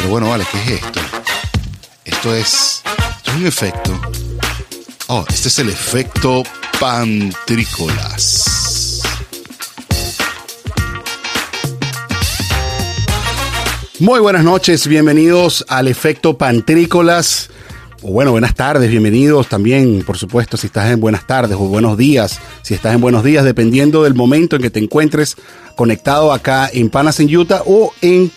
Pero 0.00 0.12
bueno, 0.12 0.30
vale, 0.30 0.46
¿qué 0.50 0.62
es 0.62 0.82
esto? 0.82 0.98
Esto 2.06 2.34
es, 2.34 2.82
esto 3.16 3.30
es 3.32 3.36
un 3.36 3.46
efecto. 3.46 4.00
Oh, 5.08 5.26
este 5.28 5.48
es 5.48 5.58
el 5.58 5.68
efecto 5.68 6.42
pantrícolas. 6.80 9.02
Muy 13.98 14.20
buenas 14.20 14.42
noches, 14.42 14.86
bienvenidos 14.86 15.66
al 15.68 15.86
efecto 15.86 16.38
pantrícolas. 16.38 17.50
Bueno, 18.00 18.30
buenas 18.30 18.54
tardes, 18.54 18.88
bienvenidos 18.88 19.50
también, 19.50 20.02
por 20.06 20.16
supuesto, 20.16 20.56
si 20.56 20.68
estás 20.68 20.90
en 20.90 21.00
buenas 21.00 21.26
tardes 21.26 21.58
o 21.60 21.66
buenos 21.66 21.98
días, 21.98 22.40
si 22.62 22.72
estás 22.72 22.94
en 22.94 23.02
buenos 23.02 23.22
días, 23.22 23.44
dependiendo 23.44 24.04
del 24.04 24.14
momento 24.14 24.56
en 24.56 24.62
que 24.62 24.70
te 24.70 24.80
encuentres 24.80 25.36
conectado 25.76 26.32
acá 26.32 26.70
en 26.72 26.88
Panas 26.88 27.20
en 27.20 27.36
Utah 27.36 27.60
o 27.66 27.92
en 28.00 28.32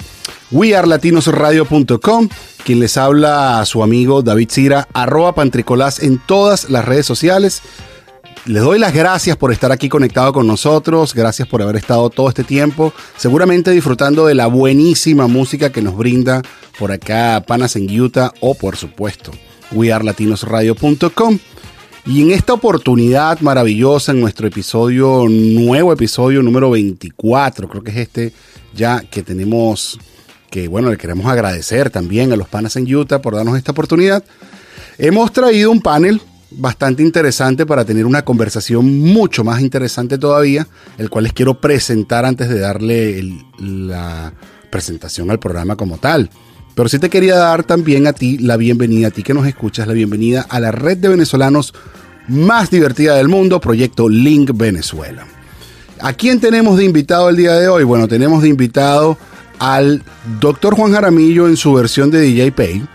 wearlatinosradio.com. 0.54 2.30
Quien 2.64 2.80
les 2.80 2.96
habla 2.98 3.60
a 3.60 3.66
su 3.66 3.84
amigo 3.84 4.22
David 4.22 4.50
Cira, 4.50 4.88
arroba 4.94 5.36
pantricolás 5.36 6.02
en 6.02 6.20
todas 6.20 6.70
las 6.70 6.86
redes 6.86 7.06
sociales. 7.06 7.62
Les 8.46 8.62
doy 8.62 8.78
las 8.78 8.94
gracias 8.94 9.38
por 9.38 9.52
estar 9.52 9.72
aquí 9.72 9.90
conectado 9.90 10.34
con 10.34 10.48
nosotros, 10.48 11.14
gracias 11.14 11.48
por 11.48 11.62
haber 11.62 11.78
estado 11.78 12.10
todo 12.10 12.28
este 12.28 12.44
tiempo, 12.44 12.94
seguramente 13.16 13.72
disfrutando 13.72 14.26
de 14.26 14.36
la 14.36 14.48
buenísima 14.48 15.28
música 15.28 15.72
que 15.72 15.82
nos 15.82 15.96
brinda 15.96 16.42
por 16.78 16.92
acá 16.92 17.42
Panas 17.48 17.78
en 17.78 17.90
Utah 18.02 18.34
o 18.42 18.54
por 18.56 18.76
supuesto 18.76 19.32
wearlatinosradio.com. 19.72 21.40
Y 22.06 22.22
en 22.22 22.32
esta 22.32 22.52
oportunidad 22.52 23.40
maravillosa, 23.40 24.12
en 24.12 24.20
nuestro 24.20 24.46
episodio, 24.46 25.26
nuevo 25.30 25.94
episodio 25.94 26.44
número 26.44 26.70
24, 26.70 27.70
creo 27.70 27.82
que 27.82 27.92
es 27.92 27.98
este 27.98 28.34
ya 28.74 29.02
que 29.10 29.24
tenemos, 29.24 29.98
que 30.54 30.68
bueno, 30.68 30.92
le 30.92 30.98
queremos 30.98 31.26
agradecer 31.26 31.90
también 31.90 32.32
a 32.32 32.36
los 32.36 32.48
panas 32.48 32.76
en 32.76 32.86
Utah 32.96 33.24
por 33.24 33.36
darnos 33.36 33.58
esta 33.58 33.72
oportunidad. 33.72 34.24
Hemos 35.00 35.34
traído 35.34 35.72
un 35.72 35.82
panel 35.82 36.22
bastante 36.52 37.02
interesante 37.02 37.66
para 37.66 37.84
tener 37.86 38.06
una 38.06 38.24
conversación 38.24 39.00
mucho 39.00 39.44
más 39.44 39.62
interesante 39.62 40.20
todavía, 40.20 40.68
el 41.00 41.10
cual 41.10 41.24
les 41.24 41.34
quiero 41.34 41.60
presentar 41.60 42.24
antes 42.24 42.50
de 42.50 42.60
darle 42.60 43.34
la 43.58 44.32
presentación 44.70 45.32
al 45.32 45.40
programa 45.40 45.76
como 45.76 45.98
tal. 45.98 46.30
Pero 46.76 46.88
sí 46.88 47.00
te 47.00 47.10
quería 47.10 47.36
dar 47.36 47.64
también 47.64 48.06
a 48.06 48.14
ti 48.14 48.38
la 48.38 48.56
bienvenida, 48.56 49.08
a 49.08 49.12
ti 49.12 49.24
que 49.24 49.34
nos 49.34 49.48
escuchas, 49.48 49.88
la 49.88 49.94
bienvenida 49.94 50.46
a 50.48 50.60
la 50.60 50.72
red 50.72 51.00
de 51.00 51.10
venezolanos 51.10 51.74
más 52.28 52.70
divertida 52.70 53.16
del 53.16 53.28
mundo, 53.28 53.60
Proyecto 53.60 54.08
Link 54.08 54.52
Venezuela. 54.54 55.26
¿A 56.00 56.14
quién 56.14 56.40
tenemos 56.40 56.78
de 56.78 56.86
invitado 56.86 57.30
el 57.30 57.38
día 57.38 57.54
de 57.54 57.70
hoy? 57.70 57.84
Bueno, 57.84 58.08
tenemos 58.08 58.44
de 58.44 58.50
invitado 58.50 59.18
al 59.64 60.04
doctor 60.42 60.76
Juan 60.76 60.92
Jaramillo 60.92 61.48
en 61.48 61.56
su 61.56 61.72
versión 61.72 62.12
de 62.12 62.20
DJ 62.20 62.52
Pay. 62.52 62.86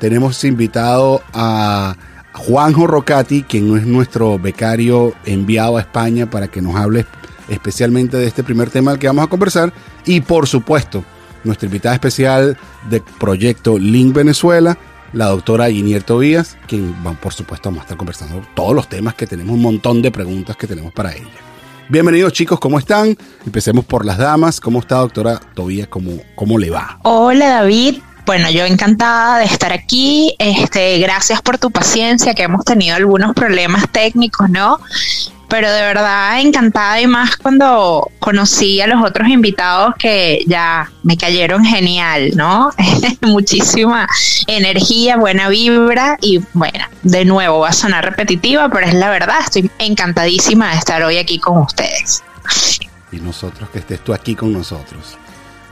Tenemos 0.00 0.42
invitado 0.44 1.20
a 1.34 1.94
Juanjo 2.32 2.86
Rocati, 2.86 3.42
quien 3.42 3.76
es 3.76 3.84
nuestro 3.84 4.38
becario 4.38 5.12
enviado 5.26 5.76
a 5.76 5.82
España 5.82 6.30
para 6.30 6.48
que 6.48 6.62
nos 6.62 6.74
hable 6.74 7.04
especialmente 7.50 8.16
de 8.16 8.26
este 8.26 8.42
primer 8.42 8.70
tema 8.70 8.92
al 8.92 8.98
que 8.98 9.08
vamos 9.08 9.26
a 9.26 9.28
conversar. 9.28 9.74
Y 10.06 10.22
por 10.22 10.46
supuesto, 10.46 11.04
nuestra 11.44 11.66
invitada 11.66 11.94
especial 11.94 12.56
de 12.88 13.02
Proyecto 13.20 13.78
Link 13.78 14.14
Venezuela, 14.14 14.78
la 15.12 15.26
doctora 15.26 15.68
Ginier 15.68 16.02
Tobías, 16.02 16.56
quien 16.66 16.94
por 17.20 17.34
supuesto 17.34 17.68
vamos 17.68 17.80
a 17.80 17.84
estar 17.84 17.98
conversando 17.98 18.40
todos 18.54 18.74
los 18.74 18.88
temas 18.88 19.14
que 19.14 19.26
tenemos, 19.26 19.54
un 19.54 19.60
montón 19.60 20.00
de 20.00 20.10
preguntas 20.10 20.56
que 20.56 20.66
tenemos 20.66 20.94
para 20.94 21.12
ella. 21.12 21.45
Bienvenidos 21.88 22.32
chicos, 22.32 22.58
¿cómo 22.58 22.80
están? 22.80 23.16
Empecemos 23.44 23.84
por 23.84 24.04
las 24.04 24.18
damas. 24.18 24.60
¿Cómo 24.60 24.80
está 24.80 24.96
doctora 24.96 25.40
Tobías? 25.54 25.86
¿Cómo, 25.86 26.20
cómo 26.34 26.58
le 26.58 26.68
va? 26.68 26.98
Hola 27.04 27.48
David, 27.48 27.98
bueno 28.26 28.50
yo 28.50 28.64
encantada 28.64 29.38
de 29.38 29.44
estar 29.44 29.72
aquí, 29.72 30.34
este, 30.40 30.98
gracias 30.98 31.40
por 31.42 31.58
tu 31.58 31.70
paciencia, 31.70 32.34
que 32.34 32.42
hemos 32.42 32.64
tenido 32.64 32.96
algunos 32.96 33.34
problemas 33.34 33.88
técnicos, 33.92 34.50
¿no? 34.50 34.80
Pero 35.48 35.70
de 35.70 35.80
verdad 35.80 36.40
encantada 36.40 37.00
y 37.00 37.06
más 37.06 37.36
cuando 37.36 38.10
conocí 38.18 38.80
a 38.80 38.86
los 38.86 39.04
otros 39.04 39.28
invitados 39.28 39.94
que 39.98 40.44
ya 40.46 40.90
me 41.02 41.16
cayeron 41.16 41.64
genial, 41.64 42.32
¿no? 42.34 42.70
Muchísima 43.20 44.08
energía, 44.46 45.16
buena 45.16 45.48
vibra 45.48 46.18
y 46.20 46.42
bueno, 46.52 46.84
de 47.02 47.24
nuevo 47.24 47.60
va 47.60 47.68
a 47.68 47.72
sonar 47.72 48.04
repetitiva, 48.04 48.68
pero 48.68 48.86
es 48.86 48.94
la 48.94 49.10
verdad, 49.10 49.38
estoy 49.40 49.70
encantadísima 49.78 50.70
de 50.70 50.78
estar 50.78 51.02
hoy 51.02 51.18
aquí 51.18 51.38
con 51.38 51.58
ustedes. 51.58 52.22
y 53.12 53.16
nosotros 53.20 53.68
que 53.70 53.78
estés 53.78 54.00
tú 54.00 54.12
aquí 54.12 54.34
con 54.34 54.52
nosotros. 54.52 55.16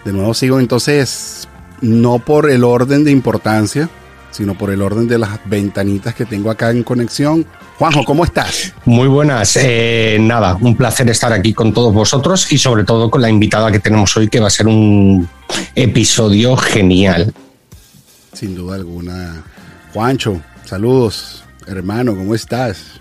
De 0.05 0.13
nuevo 0.13 0.35
sigo 0.35 0.61
entonces, 0.61 1.49
no 1.81 2.19
por 2.19 2.51
el 2.51 2.63
orden 2.63 3.05
de 3.05 3.11
importancia, 3.11 3.89
sino 4.35 4.59
por 4.59 4.71
el 4.71 4.83
orden 4.83 5.07
de 5.07 5.17
las 5.17 5.39
ventanitas 5.45 6.13
que 6.15 6.25
tengo 6.25 6.51
acá 6.51 6.71
en 6.71 6.83
conexión. 6.83 7.47
Juanjo, 7.79 8.05
¿cómo 8.05 8.25
estás? 8.25 8.73
Muy 8.85 9.07
buenas. 9.07 9.57
Eh, 9.57 10.19
nada, 10.21 10.59
un 10.61 10.77
placer 10.77 11.09
estar 11.09 11.33
aquí 11.33 11.55
con 11.55 11.73
todos 11.73 11.95
vosotros 11.95 12.51
y 12.51 12.59
sobre 12.59 12.83
todo 12.83 13.11
con 13.11 13.23
la 13.23 13.31
invitada 13.31 13.71
que 13.71 13.79
tenemos 13.79 14.17
hoy, 14.17 14.29
que 14.29 14.41
va 14.41 14.49
a 14.49 14.51
ser 14.51 14.67
un 14.67 15.29
episodio 15.77 16.57
genial. 16.57 17.33
Sin 18.33 18.57
duda 18.57 18.75
alguna. 18.75 19.45
Juancho, 19.93 20.41
saludos, 20.65 21.45
hermano, 21.69 22.17
¿cómo 22.17 22.35
estás? 22.35 23.01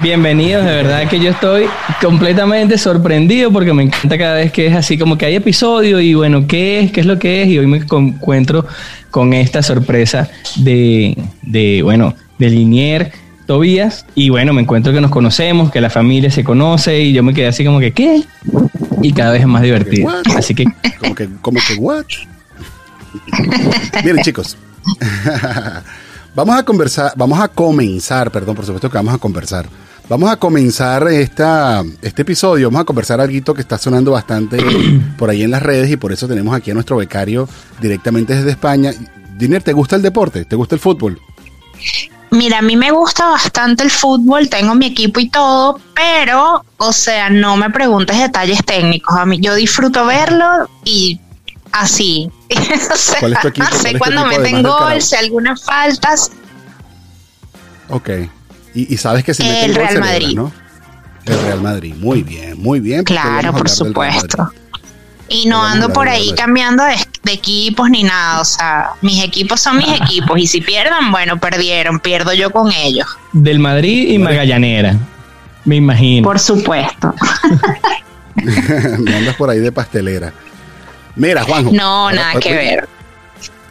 Bienvenidos, 0.00 0.64
de 0.64 0.70
verdad 0.70 1.08
que 1.08 1.18
yo 1.18 1.30
estoy 1.30 1.66
completamente 2.00 2.78
sorprendido 2.78 3.50
porque 3.50 3.72
me 3.72 3.82
encanta 3.82 4.16
cada 4.16 4.34
vez 4.36 4.52
que 4.52 4.68
es 4.68 4.76
así 4.76 4.96
como 4.96 5.18
que 5.18 5.26
hay 5.26 5.34
episodio 5.34 6.00
y 6.00 6.14
bueno, 6.14 6.46
¿qué 6.46 6.78
es? 6.78 6.92
¿Qué 6.92 7.00
es 7.00 7.06
lo 7.06 7.18
que 7.18 7.42
es? 7.42 7.48
Y 7.48 7.58
hoy 7.58 7.66
me 7.66 7.78
encuentro 7.78 8.64
con 9.10 9.32
esta 9.32 9.60
sorpresa 9.60 10.30
de, 10.54 11.18
de 11.42 11.82
bueno, 11.82 12.14
de 12.38 12.48
Linier 12.48 13.10
Tobías 13.46 14.06
y 14.14 14.28
bueno, 14.28 14.52
me 14.52 14.62
encuentro 14.62 14.92
que 14.92 15.00
nos 15.00 15.10
conocemos, 15.10 15.72
que 15.72 15.80
la 15.80 15.90
familia 15.90 16.30
se 16.30 16.44
conoce 16.44 17.00
y 17.00 17.12
yo 17.12 17.24
me 17.24 17.34
quedé 17.34 17.48
así 17.48 17.64
como 17.64 17.80
que 17.80 17.90
¿qué? 17.90 18.22
Y 19.02 19.12
cada 19.12 19.32
vez 19.32 19.40
es 19.40 19.48
más 19.48 19.62
divertido. 19.62 20.10
Así 20.36 20.54
que 20.54 20.64
Como 21.00 21.14
que, 21.16 21.28
como 21.42 21.58
que, 21.66 21.74
what? 21.74 22.04
Miren, 24.04 24.22
chicos. 24.22 24.56
vamos 26.36 26.56
a 26.56 26.62
conversar, 26.62 27.12
vamos 27.16 27.40
a 27.40 27.48
comenzar, 27.48 28.30
perdón, 28.30 28.54
por 28.54 28.64
supuesto 28.64 28.88
que 28.88 28.96
vamos 28.96 29.14
a 29.14 29.18
conversar. 29.18 29.66
Vamos 30.08 30.30
a 30.30 30.36
comenzar 30.36 31.06
esta, 31.08 31.84
este 32.00 32.22
episodio, 32.22 32.68
vamos 32.68 32.80
a 32.80 32.84
conversar 32.86 33.20
algo 33.20 33.52
que 33.52 33.60
está 33.60 33.76
sonando 33.76 34.12
bastante 34.12 34.56
por 35.18 35.28
ahí 35.28 35.42
en 35.42 35.50
las 35.50 35.62
redes 35.62 35.90
y 35.90 35.98
por 35.98 36.12
eso 36.12 36.26
tenemos 36.26 36.54
aquí 36.54 36.70
a 36.70 36.74
nuestro 36.74 36.96
becario 36.96 37.46
directamente 37.78 38.34
desde 38.34 38.50
España. 38.50 38.90
Diner, 39.36 39.62
¿te 39.62 39.74
gusta 39.74 39.96
el 39.96 40.02
deporte? 40.02 40.46
¿Te 40.46 40.56
gusta 40.56 40.76
el 40.76 40.80
fútbol? 40.80 41.20
Mira, 42.30 42.58
a 42.58 42.62
mí 42.62 42.74
me 42.74 42.90
gusta 42.90 43.28
bastante 43.28 43.84
el 43.84 43.90
fútbol, 43.90 44.48
tengo 44.48 44.74
mi 44.74 44.86
equipo 44.86 45.20
y 45.20 45.28
todo, 45.28 45.78
pero, 45.94 46.64
o 46.78 46.92
sea, 46.92 47.28
no 47.28 47.58
me 47.58 47.68
preguntes 47.68 48.18
detalles 48.18 48.64
técnicos. 48.64 49.14
A 49.14 49.26
mí, 49.26 49.38
yo 49.40 49.54
disfruto 49.54 50.06
verlo 50.06 50.70
y 50.84 51.20
así. 51.72 52.30
O 52.92 52.96
sea, 52.96 53.20
¿Cuál 53.20 53.34
es 53.34 53.40
tu 53.40 53.48
equipo? 53.48 53.66
¿Cuál 53.66 53.76
es 53.76 53.82
sé 53.82 53.92
tu 53.92 53.98
cuando 53.98 54.26
meten 54.26 54.62
gol, 54.62 55.02
sé 55.02 55.18
algunas 55.18 55.62
faltas. 55.62 56.30
Ok. 57.90 58.10
Y, 58.74 58.92
y 58.92 58.96
sabes 58.96 59.24
que 59.24 59.34
se 59.34 59.42
mete 59.44 59.64
El 59.66 59.74
Real 59.74 59.98
Madrid. 60.00 60.34
¿no? 60.34 60.52
El 61.24 61.40
Real 61.42 61.60
Madrid, 61.60 61.94
muy 61.98 62.22
bien, 62.22 62.58
muy 62.58 62.80
bien. 62.80 63.04
Claro, 63.04 63.52
por 63.52 63.68
supuesto. 63.68 64.50
Y 65.30 65.46
no 65.46 65.62
ando 65.62 65.92
por 65.92 66.08
ahí 66.08 66.32
cambiando 66.34 66.84
de, 66.84 66.96
de 67.22 67.32
equipos 67.32 67.90
ni 67.90 68.02
nada. 68.02 68.40
O 68.40 68.44
sea, 68.46 68.90
mis 69.02 69.22
equipos 69.22 69.60
son 69.60 69.76
mis 69.76 69.88
equipos 70.00 70.38
y 70.38 70.46
si 70.46 70.60
pierdan, 70.62 71.10
bueno, 71.12 71.38
perdieron, 71.38 72.00
pierdo 72.00 72.32
yo 72.32 72.50
con 72.50 72.72
ellos. 72.72 73.06
del 73.32 73.58
Madrid 73.58 74.08
y 74.10 74.18
Magallanera, 74.18 74.96
me 75.64 75.76
imagino. 75.76 76.26
Por 76.26 76.38
supuesto. 76.38 77.14
Me 78.34 79.14
andas 79.16 79.34
por 79.34 79.50
ahí 79.50 79.58
de 79.58 79.72
pastelera. 79.72 80.32
Mira, 81.16 81.42
Juanjo. 81.42 81.72
No, 81.72 82.10
nada 82.12 82.38
que 82.38 82.54
ver. 82.54 82.88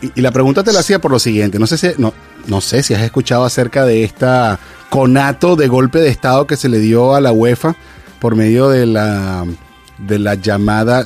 Y, 0.02 0.22
la 0.22 0.32
pregunta 0.32 0.64
te 0.64 0.74
la 0.74 0.80
hacía 0.80 1.00
por 1.00 1.12
lo 1.12 1.20
siguiente. 1.20 1.60
No 1.60 1.68
sé 1.68 1.78
si, 1.78 1.88
no, 1.98 2.14
no 2.48 2.62
sé 2.62 2.84
si 2.84 2.94
has 2.94 3.02
escuchado 3.02 3.46
acerca 3.46 3.86
de 3.86 4.04
esta 4.04 4.60
conato 4.90 5.56
de 5.56 5.68
golpe 5.68 6.00
de 6.00 6.10
estado 6.10 6.48
que 6.48 6.56
se 6.58 6.70
le 6.70 6.80
dio 6.80 7.16
a 7.16 7.22
la 7.22 7.32
UEFA 7.32 7.76
por 8.20 8.36
medio 8.36 8.70
de 8.70 8.86
la, 8.86 9.46
de 9.98 10.20
la 10.20 10.36
llamada 10.36 11.06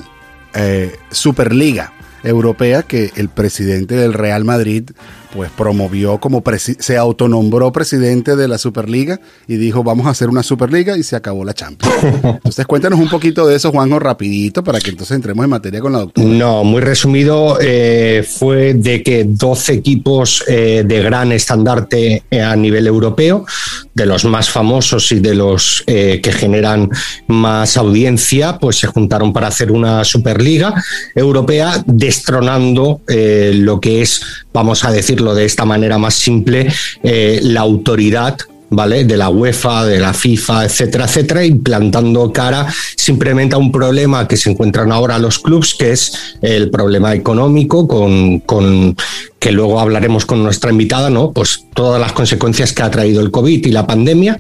eh, 0.53 0.95
Superliga 1.09 1.93
Europea 2.23 2.83
que 2.83 3.11
el 3.15 3.29
presidente 3.29 3.95
del 3.95 4.13
Real 4.13 4.45
Madrid 4.45 4.91
pues 5.33 5.49
promovió 5.51 6.19
como 6.19 6.43
se 6.57 6.97
autonombró 6.97 7.71
presidente 7.71 8.35
de 8.35 8.47
la 8.47 8.57
Superliga 8.57 9.19
y 9.47 9.55
dijo 9.55 9.83
vamos 9.83 10.07
a 10.07 10.09
hacer 10.09 10.29
una 10.29 10.43
Superliga 10.43 10.97
y 10.97 11.03
se 11.03 11.15
acabó 11.15 11.45
la 11.45 11.53
Champions. 11.53 11.95
Entonces 12.23 12.65
cuéntanos 12.65 12.99
un 12.99 13.09
poquito 13.09 13.47
de 13.47 13.55
eso, 13.55 13.71
Juanjo, 13.71 13.99
rapidito 13.99 14.63
para 14.63 14.79
que 14.79 14.89
entonces 14.89 15.15
entremos 15.15 15.43
en 15.43 15.49
materia 15.49 15.79
con 15.79 15.93
la 15.93 15.99
doctora. 15.99 16.27
No, 16.27 16.63
muy 16.63 16.81
resumido, 16.81 17.57
eh, 17.61 18.25
fue 18.27 18.73
de 18.73 19.03
que 19.03 19.23
12 19.25 19.73
equipos 19.73 20.43
eh, 20.47 20.83
de 20.85 21.01
gran 21.01 21.31
estandarte 21.31 22.23
eh, 22.29 22.41
a 22.41 22.55
nivel 22.55 22.87
europeo, 22.87 23.45
de 23.93 24.05
los 24.05 24.25
más 24.25 24.49
famosos 24.49 25.11
y 25.11 25.19
de 25.19 25.35
los 25.35 25.83
eh, 25.87 26.19
que 26.21 26.31
generan 26.31 26.89
más 27.27 27.77
audiencia, 27.77 28.57
pues 28.57 28.77
se 28.77 28.87
juntaron 28.87 29.33
para 29.33 29.47
hacer 29.47 29.71
una 29.71 30.03
Superliga 30.03 30.73
Europea 31.15 31.83
destronando 31.85 33.01
lo 33.07 33.79
que 33.79 34.01
es, 34.01 34.21
vamos 34.53 34.83
a 34.85 34.91
de 35.21 35.45
esta 35.45 35.65
manera 35.65 35.97
más 35.97 36.15
simple, 36.15 36.71
la 37.03 37.61
autoridad 37.61 38.37
¿vale? 38.71 39.03
De 39.03 39.17
la 39.17 39.29
UEFA, 39.29 39.85
de 39.85 39.99
la 39.99 40.13
FIFA, 40.13 40.65
etcétera, 40.65 41.05
etcétera, 41.05 41.45
implantando 41.45 42.31
cara 42.31 42.67
simplemente 42.95 43.53
a 43.53 43.57
un 43.57 43.71
problema 43.71 44.27
que 44.27 44.37
se 44.37 44.49
encuentran 44.49 44.91
ahora 44.91 45.19
los 45.19 45.39
clubes, 45.39 45.75
que 45.75 45.91
es 45.91 46.37
el 46.41 46.71
problema 46.71 47.13
económico, 47.13 47.87
con, 47.87 48.39
con 48.39 48.95
que 49.37 49.51
luego 49.51 49.79
hablaremos 49.79 50.25
con 50.25 50.41
nuestra 50.41 50.71
invitada, 50.71 51.09
¿no? 51.09 51.31
Pues 51.31 51.65
todas 51.73 51.99
las 51.99 52.13
consecuencias 52.13 52.71
que 52.71 52.81
ha 52.81 52.89
traído 52.89 53.21
el 53.21 53.29
COVID 53.29 53.65
y 53.65 53.71
la 53.71 53.85
pandemia. 53.85 54.39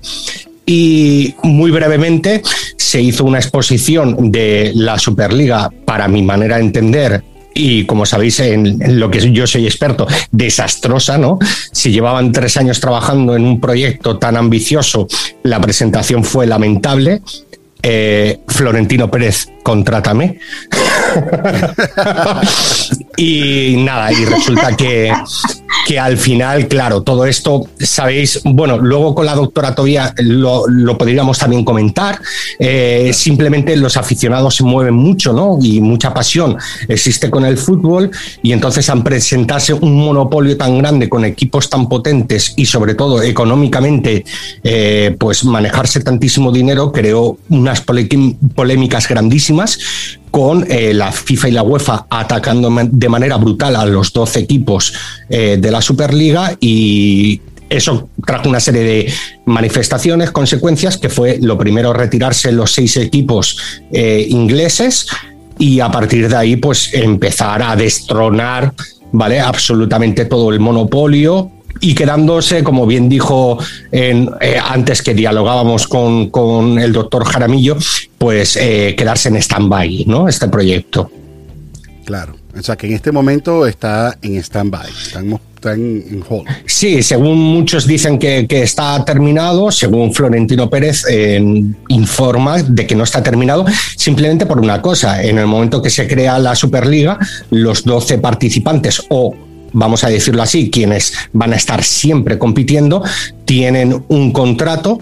Y 0.65 1.35
muy 1.43 1.69
brevemente 1.71 2.41
se 2.77 3.01
hizo 3.01 3.25
una 3.25 3.39
exposición 3.39 4.31
de 4.31 4.71
la 4.75 4.97
Superliga, 4.97 5.69
para 5.85 6.07
mi 6.07 6.21
manera 6.21 6.55
de 6.55 6.61
entender, 6.61 7.23
y 7.53 7.85
como 7.85 8.05
sabéis, 8.05 8.39
en, 8.39 8.99
lo 8.99 9.09
que 9.09 9.31
yo 9.31 9.47
soy 9.47 9.65
experto, 9.65 10.07
desastrosa, 10.31 11.17
¿no? 11.17 11.39
Si 11.71 11.91
llevaban 11.91 12.31
tres 12.31 12.57
años 12.57 12.79
trabajando 12.79 13.35
en 13.35 13.43
un 13.43 13.59
proyecto 13.59 14.17
tan 14.17 14.37
ambicioso, 14.37 15.07
la 15.43 15.59
presentación 15.59 16.23
fue 16.23 16.47
lamentable. 16.47 17.21
Eh, 17.83 18.41
Florentino 18.47 19.09
Pérez, 19.09 19.49
contrátame. 19.63 20.39
y 23.17 23.75
nada, 23.79 24.13
y 24.13 24.25
resulta 24.25 24.77
que, 24.77 25.11
que 25.85 25.99
al 25.99 26.17
final, 26.17 26.67
claro, 26.67 27.01
todo 27.03 27.25
esto, 27.25 27.67
sabéis, 27.79 28.41
bueno, 28.43 28.77
luego 28.77 29.13
con 29.13 29.25
la 29.25 29.35
doctora 29.35 29.75
Tobía 29.75 30.13
lo, 30.17 30.65
podríamos 30.97 31.37
también 31.37 31.63
comentar. 31.63 32.19
Eh, 32.59 33.11
simplemente 33.13 33.75
los 33.75 33.97
aficionados 33.97 34.55
se 34.55 34.63
mueven 34.63 34.93
mucho, 34.93 35.33
¿no? 35.33 35.57
Y 35.61 35.81
mucha 35.81 36.13
pasión 36.13 36.57
existe 36.87 37.29
con 37.29 37.45
el 37.45 37.57
fútbol 37.57 38.11
y 38.41 38.51
entonces 38.51 38.89
han 38.89 39.03
presentarse 39.03 39.73
un 39.73 40.05
monopolio 40.05 40.55
tan 40.57 40.77
grande 40.77 41.09
con 41.09 41.25
equipos 41.25 41.69
tan 41.69 41.89
potentes 41.89 42.53
y 42.55 42.65
sobre 42.65 42.95
todo 42.95 43.21
económicamente, 43.21 44.23
eh, 44.63 45.15
pues 45.19 45.43
manejarse 45.43 46.01
tantísimo 46.01 46.51
dinero 46.51 46.91
creó 46.91 47.37
unas 47.49 47.81
polémicas 47.81 49.07
grandísimas 49.07 49.79
con 50.31 50.65
eh, 50.69 50.93
la 50.93 51.11
FIFA 51.11 51.49
y 51.49 51.51
la 51.51 51.63
UEFA 51.63 52.07
atacando 52.09 52.71
de 52.89 53.09
manera 53.09 53.35
brutal 53.35 53.75
a 53.75 53.85
los 53.85 54.13
12 54.13 54.39
equipos 54.39 54.93
eh, 55.29 55.57
de 55.59 55.71
la 55.71 55.81
Superliga 55.81 56.55
y 56.59 57.41
eso 57.69 58.09
trajo 58.25 58.49
una 58.49 58.59
serie 58.59 58.81
de 58.81 59.13
manifestaciones, 59.45 60.31
consecuencias, 60.31 60.97
que 60.97 61.09
fue 61.09 61.37
lo 61.39 61.57
primero 61.57 61.93
retirarse 61.93 62.51
los 62.51 62.73
seis 62.73 62.97
equipos 62.97 63.57
eh, 63.91 64.25
ingleses 64.29 65.07
y 65.57 65.79
a 65.79 65.89
partir 65.89 66.27
de 66.27 66.35
ahí 66.35 66.55
pues 66.57 66.93
empezar 66.93 67.61
a 67.61 67.75
destronar 67.75 68.73
¿vale? 69.11 69.39
absolutamente 69.39 70.25
todo 70.25 70.51
el 70.51 70.59
monopolio 70.59 71.51
y 71.79 71.95
quedándose, 71.95 72.63
como 72.63 72.85
bien 72.85 73.09
dijo 73.09 73.57
en, 73.91 74.29
eh, 74.41 74.57
antes 74.63 75.01
que 75.01 75.13
dialogábamos 75.13 75.87
con, 75.87 76.29
con, 76.29 76.79
el 76.79 76.91
doctor 76.91 77.25
Jaramillo, 77.25 77.77
pues 78.17 78.55
eh, 78.55 78.95
quedarse 78.97 79.29
en 79.29 79.37
stand-by, 79.37 80.05
¿no? 80.07 80.27
Este 80.27 80.47
proyecto. 80.47 81.11
Claro, 82.05 82.35
o 82.57 82.61
sea 82.61 82.75
que 82.75 82.87
en 82.87 82.93
este 82.93 83.11
momento 83.11 83.65
está 83.65 84.17
en 84.21 84.35
stand-by, 84.37 84.89
está, 84.89 85.19
en, 85.73 86.23
hold. 86.27 86.47
Sí, 86.65 87.03
según 87.03 87.37
muchos 87.37 87.85
dicen 87.85 88.17
que, 88.17 88.47
que 88.47 88.63
está 88.63 89.05
terminado, 89.05 89.71
según 89.71 90.11
Florentino 90.11 90.69
Pérez 90.69 91.05
informa 91.87 92.63
de 92.63 92.87
que 92.87 92.95
no 92.95 93.03
está 93.03 93.21
terminado, 93.21 93.65
simplemente 93.95 94.47
por 94.47 94.59
una 94.59 94.81
cosa, 94.81 95.21
en 95.21 95.37
el 95.37 95.45
momento 95.45 95.81
que 95.81 95.91
se 95.91 96.07
crea 96.07 96.39
la 96.39 96.55
Superliga, 96.55 97.19
los 97.51 97.83
12 97.83 98.17
participantes 98.17 99.03
o 99.09 99.35
vamos 99.73 100.03
a 100.03 100.09
decirlo 100.09 100.41
así, 100.41 100.69
quienes 100.69 101.13
van 101.33 101.53
a 101.53 101.55
estar 101.55 101.83
siempre 101.83 102.37
compitiendo, 102.37 103.03
tienen 103.45 104.03
un 104.07 104.31
contrato 104.31 104.99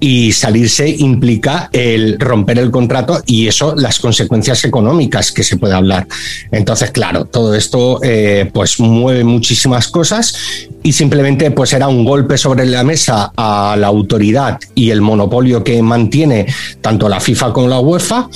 y 0.00 0.32
salirse 0.32 0.88
implica 0.88 1.70
el 1.72 2.18
romper 2.18 2.58
el 2.58 2.70
contrato 2.70 3.22
y 3.26 3.46
eso 3.46 3.74
las 3.74 3.98
consecuencias 3.98 4.64
económicas 4.64 5.32
que 5.32 5.42
se 5.42 5.56
puede 5.56 5.74
hablar. 5.74 6.06
Entonces, 6.50 6.90
claro, 6.90 7.24
todo 7.24 7.54
esto 7.54 8.00
eh, 8.02 8.50
pues 8.52 8.78
mueve 8.78 9.24
muchísimas 9.24 9.88
cosas 9.88 10.34
y 10.82 10.92
simplemente 10.92 11.50
pues 11.50 11.72
era 11.72 11.88
un 11.88 12.04
golpe 12.04 12.36
sobre 12.36 12.66
la 12.66 12.84
mesa 12.84 13.32
a 13.36 13.76
la 13.78 13.86
autoridad 13.86 14.58
y 14.74 14.90
el 14.90 15.00
monopolio 15.00 15.64
que 15.64 15.80
mantiene 15.82 16.46
tanto 16.80 17.08
la 17.08 17.20
FIFA 17.20 17.52
como 17.52 17.68
la 17.68 17.80
UEFA 17.80 18.28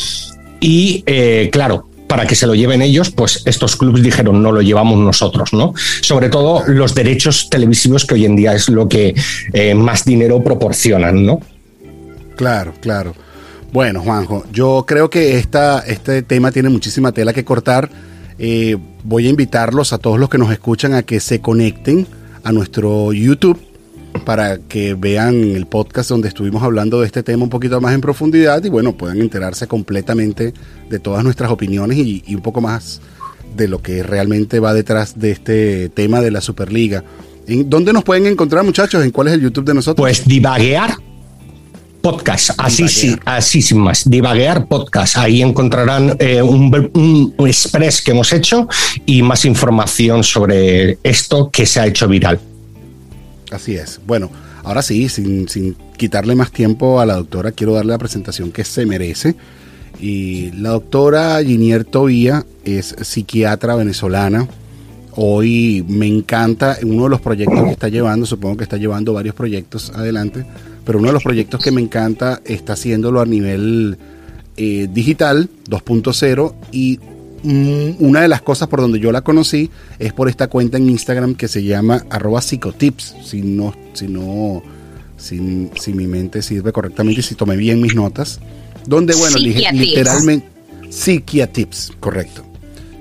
y 0.60 1.02
eh, 1.06 1.48
claro, 1.52 1.86
para 2.10 2.26
que 2.26 2.34
se 2.34 2.48
lo 2.48 2.56
lleven 2.56 2.82
ellos, 2.82 3.12
pues 3.12 3.42
estos 3.46 3.76
clubes 3.76 4.02
dijeron 4.02 4.42
no 4.42 4.50
lo 4.50 4.62
llevamos 4.62 4.98
nosotros, 4.98 5.52
¿no? 5.52 5.74
Sobre 6.00 6.28
todo 6.28 6.64
los 6.66 6.92
derechos 6.92 7.48
televisivos 7.48 8.04
que 8.04 8.14
hoy 8.14 8.24
en 8.24 8.34
día 8.34 8.52
es 8.52 8.68
lo 8.68 8.88
que 8.88 9.14
eh, 9.52 9.74
más 9.76 10.04
dinero 10.04 10.42
proporcionan, 10.42 11.24
¿no? 11.24 11.40
Claro, 12.34 12.74
claro. 12.80 13.14
Bueno, 13.72 14.00
Juanjo, 14.02 14.44
yo 14.52 14.84
creo 14.88 15.08
que 15.08 15.38
esta, 15.38 15.84
este 15.86 16.22
tema 16.22 16.50
tiene 16.50 16.68
muchísima 16.68 17.12
tela 17.12 17.32
que 17.32 17.44
cortar. 17.44 17.88
Eh, 18.40 18.76
voy 19.04 19.28
a 19.28 19.30
invitarlos 19.30 19.92
a 19.92 19.98
todos 19.98 20.18
los 20.18 20.28
que 20.28 20.38
nos 20.38 20.50
escuchan 20.50 20.94
a 20.94 21.04
que 21.04 21.20
se 21.20 21.40
conecten 21.40 22.08
a 22.42 22.50
nuestro 22.50 23.12
YouTube 23.12 23.69
para 24.24 24.58
que 24.58 24.94
vean 24.94 25.34
el 25.42 25.66
podcast 25.66 26.10
donde 26.10 26.28
estuvimos 26.28 26.62
hablando 26.62 27.00
de 27.00 27.06
este 27.06 27.22
tema 27.22 27.44
un 27.44 27.50
poquito 27.50 27.80
más 27.80 27.94
en 27.94 28.00
profundidad 28.00 28.62
y 28.64 28.68
bueno, 28.68 28.92
puedan 28.96 29.20
enterarse 29.20 29.66
completamente 29.66 30.52
de 30.88 30.98
todas 30.98 31.24
nuestras 31.24 31.50
opiniones 31.50 31.98
y, 31.98 32.22
un 32.34 32.42
poco 32.42 32.60
más 32.60 33.00
de 33.56 33.68
lo 33.68 33.82
que 33.82 34.02
realmente 34.02 34.60
va 34.60 34.74
detrás 34.74 35.18
de 35.18 35.32
este 35.32 35.88
tema 35.88 36.20
de 36.20 36.30
la 36.30 36.40
Superliga. 36.40 37.04
¿En 37.46 37.68
¿Dónde 37.68 37.92
nos 37.92 38.04
pueden 38.04 38.26
encontrar, 38.26 38.64
muchachos? 38.64 39.02
¿En 39.04 39.10
cuál 39.10 39.28
es 39.28 39.34
el 39.34 39.40
YouTube 39.40 39.64
de 39.64 39.74
nosotros? 39.74 40.04
Pues 40.04 40.26
divaguear 40.26 40.94
podcast, 42.00 42.50
así 42.56 42.88
sí, 42.88 43.16
así 43.24 43.60
sin 43.60 43.78
más, 43.78 44.08
divaguear 44.08 44.66
podcast. 44.66 45.18
Ahí 45.18 45.42
encontrarán 45.42 46.16
eh, 46.18 46.40
un, 46.40 46.90
un, 47.36 47.48
express 47.48 48.00
que 48.00 48.12
hemos 48.12 48.32
hecho 48.32 48.68
y 49.06 49.22
más 49.22 49.44
información 49.44 50.24
sobre 50.24 50.98
esto 51.02 51.50
que 51.50 51.66
se 51.66 51.80
ha 51.80 51.86
hecho 51.86 52.08
viral. 52.08 52.40
Así 53.50 53.74
es. 53.74 54.00
Bueno, 54.06 54.30
ahora 54.62 54.82
sí, 54.82 55.08
sin, 55.08 55.46
quitarle 55.96 56.34
más 56.34 56.52
tiempo 56.52 57.00
a 57.00 57.06
la 57.06 57.16
doctora, 57.16 57.52
quiero 57.52 57.74
darle 57.74 57.92
la 57.92 57.98
presentación 57.98 58.52
que 58.52 58.64
se 58.64 58.86
merece. 58.86 59.34
Y 60.00 60.52
la 60.52 60.70
doctora 60.70 61.42
Ginier 61.42 61.84
Tobía 61.84 62.46
es 62.64 62.94
psiquiatra 63.00 63.74
venezolana. 63.74 64.46
Hoy 65.16 65.84
me 65.88 66.06
encanta 66.06 66.78
uno 66.82 67.04
de 67.04 67.10
los 67.10 67.20
proyectos 67.20 67.64
que 67.64 67.70
está 67.70 67.88
llevando, 67.88 68.24
supongo 68.24 68.56
que 68.56 68.62
está 68.62 68.76
llevando 68.76 69.12
varios 69.12 69.34
proyectos 69.34 69.90
adelante, 69.90 70.46
pero 70.84 71.00
uno 71.00 71.08
de 71.08 71.14
los 71.14 71.24
proyectos 71.24 71.62
que 71.62 71.72
me 71.72 71.80
encanta 71.80 72.40
está 72.44 72.74
haciéndolo 72.74 73.20
a 73.20 73.26
nivel 73.26 73.98
eh, 74.56 74.88
digital 74.90 75.50
2.0 75.68 76.54
y 76.70 77.00
una 77.42 78.20
de 78.20 78.28
las 78.28 78.42
cosas 78.42 78.68
por 78.68 78.80
donde 78.80 79.00
yo 79.00 79.12
la 79.12 79.22
conocí 79.22 79.70
es 79.98 80.12
por 80.12 80.28
esta 80.28 80.48
cuenta 80.48 80.76
en 80.76 80.90
Instagram 80.90 81.34
que 81.34 81.48
se 81.48 81.62
llama 81.62 82.04
arroba 82.10 82.40
psicotips, 82.40 83.16
si 83.24 83.42
no, 83.42 83.74
si 83.94 84.08
no, 84.08 84.62
si, 85.16 85.70
si 85.78 85.92
mi 85.92 86.06
mente 86.06 86.42
sirve 86.42 86.72
correctamente 86.72 87.20
y 87.20 87.22
si 87.22 87.34
tomé 87.34 87.56
bien 87.56 87.80
mis 87.80 87.94
notas, 87.94 88.40
donde 88.86 89.14
bueno, 89.14 89.38
literalmente, 89.38 90.46
psiquiatips, 90.90 91.92
correcto. 92.00 92.44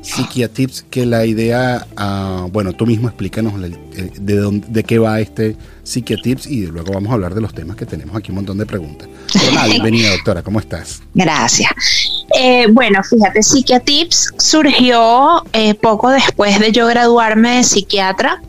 Psiquiatips, 0.02 0.86
que 0.90 1.06
la 1.06 1.26
idea, 1.26 1.86
ah, 1.98 2.48
bueno, 2.52 2.74
tú 2.74 2.88
mismo 2.88 3.10
explícanos 3.10 3.54
de, 3.60 4.36
dónde, 4.36 4.66
de 4.68 4.84
qué 4.84 4.98
va 4.98 5.20
este 5.20 5.56
Psiquiatips 5.84 6.48
y 6.48 6.68
luego 6.68 6.94
vamos 6.94 7.12
a 7.12 7.14
hablar 7.16 7.36
de 7.36 7.42
los 7.42 7.54
temas 7.54 7.76
que 7.76 7.86
tenemos 7.86 8.16
aquí 8.16 8.32
un 8.32 8.36
montón 8.36 8.58
de 8.58 8.66
preguntas. 8.66 9.10
bienvenida 9.68 10.12
doctora, 10.12 10.42
¿cómo 10.42 10.60
estás? 10.60 11.02
Gracias. 11.14 12.09
Eh, 12.36 12.68
bueno, 12.70 13.04
fíjate, 13.04 13.42
Psiquiatips 13.42 14.34
surgió 14.38 15.44
eh, 15.54 15.74
poco 15.76 16.10
después 16.10 16.60
de 16.60 16.72
yo 16.72 16.88
graduarme 16.88 17.58
de 17.58 17.64
psiquiatra 17.64 18.42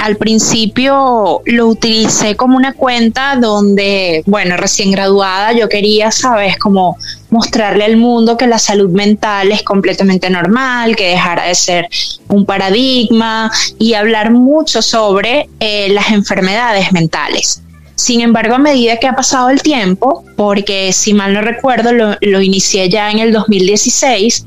al 0.00 0.16
principio 0.16 1.42
lo 1.44 1.66
utilicé 1.66 2.34
como 2.34 2.56
una 2.56 2.72
cuenta 2.72 3.36
donde, 3.36 4.22
bueno, 4.26 4.56
recién 4.56 4.90
graduada, 4.90 5.52
yo 5.52 5.68
quería, 5.68 6.10
sabes, 6.10 6.58
como 6.58 6.96
mostrarle 7.28 7.84
al 7.84 7.98
mundo 7.98 8.38
que 8.38 8.46
la 8.46 8.58
salud 8.58 8.88
mental 8.90 9.52
es 9.52 9.62
completamente 9.62 10.30
normal, 10.30 10.96
que 10.96 11.08
dejara 11.08 11.44
de 11.44 11.54
ser 11.54 11.88
un 12.28 12.46
paradigma 12.46 13.52
y 13.78 13.92
hablar 13.92 14.30
mucho 14.30 14.80
sobre 14.80 15.50
eh, 15.60 15.90
las 15.90 16.10
enfermedades 16.10 16.92
mentales. 16.92 17.62
Sin 18.00 18.22
embargo, 18.22 18.54
a 18.54 18.58
medida 18.58 18.96
que 18.96 19.06
ha 19.06 19.14
pasado 19.14 19.50
el 19.50 19.60
tiempo, 19.60 20.24
porque 20.34 20.90
si 20.90 21.12
mal 21.12 21.34
no 21.34 21.42
recuerdo, 21.42 21.92
lo, 21.92 22.40
inicié 22.40 22.88
ya 22.88 23.10
en 23.10 23.18
el 23.18 23.30
2016, 23.30 24.46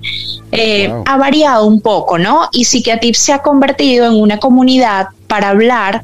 eh, 0.51 0.91
ha 1.05 1.17
variado 1.17 1.67
un 1.67 1.79
poco, 1.79 2.17
¿no? 2.17 2.49
Y 2.51 2.65
Psiquiatip 2.65 3.13
se 3.13 3.31
ha 3.31 3.43
convertido 3.43 4.07
en 4.07 4.19
una 4.19 4.39
comunidad 4.39 5.09
para 5.27 5.49
hablar, 5.49 6.01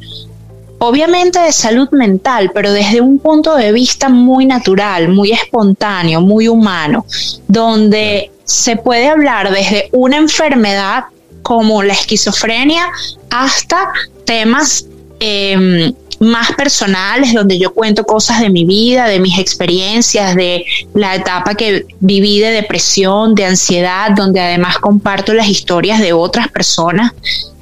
obviamente, 0.78 1.40
de 1.40 1.52
salud 1.52 1.90
mental, 1.90 2.52
pero 2.54 2.72
desde 2.72 3.02
un 3.02 3.18
punto 3.18 3.56
de 3.56 3.72
vista 3.72 4.10
muy 4.10 4.46
natural, 4.46 5.10
muy 5.10 5.32
espontáneo, 5.32 6.22
muy 6.22 6.48
humano, 6.48 7.04
donde 7.48 8.30
se 8.44 8.76
puede 8.76 9.08
hablar 9.08 9.52
desde 9.52 9.90
una 9.92 10.18
enfermedad 10.18 11.06
como 11.42 11.82
la 11.82 11.94
esquizofrenia 11.94 12.86
hasta 13.32 13.92
temas 14.24 14.86
em, 15.20 15.92
más 16.20 16.52
personales, 16.54 17.34
donde 17.34 17.58
yo 17.58 17.74
cuento 17.74 18.04
cosas 18.04 18.42
de 18.42 18.50
mi 18.50 18.66
vida, 18.66 19.08
de 19.08 19.20
mis 19.20 19.40
experiencias, 19.40 20.36
de 20.36 20.66
la 20.94 21.16
etapa 21.16 21.56
que 21.56 21.86
viví 22.00 22.40
de 22.40 22.52
depresión, 22.52 23.36
de 23.36 23.46
ansiedad, 23.46 24.12
donde 24.16 24.42
además 24.42 24.78
comparto 24.80 25.34
las 25.34 25.48
historias 25.48 26.00
de 26.00 26.14
otras 26.14 26.50
personas 26.50 27.14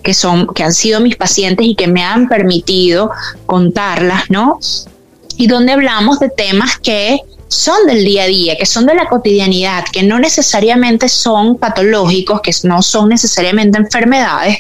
que 0.04 0.14
son, 0.14 0.48
que 0.54 0.64
han 0.64 0.74
sido 0.74 1.00
mis 1.02 1.16
pacientes 1.16 1.66
y 1.66 1.76
que 1.76 1.88
me 1.88 2.04
han 2.04 2.28
permitido 2.28 3.12
contarlas, 3.46 4.30
¿no? 4.30 4.60
Y 5.38 5.48
donde 5.48 5.74
hablamos 5.74 6.20
de 6.20 6.30
temas 6.30 6.80
que 6.80 7.20
son 7.48 7.86
del 7.88 8.04
día 8.04 8.24
a 8.24 8.28
día, 8.28 8.58
que 8.58 8.66
son 8.66 8.86
de 8.86 8.96
la 8.96 9.08
cotidianidad, 9.08 9.86
que 9.92 10.04
no 10.04 10.20
necesariamente 10.20 11.10
son 11.10 11.58
patológicos, 11.58 12.42
que 12.42 12.52
no 12.64 12.82
son 12.82 13.10
necesariamente 13.10 13.78
enfermedades, 13.78 14.58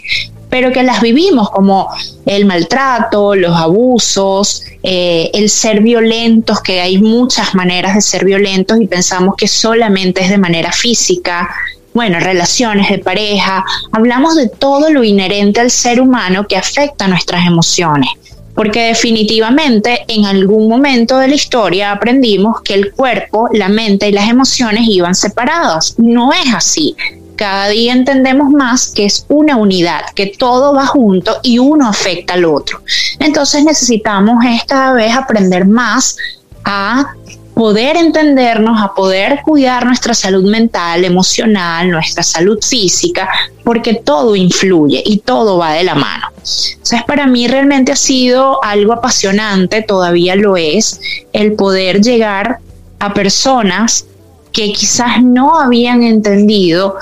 pero 0.50 0.72
que 0.72 0.84
las 0.84 1.02
vivimos 1.02 1.50
como 1.50 1.90
el 2.26 2.46
maltrato, 2.46 3.36
los 3.36 3.56
abusos, 3.56 4.64
eh, 4.84 5.30
el 5.34 5.50
ser 5.50 5.82
violentos, 5.82 6.62
que 6.62 6.82
hay 6.82 6.98
muchas 6.98 7.54
maneras 7.56 7.96
de 7.96 8.02
ser 8.02 8.26
violentos 8.26 8.80
y 8.80 8.88
pensamos 8.88 9.36
que 9.38 9.48
solamente 9.48 10.22
es 10.22 10.30
de 10.30 10.38
manera 10.38 10.72
física. 10.72 11.50
Bueno, 11.94 12.20
relaciones 12.20 12.90
de 12.90 13.00
pareja, 13.00 13.66
hablamos 13.92 14.36
de 14.36 14.50
todo 14.50 14.92
lo 14.92 15.04
inherente 15.04 15.60
al 15.60 15.72
ser 15.72 16.00
humano 16.00 16.48
que 16.48 16.56
afecta 16.56 17.08
nuestras 17.08 17.46
emociones 17.46 18.10
porque 18.58 18.88
definitivamente 18.88 20.04
en 20.08 20.26
algún 20.26 20.68
momento 20.68 21.20
de 21.20 21.28
la 21.28 21.36
historia 21.36 21.92
aprendimos 21.92 22.62
que 22.62 22.74
el 22.74 22.92
cuerpo, 22.92 23.48
la 23.54 23.70
mente 23.70 24.10
y 24.10 24.12
las 24.12 24.28
emociones 24.28 24.82
iban 24.88 25.14
separadas. 25.14 25.94
No 26.00 26.34
es 26.34 26.52
así. 26.56 26.96
Cada 27.38 27.70
día 27.70 27.94
entendemos 27.94 28.50
más 28.50 28.90
que 28.90 29.06
es 29.06 29.26
una 29.30 29.58
unidad, 29.58 30.02
que 30.16 30.34
todo 30.38 30.74
va 30.74 30.88
junto 30.88 31.38
y 31.44 31.60
uno 31.60 31.88
afecta 31.88 32.34
al 32.34 32.46
otro. 32.46 32.82
Entonces 33.20 33.64
necesitamos 33.64 34.44
esta 34.46 34.94
vez 34.94 35.16
aprender 35.16 35.66
más 35.66 36.18
a 36.66 37.14
poder 37.54 37.96
entendernos, 37.96 38.82
a 38.82 38.94
poder 38.94 39.42
cuidar 39.44 39.86
nuestra 39.86 40.14
salud 40.14 40.50
mental, 40.50 41.06
emocional, 41.06 41.90
nuestra 41.90 42.22
salud 42.22 42.60
física, 42.64 43.30
porque 43.64 43.96
todo 43.96 44.36
influye 44.36 45.02
y 45.06 45.20
todo 45.20 45.58
va 45.58 45.74
de 45.74 45.84
la 45.84 45.96
mano. 45.96 46.28
Entonces, 46.38 47.04
para 47.08 47.26
mí 47.26 47.48
realmente 47.48 47.92
ha 47.92 47.96
sido 47.96 48.64
algo 48.64 48.94
apasionante, 48.94 49.82
todavía 49.82 50.36
lo 50.36 50.56
es, 50.56 51.00
el 51.34 51.54
poder 51.54 52.02
llegar 52.02 52.60
a 53.00 53.14
personas 53.14 54.06
que 54.52 54.72
quizás 54.74 55.24
no 55.24 55.60
habían 55.60 56.04
entendido 56.04 56.96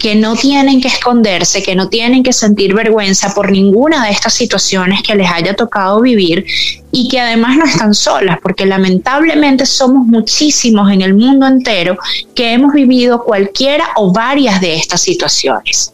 que 0.00 0.16
no 0.16 0.34
tienen 0.34 0.80
que 0.80 0.88
esconderse, 0.88 1.62
que 1.62 1.76
no 1.76 1.88
tienen 1.88 2.22
que 2.22 2.32
sentir 2.32 2.74
vergüenza 2.74 3.32
por 3.34 3.52
ninguna 3.52 4.04
de 4.04 4.10
estas 4.10 4.34
situaciones 4.34 5.02
que 5.02 5.14
les 5.14 5.30
haya 5.30 5.54
tocado 5.54 6.00
vivir 6.00 6.44
y 6.90 7.06
que 7.08 7.20
además 7.20 7.56
no 7.56 7.64
están 7.66 7.94
solas, 7.94 8.38
porque 8.42 8.66
lamentablemente 8.66 9.66
somos 9.66 10.06
muchísimos 10.06 10.90
en 10.90 11.02
el 11.02 11.14
mundo 11.14 11.46
entero 11.46 11.96
que 12.34 12.52
hemos 12.52 12.72
vivido 12.72 13.22
cualquiera 13.22 13.84
o 13.96 14.12
varias 14.12 14.60
de 14.60 14.74
estas 14.74 15.02
situaciones. 15.02 15.92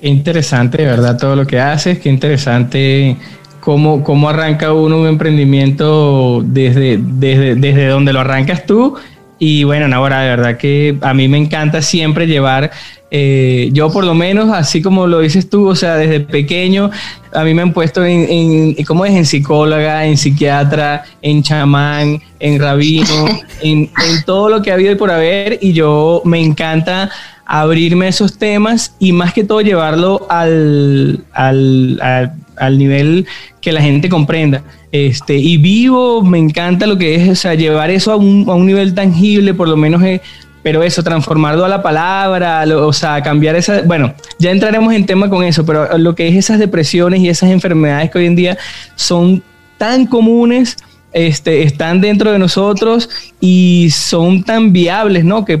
Qué 0.00 0.08
interesante, 0.08 0.78
de 0.78 0.86
verdad, 0.86 1.16
todo 1.16 1.36
lo 1.36 1.46
que 1.46 1.60
haces, 1.60 1.98
qué 2.00 2.08
interesante 2.08 3.16
cómo, 3.60 4.02
cómo 4.02 4.28
arranca 4.28 4.72
uno 4.72 4.98
un 4.98 5.06
emprendimiento 5.06 6.42
desde, 6.44 6.98
desde, 7.00 7.54
desde 7.54 7.86
donde 7.86 8.12
lo 8.12 8.20
arrancas 8.20 8.66
tú. 8.66 8.96
Y 9.38 9.64
bueno, 9.64 9.94
ahora 9.94 10.20
de 10.20 10.30
verdad 10.30 10.56
que 10.58 10.98
a 11.00 11.14
mí 11.14 11.28
me 11.28 11.38
encanta 11.38 11.80
siempre 11.80 12.26
llevar 12.26 12.70
eh, 13.10 13.70
yo 13.72 13.90
por 13.90 14.04
lo 14.04 14.14
menos, 14.14 14.50
así 14.50 14.80
como 14.80 15.06
lo 15.06 15.18
dices 15.18 15.50
tú, 15.50 15.66
o 15.68 15.74
sea, 15.74 15.96
desde 15.96 16.20
pequeño 16.20 16.90
a 17.32 17.44
mí 17.44 17.54
me 17.54 17.62
han 17.62 17.72
puesto 17.72 18.04
en, 18.04 18.74
¿cómo 18.86 19.04
es? 19.04 19.14
En 19.14 19.26
psicóloga, 19.26 20.06
en 20.06 20.16
psiquiatra, 20.16 21.04
en 21.22 21.42
chamán, 21.42 22.20
en 22.38 22.60
rabino, 22.60 23.26
en, 23.62 23.90
todo 24.24 24.48
lo 24.48 24.62
que 24.62 24.70
ha 24.70 24.74
habido 24.74 24.92
y 24.92 24.96
por 24.96 25.10
haber 25.10 25.58
y 25.60 25.72
yo 25.72 26.22
me 26.24 26.40
encanta 26.40 27.10
abrirme 27.46 28.06
esos 28.08 28.38
temas 28.38 28.94
y 29.00 29.12
más 29.12 29.32
que 29.32 29.42
todo 29.42 29.60
llevarlo 29.60 30.26
al, 30.30 31.24
al, 31.32 32.32
al, 32.56 32.78
nivel 32.78 33.26
que 33.60 33.72
la 33.72 33.82
gente 33.82 34.08
comprenda. 34.08 34.62
Este, 34.92 35.36
y 35.36 35.56
vivo, 35.56 36.22
me 36.22 36.38
encanta 36.38 36.86
lo 36.86 36.96
que 36.96 37.16
es, 37.16 37.28
o 37.28 37.34
sea, 37.34 37.54
llevar 37.54 37.90
eso 37.90 38.12
a 38.12 38.16
un, 38.16 38.44
a 38.48 38.54
un 38.54 38.66
nivel 38.66 38.94
tangible, 38.94 39.52
por 39.54 39.68
lo 39.68 39.76
menos 39.76 40.00
eh, 40.02 40.20
pero 40.62 40.82
eso, 40.82 41.02
transformarlo 41.02 41.64
a 41.64 41.68
la 41.68 41.82
palabra, 41.82 42.64
o 42.76 42.92
sea, 42.92 43.22
cambiar 43.22 43.56
esa, 43.56 43.82
bueno, 43.82 44.12
ya 44.38 44.50
entraremos 44.50 44.92
en 44.92 45.06
tema 45.06 45.30
con 45.30 45.44
eso, 45.44 45.64
pero 45.64 45.96
lo 45.98 46.14
que 46.14 46.28
es 46.28 46.36
esas 46.36 46.58
depresiones 46.58 47.20
y 47.20 47.28
esas 47.28 47.50
enfermedades 47.50 48.10
que 48.10 48.18
hoy 48.18 48.26
en 48.26 48.36
día 48.36 48.58
son 48.94 49.42
tan 49.78 50.06
comunes, 50.06 50.76
este, 51.12 51.62
están 51.62 52.00
dentro 52.00 52.30
de 52.30 52.38
nosotros 52.38 53.08
y 53.40 53.88
son 53.90 54.44
tan 54.44 54.72
viables, 54.72 55.24
¿no? 55.24 55.44
Que, 55.44 55.58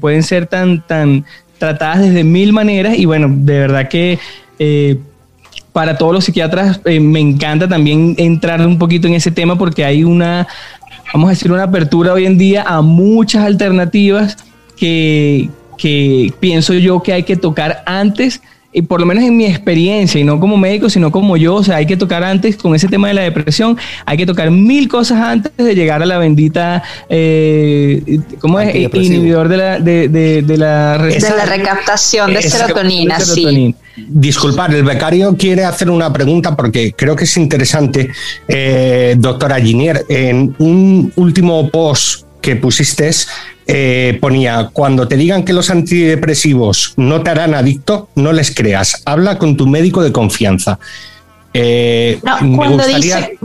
pueden 0.00 0.22
ser 0.22 0.46
tan, 0.46 0.84
tan 0.86 1.24
tratadas 1.58 2.00
desde 2.00 2.24
mil 2.24 2.52
maneras 2.52 2.98
y 2.98 3.04
bueno, 3.06 3.28
de 3.30 3.58
verdad 3.58 3.88
que... 3.88 4.18
Eh, 4.58 4.98
para 5.72 5.96
todos 5.96 6.12
los 6.12 6.24
psiquiatras 6.24 6.80
eh, 6.84 6.98
me 6.98 7.20
encanta 7.20 7.68
también 7.68 8.16
entrar 8.18 8.66
un 8.66 8.76
poquito 8.76 9.06
en 9.06 9.14
ese 9.14 9.30
tema 9.30 9.56
porque 9.56 9.84
hay 9.84 10.02
una 10.02 10.48
vamos 11.12 11.28
a 11.28 11.30
decir, 11.30 11.50
una 11.52 11.64
apertura 11.64 12.12
hoy 12.12 12.26
en 12.26 12.38
día 12.38 12.62
a 12.62 12.82
muchas 12.82 13.44
alternativas 13.44 14.36
que, 14.76 15.50
que 15.76 16.32
pienso 16.40 16.74
yo 16.74 17.02
que 17.02 17.12
hay 17.12 17.22
que 17.24 17.36
tocar 17.36 17.82
antes 17.86 18.40
y 18.72 18.82
por 18.82 19.00
lo 19.00 19.06
menos 19.06 19.24
en 19.24 19.36
mi 19.36 19.46
experiencia, 19.46 20.20
y 20.20 20.24
no 20.24 20.38
como 20.38 20.56
médico, 20.56 20.88
sino 20.88 21.10
como 21.10 21.36
yo, 21.36 21.56
o 21.56 21.64
sea, 21.64 21.76
hay 21.76 21.86
que 21.86 21.96
tocar 21.96 22.22
antes 22.22 22.56
con 22.56 22.74
ese 22.74 22.88
tema 22.88 23.08
de 23.08 23.14
la 23.14 23.22
depresión, 23.22 23.76
hay 24.06 24.16
que 24.16 24.26
tocar 24.26 24.50
mil 24.50 24.88
cosas 24.88 25.18
antes 25.18 25.52
de 25.56 25.74
llegar 25.74 26.02
a 26.02 26.06
la 26.06 26.18
bendita, 26.18 26.82
eh, 27.08 28.20
¿cómo 28.38 28.60
es? 28.60 28.74
Inhibidor 28.74 29.48
de 29.48 29.56
la, 29.56 29.78
de, 29.80 30.08
de, 30.08 30.56
la, 30.56 30.96
la 30.98 31.46
recaptación 31.46 32.32
de 32.32 32.42
serotonina, 32.42 33.18
sí. 33.18 33.74
Disculpad, 33.96 34.72
el 34.74 34.84
becario 34.84 35.36
quiere 35.36 35.64
hacer 35.64 35.90
una 35.90 36.12
pregunta 36.12 36.56
porque 36.56 36.94
creo 36.96 37.16
que 37.16 37.24
es 37.24 37.36
interesante, 37.36 38.08
eh, 38.46 39.14
doctora 39.18 39.60
Ginier. 39.60 40.06
En 40.08 40.54
un 40.58 41.12
último 41.16 41.68
post 41.70 42.24
que 42.40 42.56
pusiste 42.56 43.10
eh, 43.66 44.18
ponía, 44.20 44.70
cuando 44.72 45.06
te 45.06 45.16
digan 45.16 45.44
que 45.44 45.52
los 45.52 45.70
antidepresivos 45.70 46.94
no 46.96 47.22
te 47.22 47.30
harán 47.30 47.54
adicto, 47.54 48.08
no 48.16 48.32
les 48.32 48.52
creas, 48.52 49.02
habla 49.04 49.38
con 49.38 49.56
tu 49.56 49.66
médico 49.66 50.02
de 50.02 50.10
confianza. 50.10 50.78
Eh, 51.54 52.18
no, 52.24 52.56
cuando 52.56 52.84
dice, 52.84 53.38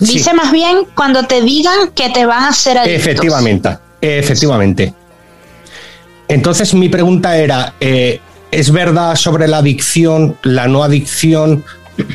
dice 0.00 0.34
más 0.34 0.50
bien 0.52 0.78
cuando 0.94 1.24
te 1.24 1.42
digan 1.42 1.90
que 1.94 2.08
te 2.10 2.26
van 2.26 2.44
a 2.44 2.48
hacer 2.48 2.78
adicto. 2.78 2.96
Efectivamente, 2.96 3.78
efectivamente. 4.00 4.94
Entonces 6.26 6.74
mi 6.74 6.88
pregunta 6.88 7.36
era, 7.36 7.74
eh, 7.78 8.20
¿es 8.50 8.72
verdad 8.72 9.14
sobre 9.14 9.46
la 9.46 9.58
adicción, 9.58 10.36
la 10.42 10.66
no 10.66 10.82
adicción? 10.82 11.64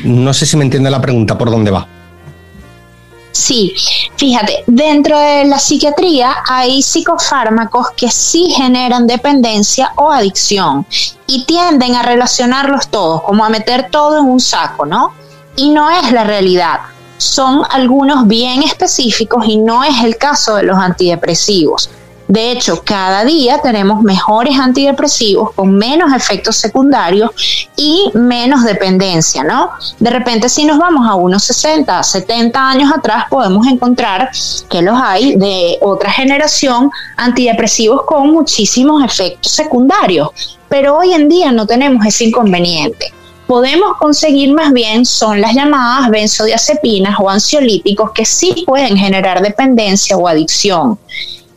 No 0.04 0.34
sé 0.34 0.44
si 0.46 0.56
me 0.56 0.64
entiende 0.64 0.90
la 0.90 1.00
pregunta, 1.00 1.38
¿por 1.38 1.50
dónde 1.50 1.70
va? 1.70 1.88
Sí, 3.34 3.74
fíjate, 4.14 4.62
dentro 4.68 5.18
de 5.18 5.44
la 5.46 5.58
psiquiatría 5.58 6.36
hay 6.48 6.80
psicofármacos 6.80 7.88
que 7.96 8.08
sí 8.08 8.48
generan 8.56 9.08
dependencia 9.08 9.92
o 9.96 10.12
adicción 10.12 10.86
y 11.26 11.44
tienden 11.44 11.96
a 11.96 12.04
relacionarlos 12.04 12.88
todos, 12.90 13.22
como 13.22 13.44
a 13.44 13.48
meter 13.48 13.90
todo 13.90 14.20
en 14.20 14.26
un 14.26 14.38
saco, 14.38 14.86
¿no? 14.86 15.14
Y 15.56 15.70
no 15.70 15.90
es 15.90 16.12
la 16.12 16.22
realidad. 16.22 16.78
Son 17.18 17.64
algunos 17.70 18.28
bien 18.28 18.62
específicos 18.62 19.44
y 19.48 19.56
no 19.56 19.82
es 19.82 20.04
el 20.04 20.16
caso 20.16 20.54
de 20.54 20.62
los 20.62 20.78
antidepresivos. 20.78 21.90
De 22.26 22.52
hecho, 22.52 22.82
cada 22.82 23.24
día 23.24 23.60
tenemos 23.62 24.02
mejores 24.02 24.58
antidepresivos 24.58 25.52
con 25.52 25.76
menos 25.76 26.12
efectos 26.12 26.56
secundarios 26.56 27.30
y 27.76 28.10
menos 28.14 28.64
dependencia, 28.64 29.44
¿no? 29.44 29.70
De 29.98 30.10
repente, 30.10 30.48
si 30.48 30.64
nos 30.64 30.78
vamos 30.78 31.06
a 31.06 31.16
unos 31.16 31.44
60, 31.44 32.02
70 32.02 32.68
años 32.70 32.90
atrás, 32.96 33.26
podemos 33.28 33.66
encontrar 33.66 34.30
que 34.70 34.80
los 34.80 34.98
hay 35.00 35.36
de 35.36 35.76
otra 35.82 36.10
generación 36.10 36.90
antidepresivos 37.16 38.02
con 38.06 38.30
muchísimos 38.30 39.04
efectos 39.04 39.52
secundarios, 39.52 40.58
pero 40.68 40.96
hoy 40.96 41.12
en 41.12 41.28
día 41.28 41.52
no 41.52 41.66
tenemos 41.66 42.06
ese 42.06 42.24
inconveniente 42.24 43.12
podemos 43.46 43.98
conseguir 43.98 44.52
más 44.52 44.72
bien 44.72 45.04
son 45.04 45.40
las 45.40 45.54
llamadas 45.54 46.10
benzodiazepinas 46.10 47.16
o 47.20 47.28
ansiolíticos 47.28 48.12
que 48.12 48.24
sí 48.24 48.64
pueden 48.66 48.96
generar 48.96 49.42
dependencia 49.42 50.16
o 50.16 50.26
adicción. 50.26 50.98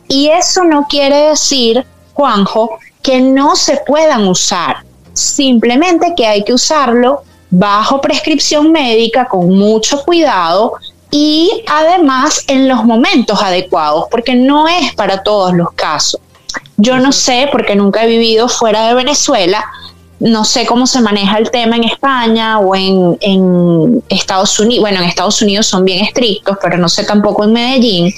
Y 0.08 0.28
eso 0.28 0.64
no 0.64 0.86
quiere 0.88 1.28
decir, 1.28 1.84
Juanjo, 2.14 2.78
que 3.02 3.20
no 3.20 3.54
se 3.56 3.78
puedan 3.86 4.26
usar. 4.26 4.78
Simplemente 5.12 6.14
que 6.16 6.26
hay 6.26 6.44
que 6.44 6.54
usarlo 6.54 7.22
bajo 7.50 8.00
prescripción 8.00 8.72
médica 8.72 9.26
con 9.26 9.50
mucho 9.50 10.02
cuidado 10.04 10.74
y 11.10 11.62
además 11.66 12.44
en 12.46 12.68
los 12.68 12.84
momentos 12.84 13.42
adecuados, 13.42 14.06
porque 14.10 14.34
no 14.34 14.68
es 14.68 14.94
para 14.94 15.22
todos 15.22 15.54
los 15.54 15.72
casos. 15.72 16.20
Yo 16.76 16.98
no 16.98 17.12
sé, 17.12 17.48
porque 17.50 17.74
nunca 17.74 18.04
he 18.04 18.08
vivido 18.08 18.48
fuera 18.48 18.86
de 18.88 18.94
Venezuela, 18.94 19.64
no 20.20 20.44
sé 20.44 20.66
cómo 20.66 20.86
se 20.86 21.00
maneja 21.00 21.38
el 21.38 21.50
tema 21.50 21.76
en 21.76 21.84
España 21.84 22.58
o 22.58 22.74
en, 22.74 23.16
en, 23.20 24.02
Estados 24.08 24.58
Unidos. 24.58 24.82
Bueno, 24.82 24.98
en 24.98 25.08
Estados 25.08 25.40
Unidos 25.40 25.66
son 25.66 25.84
bien 25.84 26.04
estrictos, 26.04 26.58
pero 26.60 26.76
no 26.76 26.88
sé 26.88 27.04
tampoco 27.04 27.44
en 27.44 27.52
Medellín. 27.52 28.14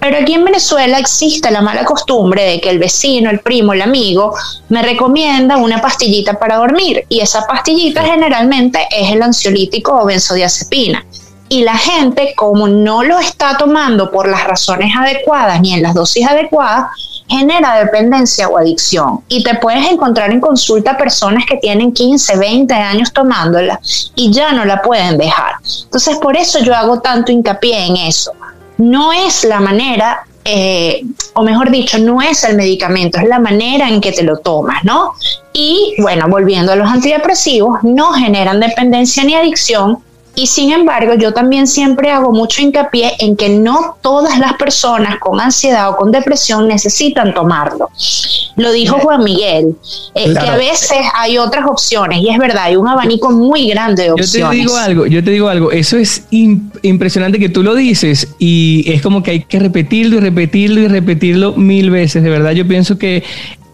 Pero 0.00 0.16
aquí 0.16 0.32
en 0.32 0.44
Venezuela 0.44 0.98
existe 0.98 1.50
la 1.50 1.60
mala 1.60 1.84
costumbre 1.84 2.42
de 2.42 2.60
que 2.60 2.70
el 2.70 2.78
vecino, 2.78 3.30
el 3.30 3.40
primo, 3.40 3.74
el 3.74 3.82
amigo 3.82 4.34
me 4.70 4.82
recomienda 4.82 5.58
una 5.58 5.80
pastillita 5.80 6.38
para 6.38 6.56
dormir 6.56 7.04
y 7.08 7.20
esa 7.20 7.46
pastillita 7.46 8.02
generalmente 8.02 8.86
es 8.90 9.12
el 9.12 9.22
ansiolítico 9.22 9.92
o 10.00 10.06
benzodiazepina. 10.06 11.04
Y 11.50 11.64
la 11.64 11.76
gente, 11.76 12.32
como 12.36 12.68
no 12.68 13.02
lo 13.02 13.18
está 13.18 13.58
tomando 13.58 14.10
por 14.10 14.28
las 14.28 14.44
razones 14.44 14.94
adecuadas 14.96 15.60
ni 15.60 15.74
en 15.74 15.82
las 15.82 15.94
dosis 15.94 16.26
adecuadas, 16.26 16.86
genera 17.28 17.74
dependencia 17.74 18.48
o 18.48 18.56
adicción. 18.56 19.20
Y 19.28 19.42
te 19.42 19.54
puedes 19.56 19.84
encontrar 19.90 20.30
en 20.30 20.40
consulta 20.40 20.96
personas 20.96 21.44
que 21.46 21.56
tienen 21.56 21.92
15, 21.92 22.36
20 22.36 22.72
años 22.72 23.12
tomándola 23.12 23.80
y 24.14 24.32
ya 24.32 24.52
no 24.52 24.64
la 24.64 24.80
pueden 24.80 25.18
dejar. 25.18 25.54
Entonces, 25.84 26.16
por 26.18 26.36
eso 26.36 26.60
yo 26.60 26.74
hago 26.74 27.00
tanto 27.00 27.32
hincapié 27.32 27.86
en 27.86 27.96
eso. 27.96 28.32
No 28.80 29.12
es 29.12 29.44
la 29.44 29.60
manera 29.60 30.24
eh, 30.44 31.04
o 31.34 31.42
mejor 31.42 31.70
dicho, 31.70 31.98
no 31.98 32.22
es 32.22 32.44
el 32.44 32.56
medicamento, 32.56 33.18
es 33.18 33.28
la 33.28 33.38
manera 33.38 33.88
en 33.88 34.00
que 34.00 34.12
te 34.12 34.22
lo 34.22 34.38
tomas, 34.38 34.82
¿no? 34.84 35.12
Y 35.52 35.94
bueno, 35.98 36.26
volviendo 36.28 36.72
a 36.72 36.76
los 36.76 36.88
antidepresivos, 36.88 37.82
no 37.82 38.12
generan 38.12 38.58
dependencia 38.58 39.22
ni 39.24 39.34
adicción, 39.34 39.98
y 40.34 40.46
sin 40.46 40.72
embargo, 40.72 41.14
yo 41.14 41.34
también 41.34 41.66
siempre 41.66 42.10
hago 42.10 42.32
mucho 42.32 42.62
hincapié 42.62 43.12
en 43.18 43.36
que 43.36 43.48
no 43.48 43.96
todas 44.00 44.38
las 44.38 44.54
personas 44.54 45.18
con 45.18 45.40
ansiedad 45.40 45.90
o 45.90 45.96
con 45.96 46.12
depresión 46.12 46.68
necesitan 46.68 47.34
tomarlo. 47.34 47.90
Lo 48.56 48.72
dijo 48.72 48.98
Juan 48.98 49.24
Miguel, 49.24 49.76
eh, 50.14 50.32
que 50.32 50.48
a 50.48 50.56
veces 50.56 50.98
hay 51.14 51.38
otras 51.38 51.66
opciones 51.66 52.20
y 52.20 52.30
es 52.30 52.38
verdad, 52.38 52.64
hay 52.64 52.76
un 52.76 52.88
abanico 52.88 53.30
muy 53.30 53.68
grande 53.68 54.04
de 54.04 54.12
opciones. 54.12 54.32
Yo 54.32 54.50
te 54.50 54.56
digo 54.56 54.76
algo, 54.76 55.06
yo 55.06 55.24
te 55.24 55.30
digo 55.30 55.48
algo, 55.48 55.72
eso 55.72 55.96
es 55.96 56.24
impresionante 56.30 57.38
que 57.38 57.48
tú 57.48 57.62
lo 57.62 57.74
dices 57.74 58.28
y 58.38 58.84
es 58.90 59.02
como 59.02 59.22
que 59.22 59.32
hay 59.32 59.42
que 59.44 59.58
repetirlo 59.58 60.16
y 60.16 60.20
repetirlo 60.20 60.80
y 60.80 60.88
repetirlo 60.88 61.52
mil 61.54 61.90
veces. 61.90 62.22
De 62.22 62.30
verdad, 62.30 62.52
yo 62.52 62.66
pienso 62.66 62.98
que 62.98 63.24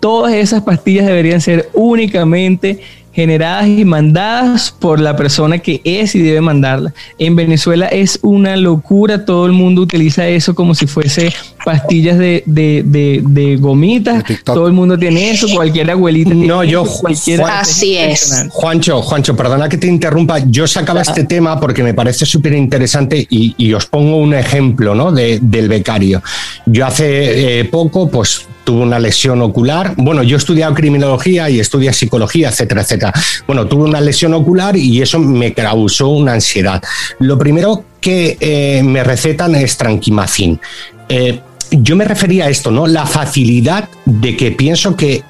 todas 0.00 0.34
esas 0.34 0.62
pastillas 0.62 1.06
deberían 1.06 1.40
ser 1.40 1.68
únicamente 1.74 2.80
generadas 3.16 3.66
y 3.66 3.86
mandadas 3.86 4.70
por 4.70 5.00
la 5.00 5.16
persona 5.16 5.58
que 5.58 5.80
es 5.84 6.14
y 6.14 6.20
debe 6.20 6.42
mandarla. 6.42 6.92
En 7.18 7.34
Venezuela 7.34 7.86
es 7.86 8.18
una 8.20 8.58
locura, 8.58 9.24
todo 9.24 9.46
el 9.46 9.52
mundo 9.52 9.80
utiliza 9.80 10.28
eso 10.28 10.54
como 10.54 10.74
si 10.74 10.86
fuese 10.86 11.32
pastillas 11.66 12.16
de, 12.16 12.44
de, 12.46 13.56
gomitas, 13.58 14.22
todo 14.44 14.68
el 14.68 14.72
mundo 14.72 14.96
tiene 14.96 15.32
eso, 15.32 15.48
cualquier 15.52 15.90
abuelita 15.90 16.32
no, 16.32 16.62
yo, 16.62 16.84
cualquiera. 16.84 17.58
Así 17.58 17.96
es. 17.96 18.46
Juancho, 18.50 19.02
Juancho, 19.02 19.34
perdona 19.34 19.68
que 19.68 19.76
te 19.76 19.88
interrumpa, 19.88 20.38
yo 20.46 20.68
sacaba 20.68 21.02
este 21.02 21.24
tema 21.24 21.58
porque 21.58 21.82
me 21.82 21.92
parece 21.92 22.24
súper 22.24 22.52
interesante 22.52 23.26
y, 23.28 23.72
os 23.72 23.86
pongo 23.86 24.18
un 24.18 24.32
ejemplo 24.32 24.94
¿no? 24.94 25.10
de, 25.10 25.40
del 25.42 25.68
becario. 25.68 26.22
Yo 26.66 26.86
hace 26.86 27.58
eh, 27.58 27.64
poco, 27.64 28.08
pues 28.08 28.46
tuve 28.62 28.82
una 28.82 29.00
lesión 29.00 29.42
ocular. 29.42 29.94
Bueno, 29.96 30.22
yo 30.22 30.36
he 30.36 30.38
estudiado 30.38 30.72
criminología 30.72 31.50
y 31.50 31.58
estudié 31.58 31.92
psicología, 31.92 32.50
etcétera, 32.50 32.82
etcétera. 32.82 33.12
Bueno, 33.48 33.66
tuve 33.66 33.88
una 33.88 34.00
lesión 34.00 34.34
ocular 34.34 34.76
y 34.76 35.02
eso 35.02 35.18
me 35.18 35.52
causó 35.52 36.10
una 36.10 36.34
ansiedad. 36.34 36.80
Lo 37.18 37.36
primero 37.36 37.84
que 38.00 38.36
eh, 38.38 38.82
me 38.84 39.02
recetan 39.02 39.56
es 39.56 39.76
tranquimacin. 39.76 40.60
Eh, 41.08 41.40
yo 41.70 41.96
me 41.96 42.04
refería 42.04 42.46
a 42.46 42.48
esto, 42.48 42.70
¿no? 42.70 42.86
La 42.86 43.06
facilidad 43.06 43.88
de 44.04 44.36
que 44.36 44.52
pienso 44.52 44.96
que 44.96 45.22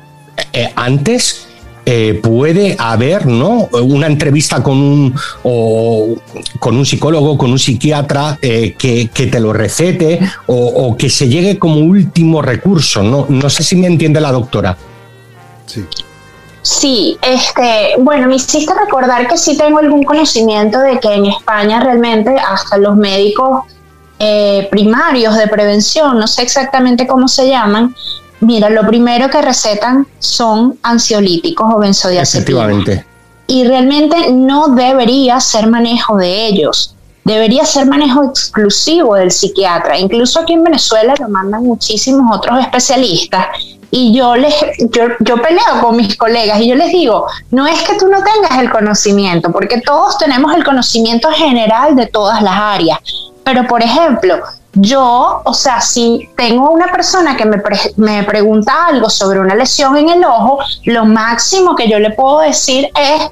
eh, 0.52 0.72
antes 0.76 1.46
eh, 1.88 2.18
puede 2.20 2.74
haber 2.80 3.26
¿no? 3.26 3.68
una 3.70 4.08
entrevista 4.08 4.60
con 4.60 4.76
un, 4.76 5.14
o, 5.44 6.16
con 6.58 6.76
un 6.76 6.84
psicólogo, 6.84 7.38
con 7.38 7.52
un 7.52 7.60
psiquiatra 7.60 8.38
eh, 8.42 8.74
que, 8.76 9.08
te 9.08 9.38
lo 9.38 9.52
recete 9.52 10.18
o, 10.46 10.96
que 10.96 11.08
se 11.08 11.28
llegue 11.28 11.60
como 11.60 11.76
último 11.76 12.42
recurso. 12.42 13.04
No, 13.04 13.26
no 13.28 13.48
sé 13.48 13.62
si 13.62 13.76
me 13.76 13.86
entiende 13.86 14.20
la 14.20 14.32
doctora. 14.32 14.76
Sí. 15.66 15.84
Sí, 16.62 17.16
este, 17.22 17.94
bueno, 18.00 18.26
me 18.26 18.34
hiciste 18.34 18.74
recordar 18.74 19.28
que 19.28 19.38
sí 19.38 19.56
tengo 19.56 19.78
algún 19.78 20.02
conocimiento 20.02 20.80
de 20.80 20.98
que 20.98 21.14
en 21.14 21.26
España 21.26 21.78
realmente 21.78 22.34
hasta 22.36 22.78
los 22.78 22.96
médicos 22.96 23.62
eh, 24.18 24.68
primarios 24.70 25.36
de 25.36 25.46
prevención, 25.46 26.18
no 26.18 26.26
sé 26.26 26.42
exactamente 26.42 27.06
cómo 27.06 27.28
se 27.28 27.48
llaman, 27.48 27.94
Mira, 28.40 28.68
lo 28.68 28.86
primero 28.86 29.30
que 29.30 29.40
recetan 29.40 30.06
son 30.18 30.78
ansiolíticos 30.82 31.66
o 31.74 31.78
benzodiazepinas. 31.78 32.64
Efectivamente. 32.68 33.06
Y 33.46 33.64
realmente 33.64 34.32
no 34.32 34.68
debería 34.68 35.40
ser 35.40 35.68
manejo 35.68 36.16
de 36.16 36.46
ellos. 36.46 36.94
Debería 37.24 37.64
ser 37.64 37.86
manejo 37.86 38.24
exclusivo 38.24 39.14
del 39.14 39.30
psiquiatra. 39.30 39.98
Incluso 39.98 40.40
aquí 40.40 40.52
en 40.52 40.64
Venezuela 40.64 41.14
lo 41.18 41.28
mandan 41.28 41.64
muchísimos 41.64 42.36
otros 42.36 42.60
especialistas. 42.60 43.46
Y 43.90 44.12
yo, 44.12 44.36
les, 44.36 44.54
yo, 44.90 45.04
yo 45.20 45.40
peleo 45.40 45.80
con 45.80 45.96
mis 45.96 46.16
colegas 46.16 46.60
y 46.60 46.68
yo 46.68 46.74
les 46.74 46.90
digo, 46.92 47.26
no 47.52 47.66
es 47.66 47.80
que 47.82 47.96
tú 47.96 48.08
no 48.08 48.18
tengas 48.18 48.58
el 48.58 48.70
conocimiento, 48.70 49.50
porque 49.50 49.80
todos 49.80 50.18
tenemos 50.18 50.54
el 50.54 50.64
conocimiento 50.64 51.30
general 51.30 51.96
de 51.96 52.06
todas 52.06 52.42
las 52.42 52.54
áreas. 52.54 52.98
Pero, 53.46 53.64
por 53.68 53.80
ejemplo, 53.80 54.40
yo, 54.74 55.40
o 55.44 55.54
sea, 55.54 55.80
si 55.80 56.28
tengo 56.36 56.68
una 56.68 56.88
persona 56.88 57.36
que 57.36 57.44
me, 57.44 57.62
me, 57.94 58.24
pregunta 58.24 58.86
algo 58.88 59.08
sobre 59.08 59.38
una 59.38 59.54
lesión 59.54 59.96
en 59.96 60.08
el 60.08 60.24
ojo, 60.24 60.58
lo 60.86 61.04
máximo 61.04 61.76
que 61.76 61.88
yo 61.88 62.00
le 62.00 62.10
puedo 62.10 62.40
decir 62.40 62.90
es 62.98 63.30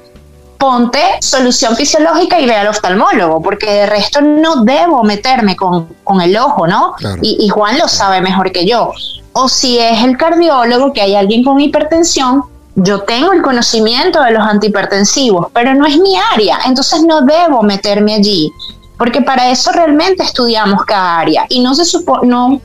ponte 0.57 1.01
solución 1.19 1.75
fisiológica 1.75 2.39
y 2.39 2.45
ve 2.45 2.55
al 2.55 2.69
oftalmólogo, 2.69 3.41
porque 3.41 3.69
de 3.69 3.87
resto 3.87 4.21
no 4.21 4.63
debo 4.63 5.03
meterme 5.03 5.57
con, 5.57 5.85
el 6.21 6.37
ojo, 6.37 6.65
¿no? 6.65 6.95
Y, 7.21 7.35
y 7.45 7.49
Juan 7.49 7.77
lo 7.77 7.89
sabe 7.89 8.21
mejor 8.21 8.53
que 8.53 8.65
yo. 8.65 8.93
O 9.33 9.49
si 9.49 9.79
es 9.79 10.01
el 10.01 10.15
cardiólogo, 10.15 10.93
que 10.93 11.01
hay 11.01 11.15
alguien 11.15 11.43
con 11.43 11.59
hipertensión, 11.59 12.43
yo 12.75 13.01
tengo 13.01 13.33
el 13.33 13.41
conocimiento 13.41 14.21
de 14.21 14.31
los 14.31 14.43
antihipertensivos, 14.43 15.47
pero 15.53 15.75
no 15.75 15.85
es 15.85 15.97
mi 15.97 16.15
área, 16.33 16.59
entonces 16.65 17.03
no 17.03 17.19
debo 17.19 17.63
meterme 17.63 18.15
allí 18.15 18.49
porque 18.97 19.21
para 19.21 19.49
eso 19.49 19.71
realmente 19.71 20.23
estudiamos 20.23 20.83
cada 20.85 21.19
área. 21.19 21.45
Y 21.49 21.61
no 21.61 21.75
se 21.75 21.85
supo, 21.85 22.19
no, 22.23 22.61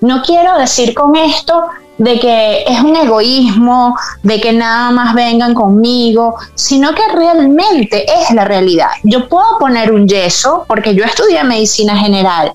no 0.00 0.22
quiero 0.22 0.58
decir 0.58 0.94
con 0.94 1.16
esto 1.16 1.64
de 1.98 2.20
que 2.20 2.64
es 2.66 2.80
un 2.80 2.94
egoísmo, 2.94 3.96
de 4.22 4.40
que 4.40 4.52
nada 4.52 4.90
más 4.90 5.14
vengan 5.14 5.54
conmigo, 5.54 6.36
sino 6.54 6.94
que 6.94 7.02
realmente 7.14 8.04
es 8.20 8.30
la 8.30 8.44
realidad. 8.44 8.88
Yo 9.02 9.28
puedo 9.28 9.58
poner 9.58 9.92
un 9.92 10.06
yeso 10.06 10.64
porque 10.68 10.94
yo 10.94 11.04
estudié 11.04 11.42
medicina 11.44 11.96
general, 11.96 12.52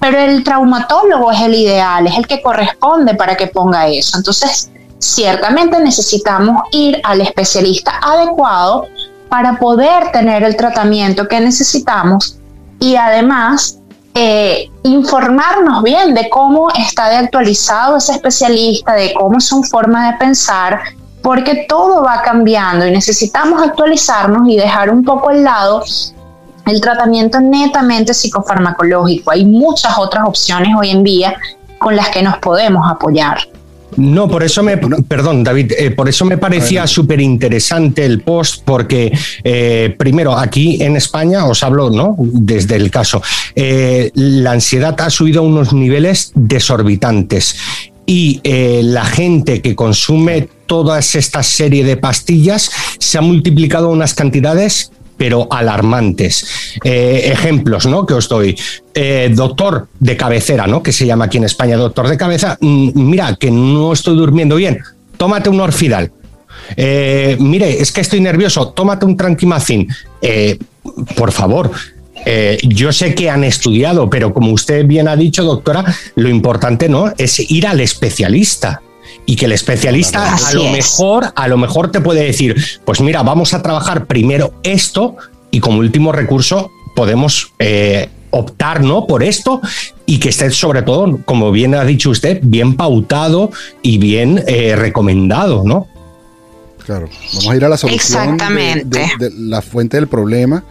pero 0.00 0.18
el 0.18 0.42
traumatólogo 0.42 1.30
es 1.30 1.40
el 1.42 1.54
ideal, 1.54 2.06
es 2.06 2.16
el 2.16 2.26
que 2.26 2.42
corresponde 2.42 3.14
para 3.14 3.36
que 3.36 3.46
ponga 3.46 3.88
eso. 3.88 4.16
Entonces, 4.16 4.70
ciertamente 4.98 5.78
necesitamos 5.80 6.62
ir 6.72 7.00
al 7.04 7.20
especialista 7.20 8.00
adecuado 8.02 8.86
para 9.28 9.58
poder 9.58 10.12
tener 10.12 10.42
el 10.44 10.56
tratamiento 10.56 11.28
que 11.28 11.40
necesitamos 11.40 12.38
y 12.82 12.96
además 12.96 13.78
eh, 14.12 14.68
informarnos 14.82 15.84
bien 15.84 16.14
de 16.14 16.28
cómo 16.28 16.68
está 16.76 17.08
de 17.10 17.16
actualizado 17.16 17.96
ese 17.96 18.10
especialista, 18.12 18.94
de 18.94 19.14
cómo 19.14 19.38
es 19.38 19.44
su 19.44 19.62
forma 19.62 20.10
de 20.10 20.18
pensar, 20.18 20.80
porque 21.22 21.64
todo 21.68 22.02
va 22.02 22.22
cambiando 22.22 22.84
y 22.84 22.90
necesitamos 22.90 23.62
actualizarnos 23.62 24.48
y 24.48 24.56
dejar 24.56 24.90
un 24.90 25.04
poco 25.04 25.28
al 25.28 25.44
lado 25.44 25.84
el 26.66 26.80
tratamiento 26.80 27.38
netamente 27.38 28.12
psicofarmacológico. 28.12 29.30
Hay 29.30 29.44
muchas 29.44 29.96
otras 29.96 30.26
opciones 30.26 30.74
hoy 30.76 30.90
en 30.90 31.04
día 31.04 31.36
con 31.78 31.94
las 31.94 32.08
que 32.08 32.20
nos 32.20 32.38
podemos 32.38 32.84
apoyar. 32.90 33.38
No, 33.96 34.28
por 34.28 34.42
eso 34.42 34.62
me, 34.62 34.78
perdón, 34.78 35.44
David, 35.44 35.72
eh, 35.78 35.90
por 35.90 36.08
eso 36.08 36.24
me 36.24 36.38
parecía 36.38 36.86
súper 36.86 37.20
interesante 37.20 38.04
el 38.04 38.20
post, 38.22 38.62
porque 38.64 39.12
eh, 39.44 39.94
primero 39.98 40.36
aquí 40.36 40.82
en 40.82 40.96
España, 40.96 41.46
os 41.46 41.62
hablo, 41.62 41.90
¿no? 41.90 42.16
Desde 42.18 42.76
el 42.76 42.90
caso, 42.90 43.22
eh, 43.54 44.10
la 44.14 44.52
ansiedad 44.52 44.98
ha 45.00 45.10
subido 45.10 45.40
a 45.40 45.44
unos 45.44 45.72
niveles 45.72 46.32
desorbitantes 46.34 47.56
y 48.04 48.40
la 48.44 49.04
gente 49.04 49.62
que 49.62 49.76
consume 49.76 50.48
toda 50.66 50.98
esta 50.98 51.42
serie 51.42 51.84
de 51.84 51.96
pastillas 51.96 52.70
se 52.98 53.16
ha 53.16 53.20
multiplicado 53.20 53.88
unas 53.90 54.12
cantidades 54.12 54.90
pero 55.22 55.46
alarmantes. 55.48 56.80
Eh, 56.82 57.30
ejemplos, 57.32 57.86
¿no? 57.86 58.04
Que 58.04 58.14
os 58.14 58.28
doy. 58.28 58.58
Eh, 58.92 59.30
doctor 59.32 59.86
de 60.00 60.16
cabecera, 60.16 60.66
¿no? 60.66 60.82
Que 60.82 60.90
se 60.90 61.06
llama 61.06 61.26
aquí 61.26 61.38
en 61.38 61.44
España 61.44 61.76
doctor 61.76 62.08
de 62.08 62.16
cabeza. 62.16 62.58
Mm, 62.60 62.90
mira, 63.08 63.36
que 63.36 63.48
no 63.48 63.92
estoy 63.92 64.16
durmiendo 64.16 64.56
bien. 64.56 64.80
Tómate 65.16 65.48
un 65.48 65.60
orfidal. 65.60 66.10
Eh, 66.76 67.36
mire, 67.38 67.80
es 67.80 67.92
que 67.92 68.00
estoy 68.00 68.20
nervioso. 68.20 68.70
Tómate 68.70 69.06
un 69.06 69.16
tranquimacin. 69.16 69.86
por 71.14 71.30
favor, 71.30 71.70
yo 72.64 72.92
sé 72.92 73.14
que 73.14 73.30
han 73.30 73.44
estudiado, 73.44 74.10
pero 74.10 74.34
como 74.34 74.50
usted 74.50 74.84
bien 74.86 75.06
ha 75.06 75.14
dicho, 75.14 75.44
doctora, 75.44 75.84
lo 76.16 76.28
importante 76.28 76.88
no 76.88 77.12
es 77.16 77.38
ir 77.48 77.68
al 77.68 77.80
especialista. 77.80 78.82
Y 79.32 79.36
que 79.36 79.46
el 79.46 79.52
especialista 79.52 80.34
Así 80.34 80.56
a 80.56 80.58
lo 80.58 80.64
es. 80.66 80.72
mejor, 80.72 81.32
a 81.34 81.48
lo 81.48 81.56
mejor 81.56 81.90
te 81.90 82.02
puede 82.02 82.22
decir, 82.22 82.54
pues 82.84 83.00
mira, 83.00 83.22
vamos 83.22 83.54
a 83.54 83.62
trabajar 83.62 84.04
primero 84.06 84.52
esto 84.62 85.16
y 85.50 85.60
como 85.60 85.78
último 85.78 86.12
recurso 86.12 86.70
podemos 86.94 87.54
eh, 87.58 88.10
optar 88.30 88.82
¿no? 88.82 89.06
por 89.06 89.22
esto 89.22 89.62
y 90.04 90.18
que 90.18 90.28
esté 90.28 90.50
sobre 90.50 90.82
todo, 90.82 91.18
como 91.24 91.50
bien 91.50 91.74
ha 91.74 91.82
dicho 91.86 92.10
usted, 92.10 92.40
bien 92.42 92.76
pautado 92.76 93.50
y 93.80 93.96
bien 93.96 94.44
eh, 94.46 94.76
recomendado, 94.76 95.62
¿no? 95.64 95.86
Claro, 96.84 97.08
vamos 97.28 97.48
a 97.48 97.56
ir 97.56 97.64
a 97.64 97.68
la 97.70 97.76
solución 97.78 98.26
de- 98.26 98.32
Exactamente. 98.34 98.98
De, 99.18 99.30
de 99.30 99.36
la 99.38 99.62
fuente 99.62 99.96
del 99.96 100.08
problema 100.08 100.62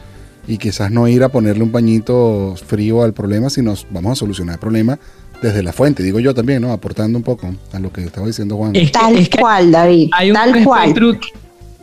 y 0.48 0.60
quizás 0.60 0.92
no 0.92 1.08
ir 1.08 1.24
a 1.24 1.30
ponerle 1.30 1.64
un 1.64 1.72
pañito 1.72 2.56
frío 2.68 3.02
al 3.02 3.14
problema, 3.14 3.50
sino 3.50 3.74
vamos 3.90 4.12
a 4.12 4.16
solucionar 4.18 4.56
el 4.56 4.60
problema 4.60 5.00
desde 5.42 5.64
la 5.64 5.74
fuente, 5.74 6.04
digo 6.04 6.20
yo 6.20 6.34
también, 6.34 6.62
¿no? 6.62 6.72
Aportando 6.72 7.18
un 7.18 7.24
poco 7.24 7.54
a 7.74 7.80
lo 7.80 7.92
que 7.92 8.04
estaba 8.04 8.28
diciendo 8.28 8.58
Juan. 8.58 8.76
Es 8.76 8.92
que- 8.92 9.00
Tal 9.00 9.18
es 9.18 9.30
que 9.30 9.40
cual, 9.40 9.72
David. 9.72 10.10
hay 10.14 10.30
un 10.30 10.36
tal 10.36 10.64
cual. 10.64 10.94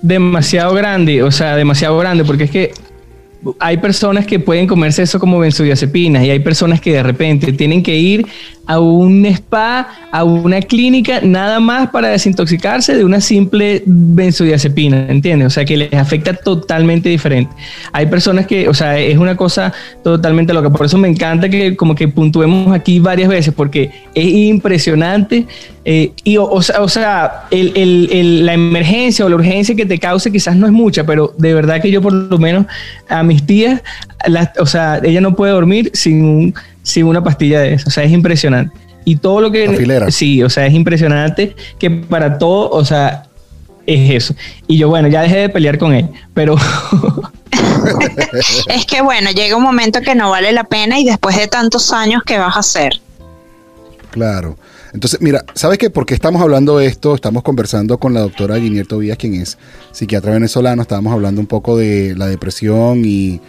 demasiado 0.01 0.75
grande, 0.75 1.23
o 1.23 1.31
sea, 1.31 1.57
demasiado 1.57 1.99
grande, 1.99 2.25
porque 2.25 2.45
es 2.45 2.51
que 2.51 2.73
hay 3.59 3.77
personas 3.77 4.27
que 4.27 4.39
pueden 4.39 4.67
comerse 4.67 5.03
eso 5.03 5.19
como 5.19 5.39
benzodiazepinas 5.39 6.25
y 6.25 6.31
hay 6.31 6.41
personas 6.41 6.81
que 6.81 6.93
de 6.93 7.03
repente 7.03 7.53
tienen 7.53 7.83
que 7.83 7.97
ir 7.97 8.27
a 8.69 8.81
un 8.81 9.25
spa, 9.25 9.89
a 10.13 10.25
una 10.25 10.61
clínica, 10.61 11.21
nada 11.23 11.59
más 11.59 11.89
para 11.89 12.09
desintoxicarse 12.09 12.95
de 12.95 13.03
una 13.03 13.19
simple 13.19 13.83
benzodiazepina, 13.87 15.07
¿entiendes? 15.09 15.47
O 15.47 15.51
sea, 15.51 15.65
que 15.65 15.79
les 15.79 15.95
afecta 15.95 16.35
totalmente 16.35 17.09
diferente. 17.09 17.51
Hay 17.93 18.07
personas 18.07 18.47
que, 18.47 18.69
o 18.69 18.75
sea, 18.75 18.99
es 18.99 19.17
una 19.17 19.39
cosa 19.39 19.73
totalmente 20.05 20.53
loca. 20.53 20.69
Por 20.69 20.85
eso 20.85 20.99
me 20.99 21.09
encanta 21.09 21.49
que 21.49 21.77
como 21.77 21.95
que 21.95 22.09
puntuemos 22.09 22.75
aquí 22.75 23.01
varias 23.01 23.31
veces, 23.31 23.55
porque 23.55 23.91
es 24.15 24.27
impresionante. 24.27 25.47
Eh, 25.91 26.13
y, 26.23 26.37
o, 26.37 26.45
o 26.45 26.61
sea, 26.61 26.83
o 26.83 26.89
sea, 26.89 27.45
el- 27.51 27.73
el- 27.75 28.11
el- 28.13 28.45
la 28.45 28.53
emergencia 28.53 29.25
o 29.25 29.29
la 29.31 29.37
urgencia 29.37 29.75
que 29.75 29.87
te 29.87 29.99
cause 29.99 30.31
quizás 30.31 30.55
no 30.55 30.67
es 30.67 30.73
mucha, 30.73 31.05
pero 31.05 31.33
de 31.39 31.55
verdad 31.55 31.81
que 31.81 31.91
yo 31.91 32.03
por 32.03 32.13
lo 32.13 32.37
menos 32.37 32.67
a 33.09 33.23
mis 33.23 33.47
tías, 33.47 33.81
las- 34.27 34.51
o 34.59 34.67
sea, 34.67 35.01
ella 35.03 35.23
no 35.23 35.35
puede 35.35 35.53
dormir 35.53 35.91
sin, 35.95 36.23
un- 36.25 36.55
sin 36.83 37.07
una 37.07 37.25
pastilla 37.25 37.61
de 37.61 37.73
eso. 37.73 37.89
O 37.89 37.91
sea, 37.91 38.05
es 38.05 38.13
impresionante. 38.13 38.77
Y 39.07 39.17
todo 39.17 39.41
lo 39.41 39.51
que... 39.51 39.67
Afilera. 39.67 40.11
Sí, 40.11 40.43
o 40.43 40.51
sea, 40.51 40.67
es 40.67 40.75
impresionante 40.75 41.57
que 41.79 41.89
para 41.91 42.37
todo, 42.37 42.69
o 42.69 42.85
sea, 42.85 43.23
es 43.87 44.11
eso. 44.11 44.35
Y 44.67 44.77
yo, 44.77 44.91
bueno, 44.91 45.09
ya 45.09 45.23
dejé 45.23 45.39
de 45.39 45.49
pelear 45.49 45.79
con 45.79 45.95
él, 45.95 46.07
pero... 46.35 46.55
Es 48.69 48.85
que 48.85 49.01
bueno, 49.01 49.31
llega 49.31 49.57
un 49.57 49.63
momento 49.63 50.01
que 50.03 50.15
no 50.15 50.31
vale 50.31 50.53
la 50.53 50.65
pena 50.65 50.99
y 50.99 51.05
después 51.07 51.37
de 51.37 51.49
tantos 51.49 51.93
años, 51.95 52.23
¿qué 52.27 52.37
vas 52.39 52.57
a 52.57 52.61
hacer? 52.61 53.01
Claro. 54.11 54.57
Entonces, 54.93 55.21
mira, 55.21 55.45
¿sabes 55.55 55.79
qué? 55.79 55.91
Porque 55.91 56.15
estamos 56.15 56.41
hablando 56.41 56.79
de 56.79 56.87
esto, 56.87 57.15
estamos 57.15 57.43
conversando 57.43 57.99
con 57.99 58.15
la 58.15 58.21
doctora 58.21 58.57
Guinier 58.57 58.87
Tobías, 58.87 59.19
quien 59.19 59.35
es 59.35 59.59
psiquiatra 59.93 60.33
venezolano, 60.33 60.83
estábamos 60.83 61.13
hablando 61.13 61.41
un 61.41 61.47
poco 61.47 61.77
de 61.77 62.15
la 62.17 62.27
depresión 62.27 63.05
y, 63.05 63.41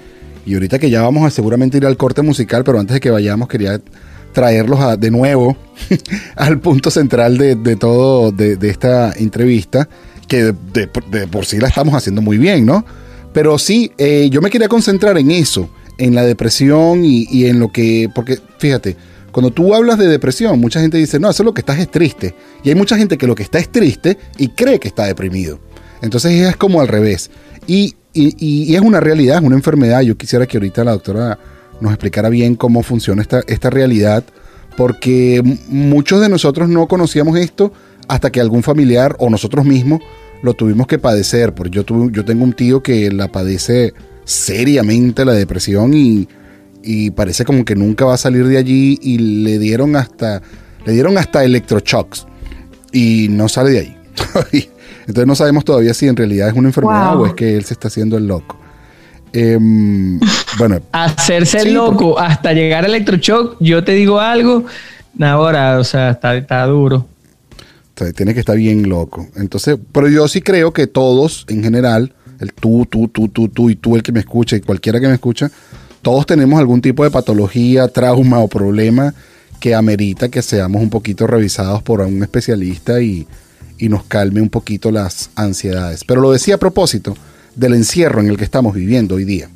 y 0.46 0.54
ahorita 0.54 0.80
que 0.80 0.90
ya 0.90 1.02
vamos 1.02 1.26
a 1.26 1.30
seguramente 1.30 1.78
ir 1.78 1.86
al 1.86 1.98
corte 1.98 2.22
musical, 2.22 2.64
pero 2.64 2.80
antes 2.80 2.96
de 2.96 3.00
que 3.00 3.10
vayamos 3.10 3.48
quería 3.48 3.80
traerlos 4.34 4.80
de 5.00 5.12
nuevo 5.12 5.58
al 6.36 6.60
punto 6.60 6.92
central 6.92 7.38
de, 7.38 7.56
de 7.56 7.76
todo, 7.76 8.32
de, 8.32 8.58
de 8.58 8.70
esta 8.70 9.14
entrevista, 9.14 9.88
que 10.28 10.54
de, 10.74 10.88
por 11.28 11.46
sí 11.46 11.58
la 11.58 11.70
estamos 11.70 11.96
haciendo 11.96 12.22
muy 12.22 12.38
bien, 12.38 12.66
¿no? 12.66 12.86
Pero 13.34 13.58
sí, 13.58 13.92
eh, 13.98 14.30
yo 14.32 14.42
me 14.42 14.50
quería 14.50 14.68
concentrar 14.68 15.18
en 15.18 15.32
eso, 15.32 15.70
en 15.98 16.16
la 16.16 16.24
depresión 16.24 17.04
y 17.06 17.46
en 17.46 17.60
lo 17.60 17.72
que, 17.72 18.10
porque 18.14 18.40
fíjate, 18.58 18.96
cuando 19.32 19.52
tú 19.52 19.74
hablas 19.76 19.98
de 19.98 20.08
depresión, 20.08 20.60
mucha 20.60 20.80
gente 20.80 20.98
dice, 20.98 21.20
no, 21.20 21.30
eso 21.30 21.44
es 21.44 21.46
lo 21.46 21.54
que 21.54 21.62
estás 21.62 21.80
es 21.80 21.90
triste. 21.90 22.36
Y 22.64 22.70
hay 22.70 22.76
mucha 22.76 22.98
gente 22.98 23.18
que 23.18 23.28
lo 23.28 23.36
que 23.36 23.44
está 23.44 23.60
es 23.60 23.70
triste 23.70 24.18
y 24.38 24.50
cree 24.50 24.80
que 24.80 24.88
está 24.88 25.06
deprimido. 25.06 25.60
Entonces 26.02 26.48
es 26.48 26.56
como 26.56 26.82
al 26.82 26.88
revés. 26.88 27.30
Y, 27.68 27.96
es 28.14 28.82
una 28.82 29.00
realidad, 29.00 29.38
es 29.38 29.44
una 29.44 29.56
enfermedad. 29.56 30.02
Yo 30.02 30.18
quisiera 30.18 30.46
que 30.48 30.58
ahorita 30.58 30.84
la 30.84 30.92
doctora 30.92 31.40
nos 31.80 31.92
explicara 31.94 32.30
bien 32.30 32.56
cómo 32.56 32.84
funciona 32.84 33.22
esta, 33.22 33.42
esta 33.48 33.70
realidad, 33.70 34.24
porque 34.76 35.42
muchos 35.68 36.20
de 36.20 36.30
nosotros 36.30 36.68
no 36.70 36.88
conocíamos 36.88 37.38
esto 37.38 37.72
hasta 38.08 38.32
que 38.32 38.42
algún 38.42 38.64
familiar 38.64 39.16
o 39.20 39.30
nosotros 39.30 39.66
mismos 39.66 40.02
lo 40.42 40.54
tuvimos 40.54 40.88
que 40.88 40.98
padecer. 40.98 41.54
Porque 41.54 41.72
yo, 41.72 41.86
tuve, 41.86 42.12
yo 42.12 42.26
tengo 42.26 42.44
un 42.44 42.54
tío 42.54 42.82
que 42.82 43.12
la 43.12 43.32
padece 43.32 43.94
seriamente 44.26 45.24
la 45.24 45.34
depresión 45.34 45.94
y, 45.94 46.28
y 46.84 47.12
parece 47.12 47.46
como 47.46 47.66
que 47.66 47.76
nunca 47.76 48.06
va 48.06 48.14
a 48.14 48.18
salir 48.18 48.48
de 48.48 48.58
allí 48.58 49.00
y 49.02 49.18
le 49.18 49.60
dieron 49.60 49.96
hasta 49.96 50.42
le 50.86 50.94
dieron 50.94 51.18
hasta 51.18 51.44
electroshocks 51.44 52.26
y 52.92 53.28
no 53.30 53.50
sale 53.50 53.72
de 53.72 53.80
ahí. 53.80 53.98
Entonces 55.02 55.28
no 55.28 55.36
sabemos 55.36 55.66
todavía 55.66 55.94
si 55.94 56.08
en 56.08 56.16
realidad 56.16 56.50
es 56.50 56.54
una 56.54 56.70
enfermedad 56.70 57.16
Wow. 57.16 57.24
o 57.24 57.28
es 57.28 57.34
que 57.34 57.56
él 57.58 57.66
se 57.66 57.74
está 57.74 57.88
haciendo 57.88 58.18
el 58.18 58.28
loco. 58.28 58.58
Em, 59.34 60.20
bueno, 60.58 60.80
hacerse 60.92 61.62
Sí, 61.62 61.72
loco 61.72 62.20
hasta 62.20 62.54
llegar 62.54 62.86
al 62.86 62.92
electroshock, 62.92 63.58
yo 63.60 63.84
te 63.84 63.94
digo 63.94 64.20
algo, 64.20 64.66
ahora, 65.20 65.80
o 65.80 65.84
sea, 65.84 66.12
está, 66.12 66.36
está 66.36 66.66
duro. 66.66 67.08
O 67.96 68.00
sea, 68.00 68.12
tiene 68.14 68.34
que 68.34 68.40
estar 68.40 68.56
bien 68.56 68.88
loco. 68.88 69.28
Entonces, 69.36 69.78
pero 69.92 70.08
yo 70.08 70.28
sí 70.28 70.42
creo 70.42 70.72
que 70.74 70.88
todos, 70.88 71.46
en 71.50 71.64
general, 71.64 72.14
el 72.40 72.54
tú, 72.54 72.88
tú, 72.90 73.08
tú, 73.10 73.28
tú, 73.28 73.50
tú 73.50 73.70
y 73.70 73.76
tú, 73.76 73.96
el 73.96 74.04
que 74.04 74.12
me 74.12 74.22
escucha 74.22 74.56
y 74.56 74.62
cualquiera 74.62 75.00
que 75.00 75.08
me 75.08 75.16
escucha, 75.16 75.52
todos 76.02 76.26
tenemos 76.26 76.60
algún 76.60 76.82
tipo 76.82 77.04
de 77.04 77.12
patología, 77.12 77.88
trauma 77.88 78.40
o 78.40 78.48
problema 78.48 79.14
que 79.60 79.76
amerita 79.76 80.30
que 80.30 80.42
seamos 80.42 80.82
un 80.82 80.90
poquito 80.90 81.28
revisados 81.28 81.84
por 81.84 82.02
un 82.02 82.24
especialista 82.24 83.02
y, 83.02 83.28
y 83.78 83.90
nos 83.90 84.04
calme 84.04 84.42
un 84.42 84.50
poquito 84.50 84.92
las 84.92 85.30
ansiedades. 85.36 86.04
Pero 86.06 86.22
lo 86.22 86.32
decía 86.32 86.56
a 86.56 86.60
propósito 86.60 87.16
del 87.56 87.74
encierro 87.74 88.22
en 88.22 88.30
el 88.30 88.38
que 88.38 88.46
estamos 88.46 88.74
viviendo 88.74 89.16
hoy 89.16 89.26
día. 89.26 89.50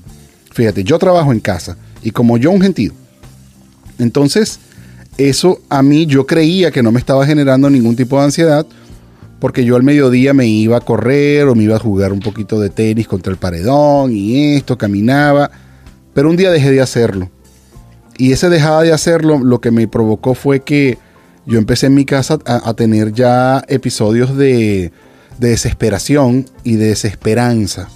Fíjate, 0.52 0.84
yo 0.84 1.00
trabajo 1.00 1.32
en 1.32 1.40
casa 1.40 1.78
y 2.02 2.12
como 2.12 2.38
yo 2.38 2.52
un 2.52 2.62
gentío, 2.62 2.94
entonces, 4.00 4.60
eso 5.18 5.62
a 5.70 5.84
mí 5.84 6.06
yo 6.06 6.26
creía 6.26 6.72
que 6.72 6.84
no 6.84 6.92
me 6.92 7.00
estaba 7.00 7.26
generando 7.26 7.70
ningún 7.70 7.96
tipo 7.96 8.18
de 8.18 8.26
ansiedad 8.26 8.66
porque 9.40 9.66
yo 9.66 9.76
al 9.76 9.84
mediodía 9.84 10.34
me 10.34 10.48
iba 10.48 10.78
a 10.78 10.82
correr 10.82 11.48
o 11.48 11.56
me 11.56 11.64
iba 11.64 11.76
a 11.76 11.80
jugar 11.80 12.14
un 12.14 12.22
poquito 12.22 12.60
de 12.60 12.70
tenis 12.70 13.08
contra 13.08 13.32
el 13.32 13.38
paredón 13.38 14.16
y 14.16 14.56
esto, 14.56 14.78
caminaba, 14.78 15.52
pero 16.14 16.30
un 16.30 16.36
día 16.38 16.52
dejé 16.52 16.72
de 16.72 16.82
hacerlo. 16.82 17.30
Y 18.18 18.32
ese 18.32 18.50
dejada 18.50 18.82
de 18.84 18.94
hacerlo 18.94 19.40
lo 19.40 19.60
que 19.60 19.72
me 19.72 19.88
provocó 19.88 20.36
fue 20.36 20.60
que 20.62 20.98
yo 21.46 21.58
empecé 21.58 21.88
en 21.88 21.96
mi 21.96 22.06
casa 22.06 22.38
a, 22.46 22.74
tener 22.74 23.12
ya 23.12 23.64
episodios 23.68 24.38
de, 24.38 24.92
de 25.40 25.50
desesperación 25.50 26.46
y 26.64 26.76
de 26.76 26.88
desesperanza. 26.90 27.90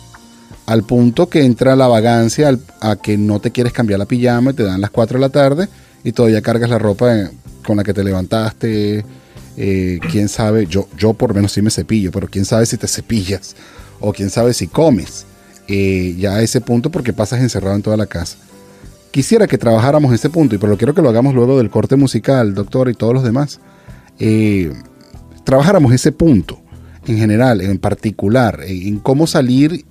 Al 0.66 0.84
punto 0.84 1.30
que 1.30 1.46
entra 1.46 1.76
la 1.76 1.88
vagancia 1.88 2.50
al- 2.50 2.60
a 2.82 2.96
que 2.98 3.18
no 3.18 3.40
te 3.40 3.52
quieres 3.52 3.72
cambiar 3.72 4.00
la 4.00 4.06
pijama 4.06 4.52
y 4.52 4.54
te 4.56 4.64
dan 4.64 4.82
las 4.82 4.90
4 4.90 5.18
de 5.18 5.22
la 5.22 5.30
tarde 5.30 5.70
y 6.04 6.12
todavía 6.12 6.42
cargas 6.42 6.70
la 6.70 6.78
ropa 6.80 7.16
eh, 7.16 7.30
con 7.66 7.78
la 7.78 7.84
que 7.84 7.94
te 7.94 8.04
levantaste. 8.04 9.06
eh, 9.60 10.00
quién 10.12 10.28
sabe, 10.30 10.66
yo, 10.68 10.88
yo 10.98 11.14
por 11.14 11.30
lo 11.30 11.36
menos 11.36 11.52
sí 11.52 11.62
me 11.62 11.72
cepillo, 11.72 12.12
pero 12.12 12.28
quién 12.28 12.44
sabe 12.46 12.66
si 12.66 12.78
te 12.78 12.88
cepillas 12.88 13.56
o 14.00 14.12
quién 14.14 14.30
sabe 14.30 14.54
si 14.54 14.68
comes. 14.68 15.26
Eh, 15.68 16.16
ya 16.18 16.36
a 16.36 16.42
ese 16.42 16.62
punto 16.62 16.90
porque 16.90 17.14
pasas 17.14 17.42
encerrado 17.42 17.76
en 17.76 17.82
toda 17.82 17.98
la 17.98 18.06
casa. 18.06 18.38
Quisiera 19.12 19.48
que 19.48 19.58
trabajáramos 19.58 20.14
ese 20.14 20.30
punto, 20.30 20.56
y 20.56 20.58
pero 20.58 20.78
quiero 20.78 20.94
que 20.94 21.02
lo 21.02 21.10
hagamos 21.10 21.34
luego 21.34 21.58
del 21.58 21.70
corte 21.70 21.96
musical, 21.96 22.54
doctor, 22.54 22.90
y 22.90 22.94
todos 22.94 23.14
los 23.14 23.24
demás. 23.24 23.60
Eh, 24.20 24.72
trabajáramos 25.44 25.92
ese 25.94 26.12
punto 26.12 26.60
en 27.08 27.18
general, 27.18 27.62
en 27.62 27.78
particular, 27.80 28.60
en, 28.66 29.00
cómo 29.00 29.28
salir, 29.28 29.86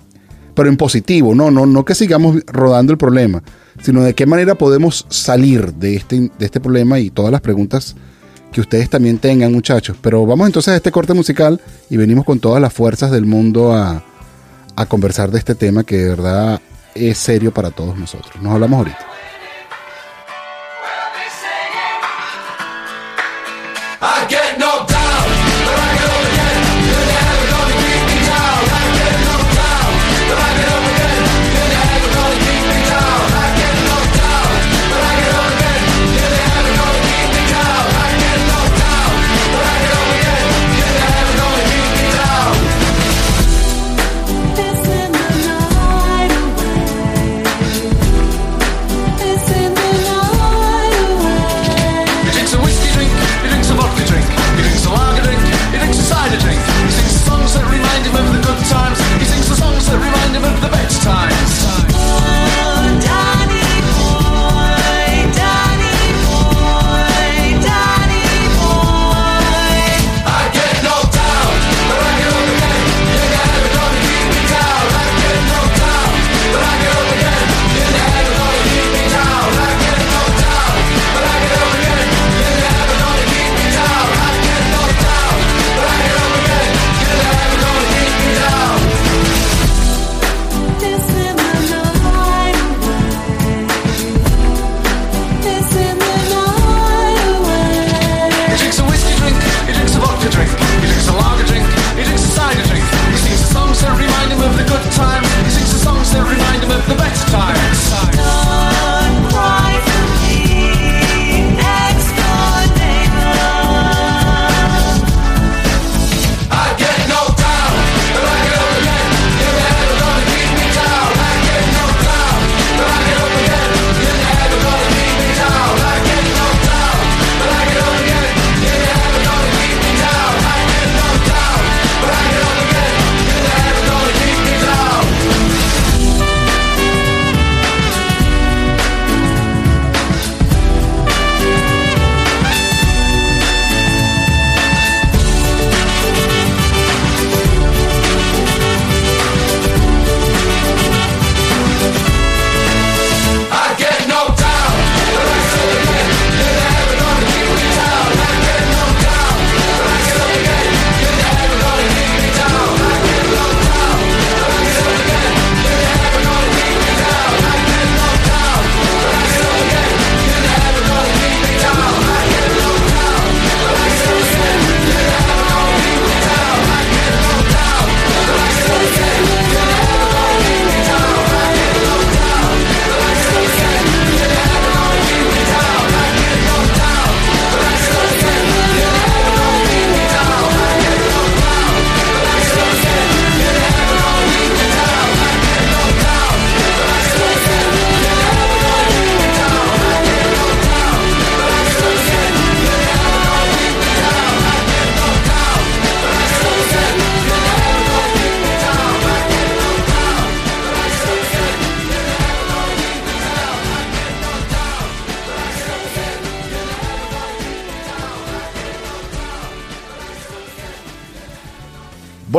pero 0.53 0.69
en 0.69 0.77
positivo, 0.77 1.35
no, 1.35 1.51
no, 1.51 1.65
no 1.65 1.85
que 1.85 1.95
sigamos 1.95 2.43
rodando 2.47 2.91
el 2.91 2.97
problema, 2.97 3.43
sino 3.81 4.01
de 4.01 4.13
qué 4.13 4.25
manera 4.25 4.55
podemos 4.55 5.05
salir 5.09 5.73
de 5.73 5.95
este, 5.95 6.31
de 6.37 6.45
este 6.45 6.59
problema 6.59 6.99
y 6.99 7.09
todas 7.09 7.31
las 7.31 7.41
preguntas 7.41 7.95
que 8.51 8.61
ustedes 8.61 8.89
también 8.89 9.17
tengan, 9.17 9.51
muchachos. 9.51 9.97
Pero 10.01 10.25
vamos 10.25 10.47
entonces 10.47 10.73
a 10.73 10.77
este 10.77 10.91
corte 10.91 11.13
musical 11.13 11.59
y 11.89 11.97
venimos 11.97 12.23
con 12.25 12.39
todas 12.39 12.61
las 12.61 12.73
fuerzas 12.73 13.11
del 13.11 13.25
mundo 13.25 13.73
a, 13.73 14.03
a 14.77 14.85
conversar 14.85 15.31
de 15.31 15.39
este 15.39 15.55
tema 15.55 15.83
que 15.83 15.97
de 15.97 16.09
verdad 16.09 16.61
es 16.93 17.17
serio 17.17 17.51
para 17.51 17.71
todos 17.71 17.97
nosotros. 17.97 18.41
Nos 18.41 18.53
hablamos 18.53 18.77
ahorita. 18.77 19.16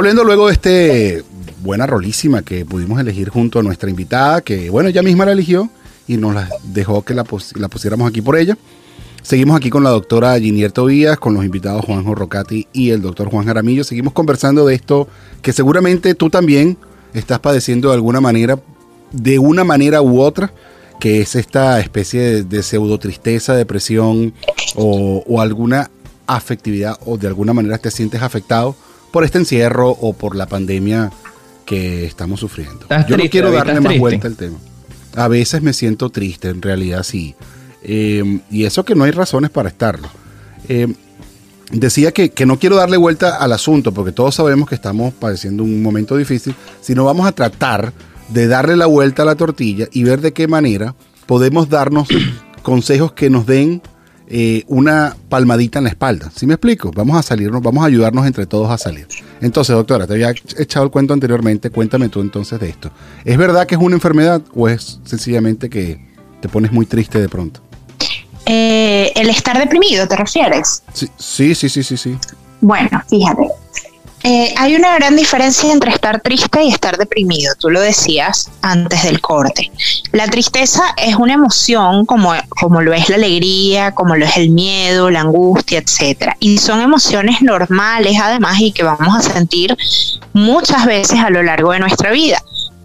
Volviendo 0.08 0.24
luego 0.24 0.48
este 0.48 1.22
buena 1.62 1.86
rolísima 1.86 2.40
que 2.40 2.64
pudimos 2.64 2.98
elegir 2.98 3.28
junto 3.28 3.58
a 3.58 3.62
nuestra 3.62 3.90
invitada, 3.90 4.40
que 4.40 4.70
bueno, 4.70 4.88
ella 4.88 5.02
misma 5.02 5.26
la 5.26 5.32
eligió 5.32 5.68
y 6.06 6.16
nos 6.16 6.34
la 6.34 6.48
dejó 6.64 7.02
que 7.02 7.12
la, 7.12 7.24
pus- 7.24 7.54
la 7.58 7.68
pusiéramos 7.68 8.08
aquí 8.08 8.22
por 8.22 8.38
ella. 8.38 8.56
Seguimos 9.20 9.54
aquí 9.54 9.68
con 9.68 9.84
la 9.84 9.90
doctora 9.90 10.40
Ginier 10.40 10.72
Tobías, 10.72 11.18
con 11.18 11.34
los 11.34 11.44
invitados 11.44 11.84
Juanjo 11.84 12.14
Rocati 12.14 12.66
y 12.72 12.88
el 12.88 13.02
doctor 13.02 13.28
Juan 13.28 13.44
Jaramillo. 13.44 13.84
Seguimos 13.84 14.14
conversando 14.14 14.64
de 14.64 14.76
esto 14.76 15.08
que 15.42 15.52
seguramente 15.52 16.14
tú 16.14 16.30
también 16.30 16.78
estás 17.12 17.40
padeciendo 17.40 17.90
de 17.90 17.96
alguna 17.96 18.22
manera, 18.22 18.58
de 19.12 19.38
una 19.38 19.62
manera 19.62 20.00
u 20.00 20.22
otra, 20.22 20.54
que 21.00 21.20
es 21.20 21.34
esta 21.34 21.80
especie 21.80 22.22
de, 22.22 22.44
de 22.44 22.62
pseudo 22.62 22.98
tristeza, 22.98 23.54
depresión 23.54 24.32
o, 24.74 25.22
o 25.26 25.42
alguna 25.42 25.90
afectividad 26.26 26.96
o 27.04 27.18
de 27.18 27.26
alguna 27.26 27.52
manera 27.52 27.76
te 27.76 27.90
sientes 27.90 28.22
afectado 28.22 28.74
por 29.10 29.24
este 29.24 29.38
encierro 29.38 29.90
o 29.90 30.12
por 30.12 30.36
la 30.36 30.46
pandemia 30.46 31.10
que 31.64 32.04
estamos 32.04 32.40
sufriendo. 32.40 32.82
¿Estás 32.82 33.06
Yo 33.06 33.16
no 33.16 33.24
quiero 33.30 33.50
darle 33.50 33.72
¿Estás 33.72 33.82
más 33.82 33.90
triste? 33.90 34.00
vuelta 34.00 34.26
al 34.28 34.36
tema. 34.36 34.58
A 35.16 35.28
veces 35.28 35.62
me 35.62 35.72
siento 35.72 36.10
triste, 36.10 36.48
en 36.48 36.62
realidad 36.62 37.02
sí. 37.02 37.34
Eh, 37.82 38.40
y 38.50 38.64
eso 38.64 38.84
que 38.84 38.94
no 38.94 39.04
hay 39.04 39.10
razones 39.10 39.50
para 39.50 39.68
estarlo. 39.68 40.08
Eh, 40.68 40.92
decía 41.70 42.12
que, 42.12 42.30
que 42.30 42.46
no 42.46 42.58
quiero 42.58 42.76
darle 42.76 42.96
vuelta 42.96 43.36
al 43.36 43.52
asunto, 43.52 43.92
porque 43.92 44.12
todos 44.12 44.34
sabemos 44.34 44.68
que 44.68 44.74
estamos 44.74 45.12
padeciendo 45.14 45.62
un 45.62 45.82
momento 45.82 46.16
difícil, 46.16 46.54
sino 46.80 47.04
vamos 47.04 47.26
a 47.26 47.32
tratar 47.32 47.92
de 48.28 48.46
darle 48.46 48.76
la 48.76 48.86
vuelta 48.86 49.22
a 49.22 49.26
la 49.26 49.34
tortilla 49.34 49.88
y 49.92 50.04
ver 50.04 50.20
de 50.20 50.32
qué 50.32 50.48
manera 50.48 50.94
podemos 51.26 51.68
darnos 51.68 52.08
consejos 52.62 53.12
que 53.12 53.30
nos 53.30 53.46
den 53.46 53.82
eh, 54.30 54.64
una 54.68 55.16
palmadita 55.28 55.78
en 55.78 55.84
la 55.84 55.90
espalda. 55.90 56.30
¿Sí 56.34 56.46
me 56.46 56.54
explico? 56.54 56.90
Vamos 56.94 57.16
a 57.16 57.22
salirnos, 57.22 57.62
vamos 57.62 57.82
a 57.82 57.86
ayudarnos 57.86 58.26
entre 58.26 58.46
todos 58.46 58.70
a 58.70 58.76
salir. 58.76 59.06
Entonces, 59.40 59.74
doctora, 59.74 60.06
te 60.06 60.12
había 60.12 60.34
echado 60.58 60.84
el 60.84 60.90
cuento 60.90 61.14
anteriormente, 61.14 61.70
cuéntame 61.70 62.08
tú 62.08 62.20
entonces 62.20 62.60
de 62.60 62.68
esto. 62.68 62.90
¿Es 63.24 63.38
verdad 63.38 63.66
que 63.66 63.74
es 63.76 63.80
una 63.80 63.94
enfermedad 63.94 64.42
o 64.54 64.68
es 64.68 65.00
sencillamente 65.04 65.70
que 65.70 66.06
te 66.40 66.48
pones 66.48 66.72
muy 66.72 66.84
triste 66.84 67.20
de 67.20 67.28
pronto? 67.28 67.60
Eh, 68.44 69.12
el 69.14 69.30
estar 69.30 69.58
deprimido, 69.58 70.06
¿te 70.06 70.16
refieres? 70.16 70.82
Sí, 70.92 71.08
sí, 71.16 71.54
sí, 71.54 71.68
sí, 71.68 71.82
sí. 71.82 71.96
sí. 71.96 72.18
Bueno, 72.60 73.02
fíjate. 73.08 73.46
Eh, 74.30 74.52
hay 74.58 74.76
una 74.76 74.94
gran 74.96 75.16
diferencia 75.16 75.72
entre 75.72 75.90
estar 75.90 76.20
triste 76.20 76.62
y 76.62 76.68
estar 76.68 76.98
deprimido. 76.98 77.54
Tú 77.58 77.70
lo 77.70 77.80
decías 77.80 78.50
antes 78.60 79.04
del 79.04 79.22
corte. 79.22 79.72
La 80.12 80.26
tristeza 80.26 80.82
es 80.98 81.14
una 81.14 81.32
emoción 81.32 82.04
como, 82.04 82.34
como 82.50 82.82
lo 82.82 82.92
es 82.92 83.08
la 83.08 83.16
alegría, 83.16 83.94
como 83.94 84.16
lo 84.16 84.26
es 84.26 84.36
el 84.36 84.50
miedo, 84.50 85.08
la 85.08 85.22
angustia, 85.22 85.78
etcétera. 85.78 86.36
Y 86.40 86.58
son 86.58 86.82
emociones 86.82 87.40
normales 87.40 88.18
además 88.22 88.60
y 88.60 88.70
que 88.72 88.82
vamos 88.82 89.16
a 89.16 89.22
sentir 89.22 89.74
muchas 90.34 90.84
veces 90.84 91.20
a 91.20 91.30
lo 91.30 91.42
largo 91.42 91.72
de 91.72 91.78
nuestra 91.78 92.10
vida. 92.10 92.42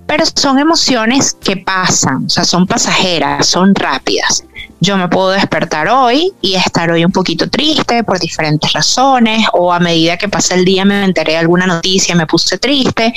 Pero 0.08 0.24
son 0.26 0.60
emociones 0.60 1.36
que 1.44 1.58
pasan, 1.58 2.28
o 2.28 2.30
sea, 2.30 2.46
son 2.46 2.66
pasajeras, 2.68 3.48
son 3.48 3.76
rápidas. 3.76 4.46
Yo 4.86 4.98
me 4.98 5.08
puedo 5.08 5.30
despertar 5.30 5.88
hoy 5.88 6.34
y 6.42 6.56
estar 6.56 6.92
hoy 6.92 7.06
un 7.06 7.12
poquito 7.14 7.50
triste 7.50 8.04
por 8.04 8.20
diferentes 8.20 8.74
razones, 8.74 9.48
o 9.54 9.72
a 9.72 9.80
medida 9.80 10.18
que 10.18 10.28
pasa 10.28 10.56
el 10.56 10.66
día 10.66 10.84
me 10.84 11.06
enteré 11.06 11.32
de 11.32 11.38
alguna 11.38 11.66
noticia 11.66 12.14
y 12.14 12.18
me 12.18 12.28
puse 12.28 12.58
triste. 12.58 13.14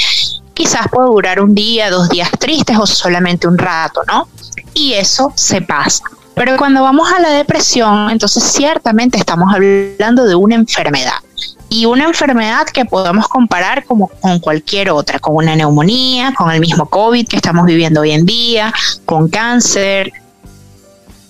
Quizás 0.54 0.86
puedo 0.92 1.08
durar 1.08 1.40
un 1.40 1.56
día, 1.56 1.90
dos 1.90 2.08
días 2.08 2.30
tristes 2.38 2.78
o 2.78 2.86
solamente 2.86 3.48
un 3.48 3.58
rato, 3.58 4.02
¿no? 4.06 4.28
Y 4.74 4.92
eso 4.92 5.32
se 5.34 5.60
pasa. 5.60 6.04
Pero 6.36 6.56
cuando 6.56 6.84
vamos 6.84 7.10
a 7.12 7.18
la 7.18 7.30
depresión, 7.30 8.12
entonces 8.12 8.44
ciertamente 8.44 9.18
estamos 9.18 9.52
hablando 9.52 10.24
de 10.24 10.36
una 10.36 10.54
enfermedad. 10.54 11.18
Y 11.68 11.86
una 11.86 12.04
enfermedad 12.04 12.64
que 12.72 12.84
podemos 12.84 13.26
comparar 13.26 13.84
como 13.86 14.06
con 14.20 14.38
cualquier 14.38 14.90
otra, 14.90 15.18
con 15.18 15.34
una 15.34 15.56
neumonía, 15.56 16.32
con 16.32 16.48
el 16.52 16.60
mismo 16.60 16.88
COVID 16.88 17.26
que 17.26 17.34
estamos 17.34 17.66
viviendo 17.66 18.02
hoy 18.02 18.12
en 18.12 18.24
día, 18.24 18.72
con 19.04 19.28
cáncer, 19.28 20.12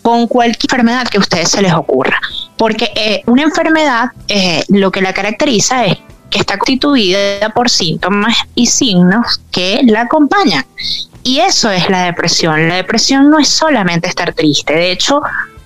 con 0.07 0.29
cualquier 0.29 0.71
enfermedad 0.71 1.09
que 1.09 1.17
a 1.17 1.21
ustedes 1.21 1.49
se 1.51 1.61
les 1.61 1.73
ocurra. 1.73 2.21
Porque 2.57 2.93
eh, 2.95 3.23
una 3.27 3.43
enfermedad 3.43 4.13
eh, 4.29 4.63
lo 4.69 4.93
que 4.93 5.01
la 5.01 5.13
caracteriza 5.13 5.85
es 5.85 5.99
que 6.31 6.39
está 6.39 6.57
constituida 6.59 7.49
por 7.53 7.69
síntomas 7.69 8.37
y 8.55 8.67
signos 8.67 9.41
que 9.51 9.81
la 9.83 10.03
acompañan. 10.03 10.65
Y 11.25 11.41
eso 11.41 11.73
es 11.73 11.91
la 11.91 12.05
depresión. 12.05 12.69
La 12.69 12.77
depresión 12.77 13.29
no 13.31 13.41
es 13.41 13.49
solamente 13.49 14.09
estar 14.09 14.33
triste. 14.33 14.75
De 14.75 14.93
hecho, 14.93 15.23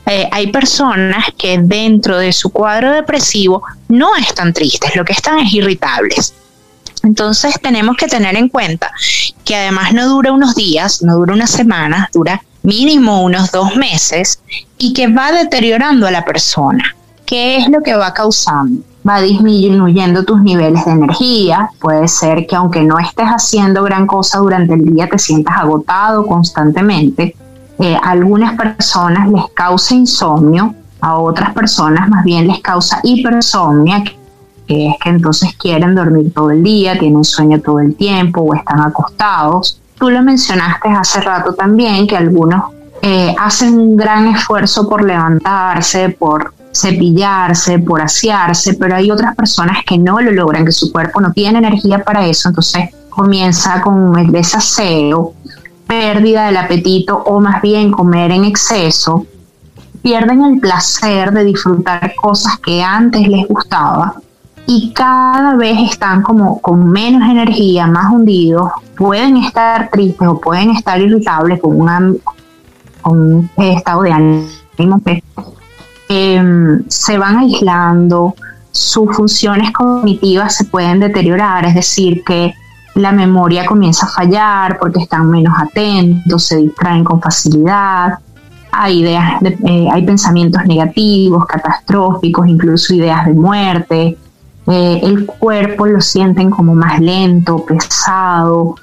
eh, 0.07 0.27
hay 0.33 0.47
personas 0.47 1.27
que 1.37 1.59
dentro 1.59 2.17
de 2.17 2.33
su 2.33 2.49
cuadro 2.49 2.93
depresivo 2.93 3.63
no 3.89 4.17
están 4.17 4.55
tristes, 4.55 4.97
lo 4.97 5.05
que 5.05 5.13
están 5.13 5.41
es 5.41 5.53
irritables. 5.53 6.33
Entonces 7.03 7.57
tenemos 7.61 7.95
que 7.95 8.07
tener 8.07 8.37
en 8.37 8.49
cuenta 8.49 8.91
que 9.45 9.57
además 9.57 9.93
no 9.93 10.09
dura 10.09 10.33
unos 10.33 10.55
días, 10.55 11.03
no 11.03 11.17
dura 11.17 11.35
unas 11.35 11.51
semanas, 11.51 12.09
dura 12.11 12.43
mínimo 12.63 13.23
unos 13.23 13.51
dos 13.53 13.77
meses 13.77 14.41
y 14.79 14.93
que 14.93 15.09
va 15.09 15.33
deteriorando 15.33 16.07
a 16.07 16.11
la 16.11 16.25
persona. 16.25 16.85
¿Qué 17.25 17.57
es 17.57 17.69
lo 17.69 17.81
que 17.81 17.95
va 17.95 18.13
causando? 18.13 18.83
Va 19.09 19.21
disminuyendo 19.21 20.25
tus 20.25 20.43
niveles 20.43 20.85
de 20.85 20.93
energía. 20.93 21.71
Puede 21.81 22.09
ser 22.09 22.47
que 22.47 22.57
aunque 22.57 22.83
no 22.83 22.99
estés 22.99 23.27
haciendo 23.27 23.83
gran 23.83 24.07
cosa 24.07 24.39
durante 24.39 24.75
el 24.75 24.85
día, 24.85 25.09
te 25.09 25.19
sientas 25.19 25.57
agotado 25.57 26.27
constantemente. 26.27 27.35
Eh, 27.79 27.97
algunas 28.03 28.57
personas 28.57 29.31
les 29.31 29.45
causa 29.55 29.95
insomnio, 29.95 30.75
a 31.01 31.19
otras 31.19 31.55
personas 31.55 32.09
más 32.09 32.25
bien 32.25 32.47
les 32.47 32.61
causa 32.61 33.01
hipersomnia, 33.03 34.05
que 34.67 34.89
es 34.89 34.95
que 35.03 35.09
entonces 35.09 35.55
quieren 35.57 35.95
dormir 35.95 36.33
todo 36.35 36.51
el 36.51 36.63
día, 36.63 36.99
tienen 36.99 37.25
sueño 37.25 37.61
todo 37.61 37.81
el 37.81 37.95
tiempo 37.95 38.43
o 38.43 38.55
están 38.55 38.81
acostados. 38.81 39.81
Tú 40.01 40.09
lo 40.09 40.23
mencionaste 40.23 40.89
hace 40.89 41.21
rato 41.21 41.53
también, 41.53 42.07
que 42.07 42.17
algunos 42.17 42.73
eh, 43.03 43.35
hacen 43.39 43.79
un 43.79 43.97
gran 43.97 44.29
esfuerzo 44.29 44.89
por 44.89 45.05
levantarse, 45.05 46.09
por 46.09 46.55
cepillarse, 46.75 47.79
por 47.81 48.01
asearse, 48.01 48.75
pero 48.75 48.97
hay 48.97 49.11
otras 49.11 49.37
personas 49.37 49.85
que 49.87 49.99
no 49.99 50.19
lo 50.19 50.31
logran, 50.31 50.65
que 50.65 50.73
su 50.73 50.91
cuerpo 50.91 51.21
no 51.21 51.33
tiene 51.33 51.59
energía 51.59 52.03
para 52.03 52.27
eso, 52.27 52.49
entonces 52.49 52.89
comienza 53.11 53.83
con 53.83 54.19
el 54.19 54.33
desaseo, 54.33 55.35
pérdida 55.87 56.47
del 56.47 56.57
apetito 56.57 57.19
o 57.19 57.39
más 57.39 57.61
bien 57.61 57.93
comer 57.93 58.31
en 58.31 58.47
exceso, 58.47 59.27
pierden 60.01 60.43
el 60.45 60.61
placer 60.61 61.31
de 61.31 61.45
disfrutar 61.45 62.15
cosas 62.15 62.59
que 62.65 62.83
antes 62.83 63.29
les 63.29 63.47
gustaba 63.47 64.15
y 64.73 64.93
cada 64.93 65.57
vez 65.57 65.77
están 65.91 66.23
como 66.23 66.61
con 66.61 66.93
menos 66.93 67.29
energía, 67.29 67.89
más 67.89 68.13
hundidos, 68.13 68.71
pueden 68.97 69.37
estar 69.39 69.91
tristes 69.91 70.29
o 70.29 70.41
pueden 70.41 70.71
estar 70.71 71.01
irritables 71.01 71.61
con, 71.61 72.21
un 73.03 73.51
estado 73.57 74.03
de 74.03 74.13
ánimo 74.13 75.03
em, 76.09 76.85
se 76.87 77.19
van 77.19 77.39
aislando, 77.39 78.37
sus 78.71 79.17
funciones 79.17 79.73
cognitivas 79.73 80.55
se 80.55 80.67
pueden 80.67 81.01
deteriorar, 81.01 81.65
es 81.67 81.75
decir, 81.75 82.23
que 82.25 82.55
la 82.95 83.11
memoria 83.11 83.67
comienza 83.67 84.07
a 84.07 84.11
fallar 84.11 84.79
porque 84.79 85.01
están 85.01 85.29
menos 85.31 85.55
atentos, 85.59 86.45
se 86.45 86.59
distraen 86.59 87.03
con 87.03 87.21
facilidad, 87.21 88.21
hay 88.71 89.01
ideas, 89.01 89.41
de- 89.41 89.59
eh, 89.65 89.89
hay 89.91 90.07
pensamientos 90.07 90.65
negativos, 90.65 91.45
catastróficos, 91.47 92.47
incluso 92.47 92.95
ideas 92.95 93.27
de 93.27 93.35
muerte. 93.35 94.17
Eh, 94.69 95.01
el 95.03 95.27
cuerpo 95.27 95.87
lo 95.87 96.01
sienten 96.01 96.51
como 96.51 96.75
más 96.75 97.01
lento, 97.01 97.65
pesado. 97.65 98.77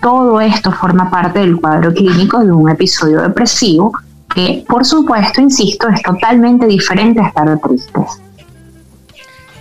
Todo 0.00 0.40
esto 0.40 0.72
forma 0.72 1.10
parte 1.10 1.40
del 1.40 1.60
cuadro 1.60 1.92
clínico 1.92 2.40
de 2.40 2.52
un 2.52 2.68
episodio 2.70 3.22
depresivo 3.22 3.92
que, 4.34 4.64
por 4.68 4.84
supuesto, 4.84 5.40
insisto, 5.40 5.88
es 5.88 6.02
totalmente 6.02 6.66
diferente 6.66 7.20
a 7.20 7.28
estar 7.28 7.58
tristes. 7.60 8.20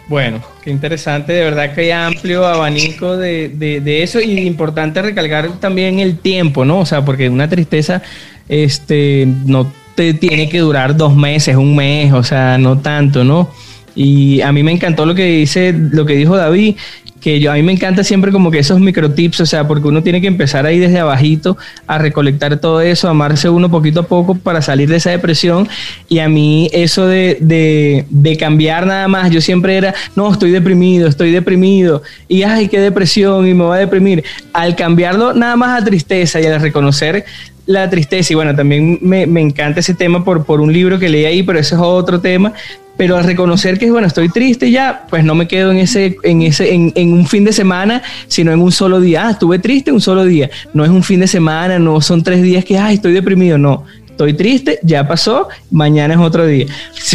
Bueno, 0.08 0.42
qué 0.62 0.72
interesante, 0.72 1.32
de 1.32 1.44
verdad 1.44 1.74
que 1.74 1.82
hay 1.82 1.92
amplio 1.92 2.46
abanico 2.46 3.16
de, 3.16 3.50
de, 3.50 3.80
de 3.80 4.04
eso 4.04 4.20
y 4.20 4.40
importante 4.40 5.02
recalcar 5.02 5.50
también 5.54 6.00
el 6.00 6.18
tiempo, 6.18 6.66
¿no? 6.66 6.80
O 6.80 6.86
sea, 6.86 7.06
porque 7.06 7.30
una 7.30 7.48
tristeza 7.48 8.02
este, 8.50 9.26
no 9.46 9.72
te 9.96 10.14
tiene 10.14 10.50
que 10.50 10.60
durar 10.60 10.98
dos 10.98 11.16
meses, 11.16 11.56
un 11.56 11.76
mes, 11.76 12.12
o 12.12 12.24
sea, 12.24 12.58
no 12.58 12.80
tanto, 12.80 13.24
¿no? 13.24 13.50
Y 13.96 14.42
a 14.42 14.52
mí 14.52 14.64
me 14.64 14.72
encantó 14.72 15.06
lo 15.06 15.16
que 15.16 15.26
dice, 15.26 15.74
lo 15.74 16.06
que 16.06 16.16
dijo 16.16 16.38
David, 16.38 16.76
que 17.22 17.40
yo 17.40 17.52
a 17.52 17.56
mí 17.56 17.62
me 17.62 17.72
encanta 17.72 18.04
siempre 18.04 18.32
como 18.32 18.50
que 18.50 18.60
esos 18.60 18.80
microtips, 18.80 19.42
o 19.42 19.46
sea, 19.46 19.68
porque 19.68 19.88
uno 19.88 20.02
tiene 20.02 20.20
que 20.20 20.28
empezar 20.28 20.66
ahí 20.66 20.80
desde 20.80 21.00
abajito 21.00 21.56
a 21.86 22.00
recolectar 22.00 22.58
todo 22.60 22.82
eso, 22.82 23.08
amarse 23.08 23.48
uno 23.48 23.70
poquito 23.70 24.02
a 24.02 24.04
poco 24.04 24.36
para 24.36 24.62
salir 24.62 24.90
de 24.90 24.96
esa 24.96 25.12
depresión. 25.12 25.70
Y 26.10 26.20
a 26.20 26.28
mí 26.28 26.70
eso 26.74 27.06
de, 27.06 27.38
de, 27.40 28.06
de 28.10 28.38
cambiar 28.38 28.88
nada 28.88 29.08
más, 29.08 29.30
yo 29.30 29.40
siempre 29.40 29.78
era, 29.78 29.94
no, 30.16 30.32
estoy 30.32 30.50
deprimido, 30.50 31.08
estoy 31.08 31.32
deprimido, 31.32 32.02
y 32.28 32.42
ay, 32.42 32.68
qué 32.68 32.80
depresión, 32.80 33.48
y 33.48 33.54
me 33.54 33.64
voy 33.64 33.78
a 33.78 33.82
deprimir. 33.82 34.24
Al 34.52 34.76
cambiarlo 34.76 35.34
nada 35.34 35.56
más 35.56 35.80
a 35.80 35.86
tristeza 35.86 36.42
y 36.42 36.48
al 36.48 36.60
reconocer 36.60 37.24
la 37.68 37.88
tristeza, 37.90 38.34
y 38.34 38.36
bueno, 38.36 38.56
también 38.56 38.98
me, 39.02 39.28
me 39.28 39.42
encanta 39.42 39.80
ese 39.80 39.94
tema 39.94 40.26
por, 40.26 40.44
por 40.44 40.60
un 40.60 40.74
libro 40.74 40.98
que 40.98 41.08
leí 41.08 41.26
ahí, 41.26 41.44
pero 41.44 41.60
ese 41.60 41.76
es 41.76 41.82
otro 41.82 42.20
tema, 42.20 42.54
pero 43.02 43.18
al 43.18 43.24
reconocer 43.24 43.80
que, 43.80 43.90
bueno, 43.90 44.06
estoy 44.06 44.30
triste 44.30 44.70
ya, 44.70 45.08
pues 45.10 45.24
no 45.24 45.34
me 45.34 45.48
quedo 45.48 45.72
en 45.72 45.78
ese, 45.78 46.18
en 46.22 46.44
ese, 46.44 46.72
en, 46.72 47.14
un 47.14 47.26
fin 47.26 47.44
de 47.44 47.52
semana, 47.52 48.04
sino 48.28 48.52
en 48.52 48.60
un 48.60 48.72
solo 48.72 49.02
día. 49.02 49.26
Ah, 49.26 49.32
estuve 49.32 49.58
triste 49.58 49.92
un 49.92 50.00
solo 50.00 50.24
día. 50.24 50.52
No 50.76 50.86
es 50.86 50.92
un 50.92 51.02
fin 51.02 51.20
de 51.20 51.26
semana, 51.26 51.80
no 51.80 52.00
son 52.00 52.22
tres 52.22 52.44
días 52.44 52.64
que, 52.64 52.78
ay, 52.78 52.94
estoy 52.98 53.14
deprimido, 53.14 53.58
no. 53.58 53.86
Estoy 54.08 54.36
triste, 54.36 54.78
ya 54.84 55.08
pasó, 55.08 55.48
mañana 55.72 56.14
es 56.14 56.20
otro 56.20 56.46
día. 56.46 56.68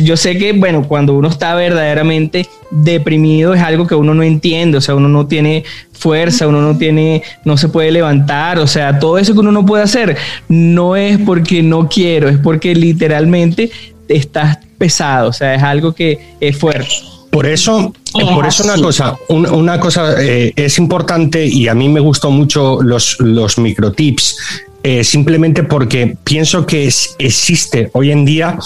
Yo 0.03 0.17
sé 0.17 0.37
que, 0.37 0.55
bueno, 0.55 0.89
cuando 0.89 1.15
uno 1.15 1.29
está 1.29 1.55
verdaderamente 1.55 2.49
deprimido 2.73 3.55
es 3.55 3.63
algo 3.63 3.87
que 3.87 3.95
uno 3.95 4.13
no 4.13 4.25
entiende, 4.25 4.79
o 4.79 4.81
sea, 4.81 4.97
uno 4.97 5.09
no 5.09 5.29
tiene 5.29 5.63
fuerza, 5.93 6.49
uno 6.49 6.63
no 6.63 6.77
tiene, 6.77 7.23
no 7.45 7.57
se 7.57 7.69
puede 7.69 7.93
levantar, 7.93 8.59
o 8.59 8.67
sea, 8.67 8.99
todo 8.99 9.19
eso 9.19 9.35
que 9.35 9.39
uno 9.39 9.53
no 9.53 9.65
puede 9.65 9.85
hacer 9.85 10.17
no 10.49 10.97
es 10.97 11.17
porque 11.19 11.63
no 11.63 11.89
quiero, 11.89 12.29
es 12.29 12.39
porque 12.39 12.75
literalmente 12.75 13.71
estás 14.09 14.66
pesado, 14.77 15.31
o 15.31 15.33
sea, 15.33 15.55
es 15.55 15.63
algo 15.63 15.93
que 15.93 16.35
es 16.41 16.57
fuerte. 16.57 16.89
Por 17.31 17.47
eso, 17.47 17.93
Es 18.19 18.25
por 18.25 18.47
eso 18.47 18.65
una 18.65 18.77
cosa, 18.81 19.17
un- 19.29 19.47
una 19.51 19.79
cosa 19.79 20.15
eh, 20.23 20.53
es 20.57 20.79
importante 20.79 21.45
y 21.47 21.69
a 21.69 21.75
mí 21.75 21.89
me 21.89 22.01
gustó 22.01 22.31
mucho 22.31 22.81
los, 22.83 23.17
los 23.21 23.59
microtips, 23.59 24.37
eh, 24.83 25.05
simplemente 25.05 25.63
porque 25.65 26.17
pienso 26.25 26.65
que 26.65 26.87
es- 26.87 27.15
existe 27.19 27.91
hoy 27.93 28.11
en 28.11 28.25
día 28.25 28.59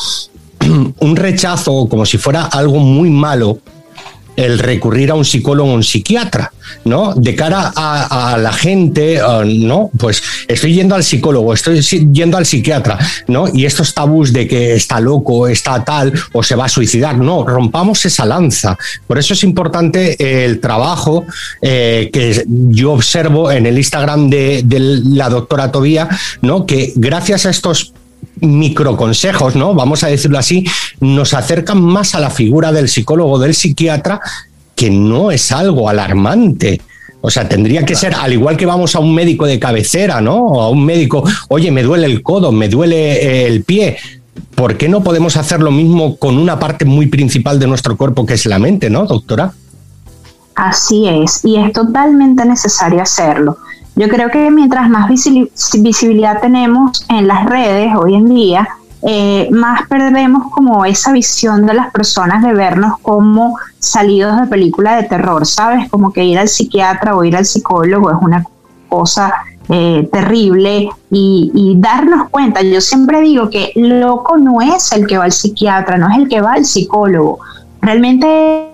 un 1.00 1.16
rechazo 1.16 1.88
como 1.88 2.04
si 2.06 2.18
fuera 2.18 2.44
algo 2.44 2.78
muy 2.78 3.10
malo 3.10 3.58
el 4.40 4.58
recurrir 4.58 5.10
a 5.10 5.14
un 5.14 5.24
psicólogo 5.24 5.70
o 5.70 5.74
un 5.74 5.84
psiquiatra, 5.84 6.50
¿no? 6.84 7.14
De 7.14 7.34
cara 7.34 7.72
a, 7.76 8.38
la 8.38 8.52
gente, 8.52 9.16
eh, 9.16 9.22
¿no? 9.44 9.90
Pues 9.98 10.22
estoy 10.48 10.74
yendo 10.74 10.94
al 10.94 11.04
psicólogo, 11.04 11.52
estoy 11.52 11.80
yendo 11.80 12.38
al 12.38 12.46
psiquiatra, 12.46 12.98
¿no? 13.28 13.46
Y 13.52 13.66
estos 13.66 13.92
tabús 13.92 14.32
de 14.32 14.48
que 14.48 14.74
está 14.74 14.98
loco, 14.98 15.46
está 15.46 15.84
tal, 15.84 16.12
o 16.32 16.42
se 16.42 16.56
va 16.56 16.64
a 16.64 16.68
suicidar, 16.68 17.18
no, 17.18 17.44
rompamos 17.46 18.04
esa 18.06 18.24
lanza. 18.24 18.78
Por 19.06 19.18
eso 19.18 19.34
es 19.34 19.44
importante 19.44 20.16
eh, 20.18 20.46
el 20.46 20.58
trabajo 20.60 21.26
eh, 21.60 22.08
que 22.12 22.44
yo 22.48 22.92
observo 22.92 23.50
en 23.52 23.66
el 23.66 23.76
Instagram 23.76 24.30
de, 24.30 24.62
de 24.64 24.80
la 24.80 25.28
doctora 25.28 25.70
Tobía, 25.70 26.08
¿no? 26.40 26.64
Que 26.64 26.92
gracias 26.96 27.44
a 27.44 27.50
estos 27.50 27.92
microconsejos, 28.40 29.56
¿no? 29.56 29.74
Vamos 29.74 30.04
a 30.04 30.08
decirlo 30.08 30.38
así, 30.38 30.66
nos 31.00 31.34
acercan 31.34 31.82
más 31.82 32.14
a 32.14 32.20
la 32.20 32.30
figura 32.30 32.72
del 32.72 32.88
psicólogo, 32.88 33.38
del 33.38 33.54
psiquiatra, 33.54 34.20
que 34.74 34.90
no 34.90 35.30
es 35.30 35.52
algo 35.52 35.88
alarmante. 35.88 36.80
O 37.22 37.30
sea, 37.30 37.48
tendría 37.48 37.84
que 37.84 37.94
ser, 37.94 38.14
al 38.14 38.32
igual 38.32 38.56
que 38.56 38.66
vamos 38.66 38.94
a 38.94 39.00
un 39.00 39.14
médico 39.14 39.44
de 39.46 39.58
cabecera, 39.58 40.20
¿no? 40.20 40.36
O 40.36 40.62
a 40.62 40.70
un 40.70 40.84
médico, 40.84 41.22
oye, 41.48 41.70
me 41.70 41.82
duele 41.82 42.06
el 42.06 42.22
codo, 42.22 42.50
me 42.50 42.68
duele 42.68 43.12
eh, 43.12 43.46
el 43.46 43.62
pie. 43.62 43.98
¿Por 44.54 44.76
qué 44.76 44.88
no 44.88 45.02
podemos 45.02 45.36
hacer 45.36 45.60
lo 45.60 45.70
mismo 45.70 46.16
con 46.16 46.38
una 46.38 46.58
parte 46.58 46.84
muy 46.84 47.06
principal 47.06 47.58
de 47.58 47.66
nuestro 47.66 47.96
cuerpo, 47.96 48.24
que 48.24 48.34
es 48.34 48.46
la 48.46 48.58
mente, 48.58 48.88
¿no, 48.88 49.04
doctora? 49.04 49.52
Así 50.54 51.08
es, 51.08 51.44
y 51.44 51.56
es 51.56 51.72
totalmente 51.72 52.44
necesario 52.44 53.02
hacerlo. 53.02 53.58
Yo 54.00 54.08
creo 54.08 54.30
que 54.30 54.50
mientras 54.50 54.88
más 54.88 55.10
visibilidad 55.10 56.40
tenemos 56.40 57.04
en 57.10 57.28
las 57.28 57.44
redes 57.44 57.94
hoy 57.94 58.14
en 58.14 58.34
día, 58.34 58.66
eh, 59.06 59.46
más 59.52 59.86
perdemos 59.88 60.50
como 60.54 60.86
esa 60.86 61.12
visión 61.12 61.66
de 61.66 61.74
las 61.74 61.92
personas 61.92 62.42
de 62.42 62.54
vernos 62.54 62.98
como 63.02 63.58
salidos 63.78 64.40
de 64.40 64.46
película 64.46 64.96
de 64.96 65.02
terror, 65.02 65.44
¿sabes? 65.44 65.90
Como 65.90 66.14
que 66.14 66.24
ir 66.24 66.38
al 66.38 66.48
psiquiatra 66.48 67.14
o 67.14 67.24
ir 67.24 67.36
al 67.36 67.44
psicólogo 67.44 68.10
es 68.10 68.16
una 68.22 68.42
cosa 68.88 69.34
eh, 69.68 70.08
terrible 70.10 70.88
y, 71.10 71.52
y 71.54 71.74
darnos 71.78 72.30
cuenta, 72.30 72.62
yo 72.62 72.80
siempre 72.80 73.20
digo 73.20 73.50
que 73.50 73.70
loco 73.74 74.38
no 74.38 74.62
es 74.62 74.92
el 74.92 75.06
que 75.06 75.18
va 75.18 75.24
al 75.24 75.32
psiquiatra, 75.32 75.98
no 75.98 76.08
es 76.10 76.16
el 76.16 76.26
que 76.26 76.40
va 76.40 76.54
al 76.54 76.64
psicólogo, 76.64 77.40
realmente 77.82 78.69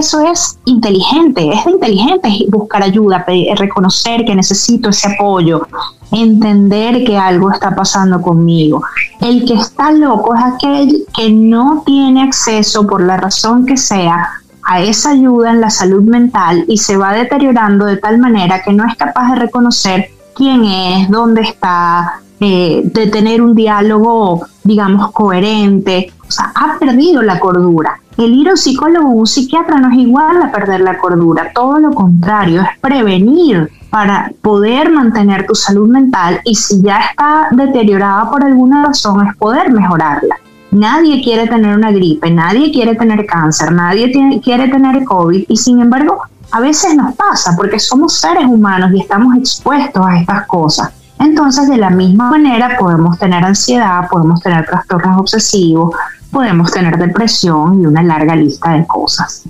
eso 0.00 0.20
es 0.20 0.58
inteligente, 0.64 1.52
es 1.52 1.66
inteligente 1.66 2.46
buscar 2.48 2.82
ayuda, 2.82 3.24
reconocer 3.56 4.24
que 4.24 4.34
necesito 4.34 4.88
ese 4.88 5.12
apoyo, 5.12 5.66
entender 6.10 7.04
que 7.04 7.16
algo 7.16 7.50
está 7.50 7.74
pasando 7.74 8.20
conmigo. 8.20 8.82
El 9.20 9.44
que 9.44 9.54
está 9.54 9.92
loco 9.92 10.34
es 10.34 10.42
aquel 10.42 11.06
que 11.14 11.30
no 11.30 11.82
tiene 11.86 12.22
acceso 12.22 12.86
por 12.86 13.02
la 13.02 13.16
razón 13.16 13.66
que 13.66 13.76
sea 13.76 14.28
a 14.64 14.80
esa 14.80 15.10
ayuda 15.10 15.50
en 15.50 15.60
la 15.60 15.70
salud 15.70 16.02
mental 16.02 16.64
y 16.68 16.78
se 16.78 16.96
va 16.96 17.12
deteriorando 17.12 17.86
de 17.86 17.96
tal 17.96 18.18
manera 18.18 18.62
que 18.62 18.72
no 18.72 18.86
es 18.86 18.96
capaz 18.96 19.32
de 19.32 19.40
reconocer 19.40 20.10
quién 20.34 20.64
es, 20.64 21.10
dónde 21.10 21.42
está, 21.42 22.20
eh, 22.40 22.82
de 22.84 23.06
tener 23.08 23.42
un 23.42 23.54
diálogo, 23.54 24.46
digamos, 24.64 25.12
coherente. 25.12 26.12
O 26.26 26.30
sea, 26.30 26.52
ha 26.54 26.78
perdido 26.78 27.22
la 27.22 27.38
cordura. 27.38 28.00
El 28.20 28.34
ir 28.34 28.48
a 28.48 28.50
un 28.50 28.58
psicólogo 28.58 29.08
o 29.08 29.12
un 29.12 29.26
psiquiatra 29.26 29.78
no 29.78 29.88
es 29.88 29.96
igual 29.96 30.42
a 30.42 30.52
perder 30.52 30.82
la 30.82 30.98
cordura, 30.98 31.52
todo 31.54 31.78
lo 31.78 31.90
contrario, 31.92 32.60
es 32.60 32.78
prevenir 32.78 33.70
para 33.88 34.30
poder 34.42 34.90
mantener 34.90 35.46
tu 35.46 35.54
salud 35.54 35.88
mental 35.88 36.38
y 36.44 36.54
si 36.54 36.82
ya 36.82 36.98
está 36.98 37.48
deteriorada 37.50 38.28
por 38.28 38.44
alguna 38.44 38.84
razón 38.84 39.26
es 39.26 39.34
poder 39.36 39.72
mejorarla. 39.72 40.36
Nadie 40.70 41.24
quiere 41.24 41.48
tener 41.48 41.74
una 41.74 41.92
gripe, 41.92 42.30
nadie 42.30 42.70
quiere 42.70 42.94
tener 42.94 43.24
cáncer, 43.24 43.72
nadie 43.72 44.12
quiere 44.44 44.68
tener 44.68 45.02
COVID 45.04 45.46
y 45.48 45.56
sin 45.56 45.80
embargo 45.80 46.18
a 46.52 46.60
veces 46.60 46.94
nos 46.94 47.14
pasa 47.14 47.54
porque 47.56 47.78
somos 47.78 48.12
seres 48.20 48.44
humanos 48.44 48.90
y 48.92 49.00
estamos 49.00 49.34
expuestos 49.34 50.06
a 50.06 50.18
estas 50.18 50.46
cosas. 50.46 50.90
Entonces, 51.18 51.70
de 51.70 51.78
la 51.78 51.88
misma 51.88 52.30
manera, 52.30 52.76
podemos 52.78 53.18
tener 53.18 53.44
ansiedad, 53.44 54.08
podemos 54.10 54.40
tener 54.40 54.66
trastornos 54.66 55.20
obsesivos, 55.20 55.94
podemos 56.30 56.70
tener 56.72 56.96
depresión 56.96 57.82
y 57.82 57.86
una 57.86 58.02
larga 58.02 58.36
lista 58.36 58.72
de 58.72 58.86
cosas. 58.86 59.44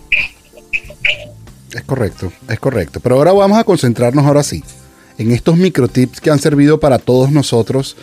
Es 1.72 1.82
correcto, 1.82 2.32
es 2.48 2.58
correcto. 2.58 3.00
Pero 3.00 3.16
ahora 3.16 3.32
vamos 3.32 3.58
a 3.58 3.64
concentrarnos 3.64 4.24
ahora 4.24 4.42
sí 4.42 4.64
en 5.18 5.32
estos 5.32 5.56
microtips 5.56 6.20
que 6.20 6.30
han 6.30 6.38
servido 6.38 6.80
para 6.80 6.98
todos 6.98 7.30
nosotros 7.30 7.96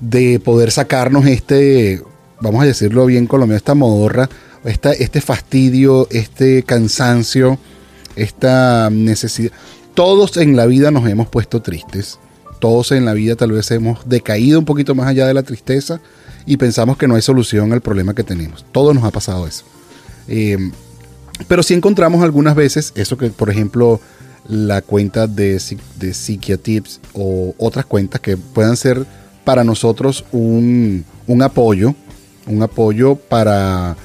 de 0.00 0.40
poder 0.40 0.70
sacarnos 0.72 1.24
este, 1.26 2.02
vamos 2.40 2.62
a 2.62 2.66
decirlo 2.66 3.06
bien 3.06 3.26
colombiano, 3.26 3.56
esta 3.56 3.74
modorra, 3.74 4.28
esta, 4.64 4.92
este 4.92 5.20
fastidio, 5.20 6.08
este 6.10 6.64
cansancio, 6.64 7.58
esta 8.16 8.90
necesidad. 8.90 9.52
Todos 9.94 10.36
en 10.36 10.56
la 10.56 10.66
vida 10.66 10.90
nos 10.90 11.08
hemos 11.08 11.28
puesto 11.28 11.62
tristes. 11.62 12.18
Todos 12.58 12.92
en 12.92 13.04
la 13.04 13.12
vida 13.12 13.36
tal 13.36 13.52
vez 13.52 13.70
hemos 13.70 14.08
decaído 14.08 14.58
un 14.58 14.64
poquito 14.64 14.94
más 14.94 15.06
allá 15.06 15.26
de 15.26 15.34
la 15.34 15.42
tristeza 15.42 16.00
y 16.46 16.56
pensamos 16.56 16.96
que 16.96 17.08
no 17.08 17.16
hay 17.16 17.22
solución 17.22 17.72
al 17.72 17.80
problema 17.80 18.14
que 18.14 18.22
tenemos. 18.22 18.64
Todos 18.72 18.94
nos 18.94 19.04
ha 19.04 19.10
pasado 19.10 19.46
eso. 19.46 19.64
Eh, 20.28 20.56
pero 21.48 21.62
sí 21.62 21.74
encontramos 21.74 22.22
algunas 22.22 22.54
veces 22.54 22.92
eso 22.94 23.18
que, 23.18 23.28
por 23.30 23.50
ejemplo, 23.50 24.00
la 24.48 24.80
cuenta 24.80 25.26
de, 25.26 25.60
de 25.98 26.14
Psiquiatips 26.14 27.00
o 27.12 27.54
otras 27.58 27.84
cuentas 27.84 28.20
que 28.20 28.36
puedan 28.36 28.76
ser 28.76 29.04
para 29.44 29.64
nosotros 29.64 30.24
un, 30.32 31.04
un 31.26 31.42
apoyo, 31.42 31.94
un 32.46 32.62
apoyo 32.62 33.16
para, 33.16 33.96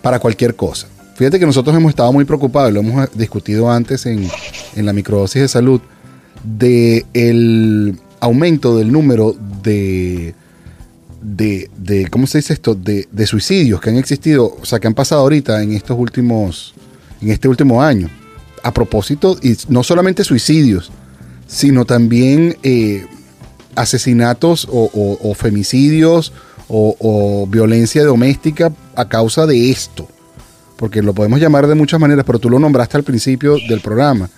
para 0.00 0.18
cualquier 0.18 0.54
cosa. 0.54 0.88
Fíjate 1.16 1.38
que 1.38 1.46
nosotros 1.46 1.76
hemos 1.76 1.90
estado 1.90 2.12
muy 2.12 2.24
preocupados, 2.24 2.72
lo 2.72 2.80
hemos 2.80 3.08
discutido 3.16 3.70
antes 3.70 4.06
en, 4.06 4.26
en 4.74 4.86
la 4.86 4.92
microdosis 4.92 5.42
de 5.42 5.48
salud, 5.48 5.80
de 6.42 7.04
el 7.12 7.98
aumento 8.20 8.76
del 8.76 8.90
número 8.90 9.36
de, 9.62 10.34
de, 11.20 11.70
de 11.76 12.08
¿cómo 12.08 12.26
se 12.26 12.38
dice 12.38 12.54
esto? 12.54 12.74
De, 12.74 13.08
de 13.10 13.26
suicidios 13.26 13.80
que 13.80 13.90
han 13.90 13.96
existido, 13.96 14.56
o 14.60 14.64
sea, 14.64 14.78
que 14.78 14.86
han 14.86 14.94
pasado 14.94 15.22
ahorita 15.22 15.62
en 15.62 15.72
estos 15.72 15.98
últimos, 15.98 16.74
en 17.20 17.30
este 17.30 17.48
último 17.48 17.82
año. 17.82 18.08
A 18.62 18.72
propósito, 18.72 19.38
y 19.42 19.56
no 19.68 19.82
solamente 19.82 20.22
suicidios, 20.22 20.90
sino 21.46 21.84
también 21.86 22.58
eh, 22.62 23.06
asesinatos 23.74 24.68
o, 24.70 25.34
femicidios 25.34 26.32
o, 26.68 26.94
o 26.98 27.46
violencia 27.46 28.04
doméstica 28.04 28.72
a 28.94 29.08
causa 29.08 29.46
de 29.46 29.70
esto. 29.70 30.06
Porque 30.76 31.02
lo 31.02 31.14
podemos 31.14 31.40
llamar 31.40 31.66
de 31.66 31.74
muchas 31.74 32.00
maneras, 32.00 32.24
pero 32.26 32.38
tú 32.38 32.50
lo 32.50 32.58
nombraste 32.58 32.96
al 32.98 33.02
principio 33.02 33.56
del 33.68 33.80
programa, 33.80 34.28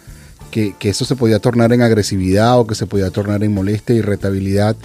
que, 0.51 0.75
que 0.79 0.91
eso 0.91 1.05
se 1.05 1.17
podía 1.17 1.39
tornar 1.39 1.73
en 1.73 1.83
agresividad 1.83 2.59
o 2.59 2.67
que 2.67 2.75
se 2.75 2.87
podía 2.87 3.11
tornar 3.11 3.43
en 3.43 3.53
molestia, 3.53 3.95
irritabilidad. 3.97 4.77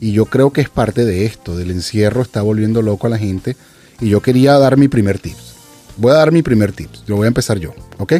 Y 0.00 0.12
yo 0.12 0.26
creo 0.26 0.52
que 0.52 0.60
es 0.60 0.68
parte 0.68 1.04
de 1.04 1.24
esto, 1.26 1.56
del 1.56 1.70
encierro 1.70 2.22
está 2.22 2.42
volviendo 2.42 2.82
loco 2.82 3.06
a 3.06 3.10
la 3.10 3.18
gente. 3.18 3.56
Y 4.00 4.08
yo 4.08 4.20
quería 4.20 4.58
dar 4.58 4.76
mi 4.76 4.88
primer 4.88 5.18
tips. 5.18 5.54
Voy 5.96 6.12
a 6.12 6.16
dar 6.16 6.32
mi 6.32 6.42
primer 6.42 6.72
tips. 6.72 7.04
Lo 7.06 7.16
voy 7.16 7.24
a 7.24 7.28
empezar 7.28 7.58
yo, 7.58 7.72
¿ok? 7.98 8.14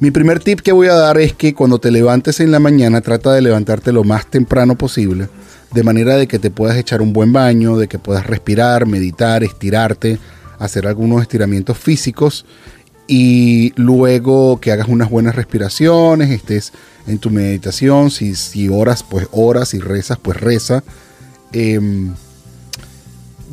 Mi 0.00 0.10
primer 0.10 0.40
tip 0.40 0.60
que 0.60 0.72
voy 0.72 0.88
a 0.88 0.94
dar 0.94 1.18
es 1.18 1.34
que 1.34 1.54
cuando 1.54 1.78
te 1.78 1.90
levantes 1.90 2.40
en 2.40 2.50
la 2.50 2.58
mañana 2.58 3.02
trata 3.02 3.32
de 3.32 3.42
levantarte 3.42 3.92
lo 3.92 4.02
más 4.04 4.26
temprano 4.28 4.76
posible, 4.76 5.28
de 5.72 5.82
manera 5.84 6.16
de 6.16 6.26
que 6.26 6.38
te 6.38 6.50
puedas 6.50 6.76
echar 6.76 7.02
un 7.02 7.12
buen 7.12 7.32
baño, 7.32 7.76
de 7.76 7.88
que 7.88 7.98
puedas 7.98 8.26
respirar, 8.26 8.86
meditar, 8.86 9.44
estirarte, 9.44 10.18
hacer 10.58 10.86
algunos 10.86 11.22
estiramientos 11.22 11.78
físicos 11.78 12.46
y 13.14 13.74
luego 13.76 14.58
que 14.58 14.72
hagas 14.72 14.88
unas 14.88 15.10
buenas 15.10 15.36
respiraciones, 15.36 16.30
estés 16.30 16.72
en 17.06 17.18
tu 17.18 17.28
meditación, 17.28 18.10
si, 18.10 18.34
si 18.34 18.70
oras, 18.70 19.02
pues 19.02 19.28
oras, 19.32 19.68
si 19.68 19.80
rezas, 19.80 20.16
pues 20.16 20.40
reza. 20.40 20.82
Em, 21.52 22.14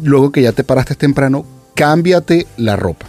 luego 0.01 0.31
que 0.31 0.43
ya 0.43 0.53
te 0.53 0.63
paraste 0.63 0.95
temprano, 0.95 1.45
cámbiate 1.75 2.47
la 2.55 2.77
ropa. 2.77 3.05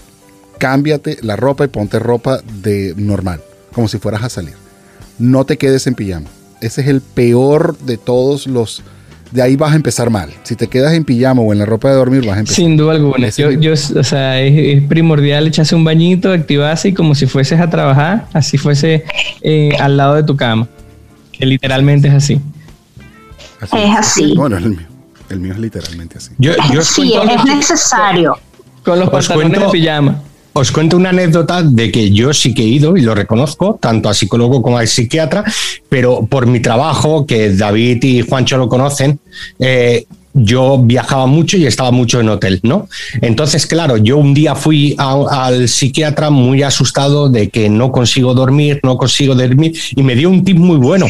Cámbiate 0.59 1.19
la 1.23 1.37
ropa 1.37 1.67
y 1.67 1.69
ponte 1.69 2.01
ropa 2.01 2.41
de 2.61 2.95
normal, 2.97 3.41
como 3.73 3.87
si 3.87 3.99
fueras 3.99 4.25
a 4.25 4.29
salir. 4.29 4.55
No 5.21 5.47
te 5.47 5.57
quedes 5.57 5.87
en 5.87 5.95
pijama. 5.95 6.31
Ese 6.61 6.81
es 6.81 6.89
el 6.89 7.01
peor 7.01 7.79
de 7.79 7.97
todos 7.97 8.49
los... 8.49 8.83
De 9.31 9.43
ahí 9.43 9.55
vas 9.57 9.73
a 9.73 9.77
empezar 9.77 10.11
mal. 10.11 10.31
Si 10.43 10.57
te 10.57 10.67
quedas 10.67 10.93
en 10.95 11.05
pijama 11.05 11.41
o 11.43 11.53
en 11.53 11.59
la 11.61 11.65
ropa 11.67 11.89
de 11.89 11.95
dormir, 11.95 12.27
vas 12.27 12.37
a 12.37 12.41
empezar 12.41 12.57
Sin 12.57 12.77
duda 12.77 12.93
alguna. 12.95 13.29
Yo, 13.29 13.51
yo, 13.53 13.73
o 13.73 14.03
sea, 14.05 14.41
es, 14.41 14.79
es 14.79 14.83
primordial 14.89 15.47
echarse 15.47 15.75
un 15.77 15.85
bañito, 15.85 16.33
activarse 16.33 16.89
y 16.89 16.93
como 16.95 17.15
si 17.15 17.27
fueses 17.27 17.61
a 17.61 17.71
trabajar, 17.71 18.27
así 18.33 18.59
fuese 18.59 19.05
eh, 19.41 19.71
al 19.79 19.97
lado 19.97 20.15
de 20.17 20.25
tu 20.25 20.37
cama. 20.37 20.67
Que 21.33 21.47
literalmente 21.47 22.09
es 22.09 22.15
así. 22.15 22.41
Así 23.61 23.77
Es 23.77 23.97
así. 23.97 24.35
Bueno, 24.37 24.57
es 24.59 24.65
el 24.65 24.71
mío. 24.71 24.87
El 25.29 25.39
mío 25.41 25.53
es 25.53 25.59
literalmente 25.61 26.19
así. 26.19 26.31
Yo, 26.39 26.53
Sí, 26.83 27.15
es 27.15 27.45
necesario. 27.45 28.37
Con 28.85 28.99
los 28.99 29.09
Os 29.09 29.13
pantalones 29.29 29.59
cuento- 29.59 29.67
de 29.73 29.79
pijama. 29.81 30.23
Os 30.61 30.71
cuento 30.71 30.99
una 30.99 31.09
anécdota 31.09 31.63
de 31.63 31.91
que 31.91 32.11
yo 32.11 32.35
sí 32.35 32.53
que 32.53 32.61
he 32.61 32.67
ido 32.67 32.95
y 32.95 33.01
lo 33.01 33.15
reconozco, 33.15 33.79
tanto 33.81 34.11
a 34.11 34.15
psicólogo 34.15 34.61
como 34.61 34.77
a 34.77 34.87
psiquiatra, 34.87 35.43
pero 35.89 36.27
por 36.27 36.47
mi 36.47 36.61
trabajo, 36.61 37.25
que 37.25 37.49
David 37.49 38.05
y 38.05 38.21
Juancho 38.21 38.59
lo 38.59 38.69
conocen, 38.69 39.19
eh, 39.59 40.05
yo 40.35 40.79
viajaba 40.79 41.25
mucho 41.25 41.57
y 41.57 41.65
estaba 41.65 41.93
mucho 41.93 42.21
en 42.21 42.29
hotel, 42.29 42.61
¿no? 42.63 42.91
Entonces, 43.23 43.67
claro, 43.67 43.97
yo 43.97 44.19
un 44.19 44.35
día 44.35 44.55
fui 44.55 44.95
al 44.99 45.67
psiquiatra 45.67 46.29
muy 46.29 46.63
asustado 46.63 47.31
de 47.31 47.49
que 47.49 47.71
no 47.71 47.91
consigo 47.91 48.35
dormir, 48.35 48.81
no 48.83 48.99
consigo 48.99 49.35
dormir, 49.35 49.73
y 49.97 50.03
me 50.03 50.15
dio 50.15 50.29
un 50.29 50.45
tip 50.45 50.59
muy 50.59 50.77
bueno, 50.77 51.07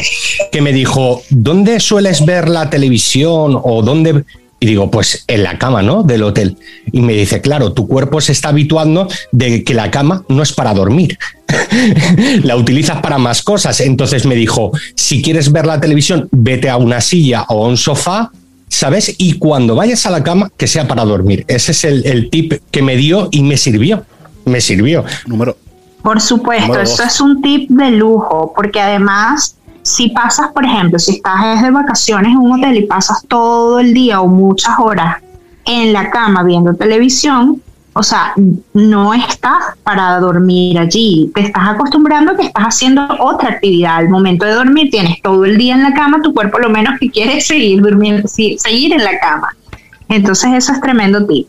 que 0.49 0.61
me 0.61 0.71
dijo, 0.71 1.23
¿dónde 1.29 1.81
sueles 1.81 2.25
ver 2.25 2.47
la 2.47 2.69
televisión 2.69 3.59
o 3.61 3.81
dónde... 3.83 4.23
Y 4.63 4.67
digo, 4.67 4.91
pues 4.91 5.23
en 5.27 5.41
la 5.41 5.57
cama, 5.57 5.81
¿no? 5.81 6.03
Del 6.03 6.21
hotel. 6.21 6.55
Y 6.91 7.01
me 7.01 7.13
dice, 7.13 7.41
claro, 7.41 7.73
tu 7.73 7.87
cuerpo 7.87 8.21
se 8.21 8.31
está 8.31 8.49
habituando 8.49 9.07
de 9.31 9.63
que 9.63 9.73
la 9.73 9.89
cama 9.89 10.23
no 10.29 10.43
es 10.43 10.53
para 10.53 10.71
dormir. 10.75 11.17
la 12.43 12.55
utilizas 12.55 13.01
para 13.01 13.17
más 13.17 13.41
cosas. 13.41 13.79
Entonces 13.81 14.27
me 14.27 14.35
dijo, 14.35 14.71
si 14.95 15.23
quieres 15.23 15.51
ver 15.51 15.65
la 15.65 15.81
televisión, 15.81 16.29
vete 16.31 16.69
a 16.69 16.77
una 16.77 17.01
silla 17.01 17.43
o 17.49 17.65
a 17.65 17.69
un 17.69 17.75
sofá, 17.75 18.31
¿sabes? 18.69 19.15
Y 19.17 19.39
cuando 19.39 19.73
vayas 19.73 20.05
a 20.05 20.11
la 20.11 20.21
cama, 20.21 20.51
que 20.55 20.67
sea 20.67 20.87
para 20.87 21.05
dormir. 21.05 21.43
Ese 21.47 21.71
es 21.71 21.83
el, 21.83 22.05
el 22.05 22.29
tip 22.29 22.53
que 22.69 22.83
me 22.83 22.95
dio 22.97 23.29
y 23.31 23.41
me 23.41 23.57
sirvió. 23.57 24.05
Me 24.45 24.61
sirvió. 24.61 25.03
Número, 25.25 25.57
Por 26.03 26.21
supuesto, 26.21 26.67
Número 26.67 26.83
eso 26.83 27.01
dos. 27.01 27.13
es 27.13 27.19
un 27.19 27.41
tip 27.41 27.67
de 27.71 27.89
lujo, 27.89 28.53
porque 28.55 28.79
además, 28.79 29.55
si 29.83 30.09
pasas, 30.09 30.49
por 30.51 30.65
ejemplo, 30.65 30.99
si 30.99 31.15
estás 31.15 31.61
de 31.61 31.71
vacaciones 31.71 32.31
en 32.31 32.37
un 32.37 32.59
hotel 32.59 32.77
y 32.77 32.85
pasas 32.85 33.23
todo 33.27 33.79
el 33.79 33.93
día 33.93 34.21
o 34.21 34.27
muchas 34.27 34.77
horas 34.79 35.17
en 35.65 35.93
la 35.93 36.09
cama 36.09 36.43
viendo 36.43 36.73
televisión, 36.73 37.61
o 37.93 38.03
sea, 38.03 38.33
no 38.73 39.13
estás 39.13 39.75
para 39.83 40.17
dormir 40.19 40.79
allí, 40.79 41.29
te 41.35 41.41
estás 41.41 41.69
acostumbrando 41.69 42.37
que 42.37 42.43
estás 42.43 42.63
haciendo 42.63 43.05
otra 43.19 43.49
actividad. 43.49 43.97
Al 43.97 44.09
momento 44.09 44.45
de 44.45 44.53
dormir 44.53 44.89
tienes 44.89 45.21
todo 45.21 45.43
el 45.43 45.57
día 45.57 45.75
en 45.75 45.83
la 45.83 45.93
cama, 45.93 46.21
tu 46.21 46.33
cuerpo 46.33 46.59
lo 46.59 46.69
menos 46.69 46.97
que 46.99 47.09
quiere 47.09 47.37
es 47.37 47.47
seguir 47.47 47.81
durmiendo, 47.81 48.27
seguir 48.27 48.93
en 48.93 49.03
la 49.03 49.19
cama. 49.19 49.49
Entonces 50.07 50.53
eso 50.53 50.73
es 50.73 50.81
tremendo 50.81 51.25
tip. 51.25 51.47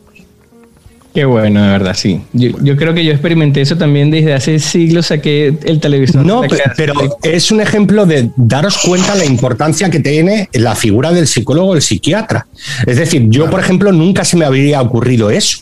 Qué 1.15 1.27
bueno, 1.27 1.63
de 1.63 1.69
verdad, 1.69 1.95
sí. 1.95 2.23
Yo, 2.33 2.51
yo 2.63 2.77
creo 2.77 2.95
que 2.95 3.05
yo 3.05 3.13
experimenté 3.13 3.61
eso 3.61 3.77
también 3.77 4.11
desde 4.11 4.33
hace 4.33 4.59
siglos, 4.59 5.07
saqué 5.07 5.55
el 5.65 5.79
televisor. 5.79 6.25
No, 6.25 6.43
pero 6.77 6.95
es 7.23 7.51
un 7.51 7.61
ejemplo 7.61 8.07
de 8.07 8.31
daros 8.37 8.79
cuenta 8.79 9.15
la 9.15 9.27
importancia 9.27 9.91
que 9.91 10.01
tiene 10.01 10.49
la 10.55 10.75
figura 10.75 11.13
del 11.13 11.27
psicólogo 11.27 11.73
o 11.73 11.75
el 11.75 11.83
psiquiatra. 11.83 12.47
Es 12.87 12.97
decir, 12.97 13.27
yo, 13.29 13.51
por 13.51 13.61
ejemplo, 13.61 13.93
nunca 13.93 14.25
se 14.25 14.39
me 14.39 14.47
habría 14.47 14.81
ocurrido 14.81 15.31
eso. 15.31 15.59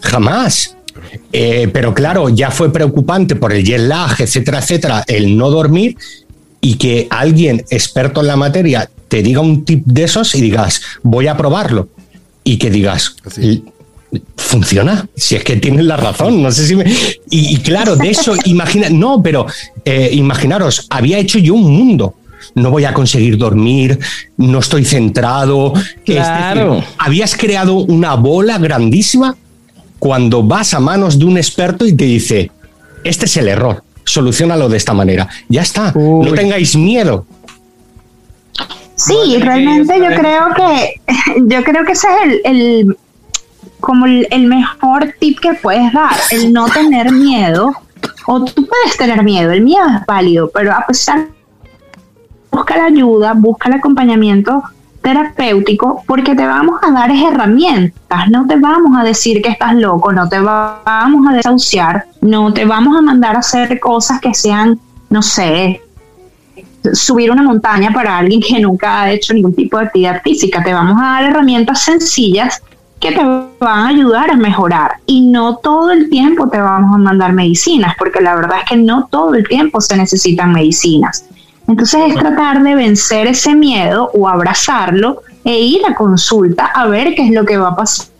Jamás. 0.00 0.76
Eh, 1.32 1.68
pero 1.72 1.94
claro, 1.94 2.28
ya 2.28 2.50
fue 2.50 2.72
preocupante 2.72 3.36
por 3.36 3.52
el 3.52 3.64
jet 3.64 3.80
lag, 3.80 4.20
etcétera, 4.20 4.58
etcétera, 4.58 5.04
el 5.06 5.36
no 5.36 5.50
dormir 5.50 5.96
y 6.60 6.74
que 6.74 7.06
alguien 7.10 7.64
experto 7.70 8.20
en 8.20 8.26
la 8.26 8.36
materia 8.36 8.90
te 9.08 9.22
diga 9.22 9.40
un 9.40 9.64
tip 9.64 9.84
de 9.86 10.04
esos 10.04 10.34
y 10.34 10.40
digas, 10.40 10.82
voy 11.02 11.28
a 11.28 11.36
probarlo. 11.36 11.88
Y 12.42 12.58
que 12.58 12.70
digas, 12.70 13.16
Así. 13.24 13.62
Funciona. 14.36 15.08
Si 15.14 15.36
es 15.36 15.44
que 15.44 15.56
tienes 15.56 15.84
la 15.84 15.96
razón, 15.96 16.42
no 16.42 16.50
sé 16.50 16.66
si 16.66 16.76
me. 16.76 16.84
Y, 17.30 17.54
y 17.54 17.56
claro, 17.58 17.96
de 17.96 18.10
eso, 18.10 18.34
imagina, 18.44 18.88
no, 18.90 19.22
pero 19.22 19.46
eh, 19.84 20.10
imaginaros, 20.12 20.86
había 20.90 21.18
hecho 21.18 21.38
yo 21.38 21.54
un 21.54 21.70
mundo. 21.72 22.14
No 22.54 22.70
voy 22.70 22.84
a 22.84 22.92
conseguir 22.94 23.36
dormir, 23.38 23.98
no 24.38 24.58
estoy 24.58 24.84
centrado. 24.84 25.72
Es 25.76 25.92
Claro. 26.04 26.74
decir, 26.76 26.88
habías 26.98 27.36
creado 27.36 27.74
una 27.76 28.14
bola 28.14 28.58
grandísima 28.58 29.36
cuando 29.98 30.42
vas 30.42 30.72
a 30.74 30.80
manos 30.80 31.18
de 31.18 31.26
un 31.26 31.36
experto 31.36 31.86
y 31.86 31.92
te 31.92 32.04
dice: 32.06 32.50
Este 33.04 33.26
es 33.26 33.36
el 33.36 33.46
error, 33.48 33.84
solucionalo 34.04 34.68
de 34.68 34.78
esta 34.78 34.94
manera. 34.94 35.28
Ya 35.48 35.62
está, 35.62 35.92
Uy. 35.94 36.26
no 36.28 36.34
tengáis 36.34 36.74
miedo. 36.76 37.26
Sí, 38.96 39.14
realmente 39.38 39.94
yo 39.98 40.06
creo 40.14 40.48
que 40.56 40.94
yo 41.54 41.62
creo 41.64 41.84
que 41.84 41.92
ese 41.92 42.06
es 42.08 42.22
el, 42.24 42.40
el- 42.44 42.96
como 43.80 44.06
el, 44.06 44.46
mejor 44.46 45.14
tip 45.18 45.40
que 45.40 45.54
puedes 45.54 45.92
dar, 45.92 46.14
el 46.30 46.52
no 46.52 46.66
tener 46.68 47.10
miedo. 47.12 47.72
O 48.26 48.44
tú 48.44 48.66
puedes 48.66 48.96
tener 48.96 49.22
miedo, 49.22 49.50
el 49.52 49.62
miedo 49.62 49.84
es 49.86 50.06
válido, 50.06 50.50
pero 50.54 50.72
a 50.72 50.86
pesar 50.86 51.26
busca 52.50 52.76
la 52.76 52.84
ayuda, 52.84 53.34
busca 53.34 53.68
el 53.68 53.74
acompañamiento 53.76 54.62
terapéutico, 55.02 56.02
porque 56.06 56.34
te 56.34 56.46
vamos 56.46 56.78
a 56.82 56.90
dar 56.90 57.10
herramientas, 57.10 58.28
no 58.30 58.46
te 58.46 58.56
vamos 58.56 58.98
a 58.98 59.02
decir 59.02 59.40
que 59.42 59.48
estás 59.48 59.74
loco, 59.74 60.12
no 60.12 60.28
te 60.28 60.38
va- 60.40 60.82
vamos 60.84 61.26
a 61.26 61.32
desahuciar, 61.34 62.04
no 62.20 62.52
te 62.52 62.64
vamos 62.66 62.96
a 62.96 63.00
mandar 63.02 63.36
a 63.36 63.40
hacer 63.40 63.80
cosas 63.80 64.20
que 64.20 64.34
sean, 64.34 64.78
no 65.08 65.22
sé, 65.22 65.80
subir 66.92 67.30
una 67.30 67.42
montaña 67.42 67.90
para 67.92 68.18
alguien 68.18 68.40
que 68.40 68.60
nunca 68.60 69.02
ha 69.02 69.10
hecho 69.10 69.32
ningún 69.34 69.54
tipo 69.54 69.78
de 69.78 69.86
actividad 69.86 70.22
física. 70.22 70.62
Te 70.62 70.72
vamos 70.72 70.98
a 71.00 71.04
dar 71.04 71.24
herramientas 71.24 71.82
sencillas 71.82 72.62
que 73.00 73.12
te 73.12 73.24
van 73.24 73.50
a 73.60 73.88
ayudar 73.88 74.30
a 74.30 74.36
mejorar. 74.36 74.92
Y 75.06 75.22
no 75.22 75.56
todo 75.56 75.90
el 75.90 76.10
tiempo 76.10 76.48
te 76.48 76.60
vamos 76.60 76.94
a 76.94 76.98
mandar 76.98 77.32
medicinas, 77.32 77.96
porque 77.98 78.20
la 78.20 78.34
verdad 78.34 78.58
es 78.62 78.68
que 78.68 78.76
no 78.76 79.08
todo 79.10 79.34
el 79.34 79.48
tiempo 79.48 79.80
se 79.80 79.96
necesitan 79.96 80.52
medicinas. 80.52 81.24
Entonces 81.66 82.00
es 82.08 82.16
tratar 82.16 82.62
de 82.62 82.74
vencer 82.74 83.26
ese 83.26 83.54
miedo 83.54 84.10
o 84.12 84.28
abrazarlo 84.28 85.22
e 85.44 85.58
ir 85.58 85.80
a 85.86 85.94
consulta 85.94 86.66
a 86.66 86.86
ver 86.86 87.14
qué 87.14 87.26
es 87.26 87.32
lo 87.32 87.46
que 87.46 87.56
va 87.56 87.68
a 87.68 87.76
pasar 87.76 88.10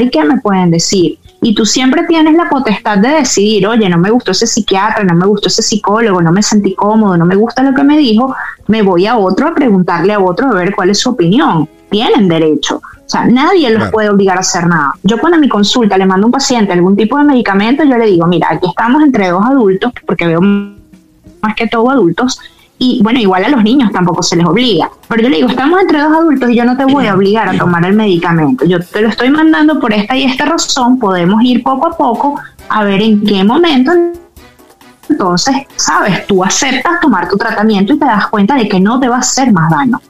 y 0.00 0.10
qué 0.10 0.24
me 0.24 0.40
pueden 0.40 0.70
decir. 0.70 1.18
Y 1.40 1.54
tú 1.54 1.64
siempre 1.64 2.04
tienes 2.04 2.34
la 2.34 2.48
potestad 2.48 2.98
de 2.98 3.08
decidir, 3.08 3.66
oye, 3.66 3.88
no 3.88 3.98
me 3.98 4.10
gustó 4.10 4.32
ese 4.32 4.46
psiquiatra, 4.46 5.04
no 5.04 5.14
me 5.14 5.26
gustó 5.26 5.48
ese 5.48 5.62
psicólogo, 5.62 6.20
no 6.20 6.32
me 6.32 6.42
sentí 6.42 6.74
cómodo, 6.74 7.16
no 7.16 7.24
me 7.24 7.36
gusta 7.36 7.62
lo 7.62 7.74
que 7.74 7.84
me 7.84 7.96
dijo, 7.96 8.34
me 8.66 8.82
voy 8.82 9.06
a 9.06 9.16
otro 9.16 9.48
a 9.48 9.54
preguntarle 9.54 10.12
a 10.12 10.18
otro 10.18 10.48
a 10.48 10.54
ver 10.54 10.74
cuál 10.74 10.90
es 10.90 10.98
su 10.98 11.10
opinión. 11.10 11.68
Tienen 11.90 12.28
derecho. 12.28 12.76
O 12.76 13.08
sea, 13.08 13.24
nadie 13.24 13.70
los 13.70 13.78
Claro. 13.78 13.92
puede 13.92 14.10
obligar 14.10 14.36
a 14.36 14.40
hacer 14.40 14.66
nada. 14.66 14.94
Yo 15.04 15.18
cuando 15.18 15.36
a 15.36 15.40
mi 15.40 15.48
consulta 15.48 15.96
le 15.96 16.06
mando 16.06 16.24
a 16.24 16.28
un 16.28 16.32
paciente 16.32 16.72
algún 16.72 16.96
tipo 16.96 17.16
de 17.18 17.24
medicamento, 17.24 17.84
yo 17.84 17.96
le 17.96 18.06
digo, 18.06 18.26
mira, 18.26 18.48
aquí 18.50 18.66
estamos 18.68 19.02
entre 19.02 19.28
dos 19.28 19.44
adultos, 19.44 19.92
porque 20.04 20.26
veo 20.26 20.40
más 20.40 21.54
que 21.56 21.68
todo 21.68 21.88
adultos, 21.90 22.40
y 22.78 23.00
bueno, 23.02 23.18
igual 23.20 23.44
a 23.44 23.48
los 23.48 23.62
niños 23.62 23.90
tampoco 23.92 24.22
se 24.22 24.36
les 24.36 24.44
obliga. 24.44 24.90
Pero 25.08 25.22
yo 25.22 25.28
le 25.28 25.36
digo, 25.36 25.48
estamos 25.48 25.80
entre 25.80 26.00
dos 26.00 26.12
adultos 26.12 26.50
y 26.50 26.56
yo 26.56 26.64
no 26.64 26.76
te 26.76 26.84
voy 26.84 27.06
a 27.06 27.14
obligar 27.14 27.48
a 27.48 27.56
tomar 27.56 27.84
el 27.86 27.94
medicamento. 27.94 28.66
Yo 28.66 28.80
te 28.80 29.00
lo 29.00 29.08
estoy 29.08 29.30
mandando 29.30 29.80
por 29.80 29.94
esta 29.94 30.14
y 30.16 30.24
esta 30.24 30.44
razón. 30.44 30.98
Podemos 30.98 31.42
ir 31.42 31.62
poco 31.62 31.86
a 31.86 31.96
poco 31.96 32.38
a 32.68 32.84
ver 32.84 33.00
en 33.00 33.24
qué 33.24 33.44
momento. 33.44 33.92
Entonces, 35.08 35.56
sabes, 35.76 36.26
tú 36.26 36.44
aceptas 36.44 37.00
tomar 37.00 37.28
tu 37.28 37.36
tratamiento 37.38 37.94
y 37.94 37.98
te 37.98 38.04
das 38.04 38.26
cuenta 38.26 38.56
de 38.56 38.68
que 38.68 38.78
no 38.80 39.00
te 39.00 39.08
va 39.08 39.16
a 39.16 39.20
hacer 39.20 39.52
más 39.52 39.70
daño. 39.70 40.00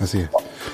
Así 0.00 0.18
es. 0.18 0.30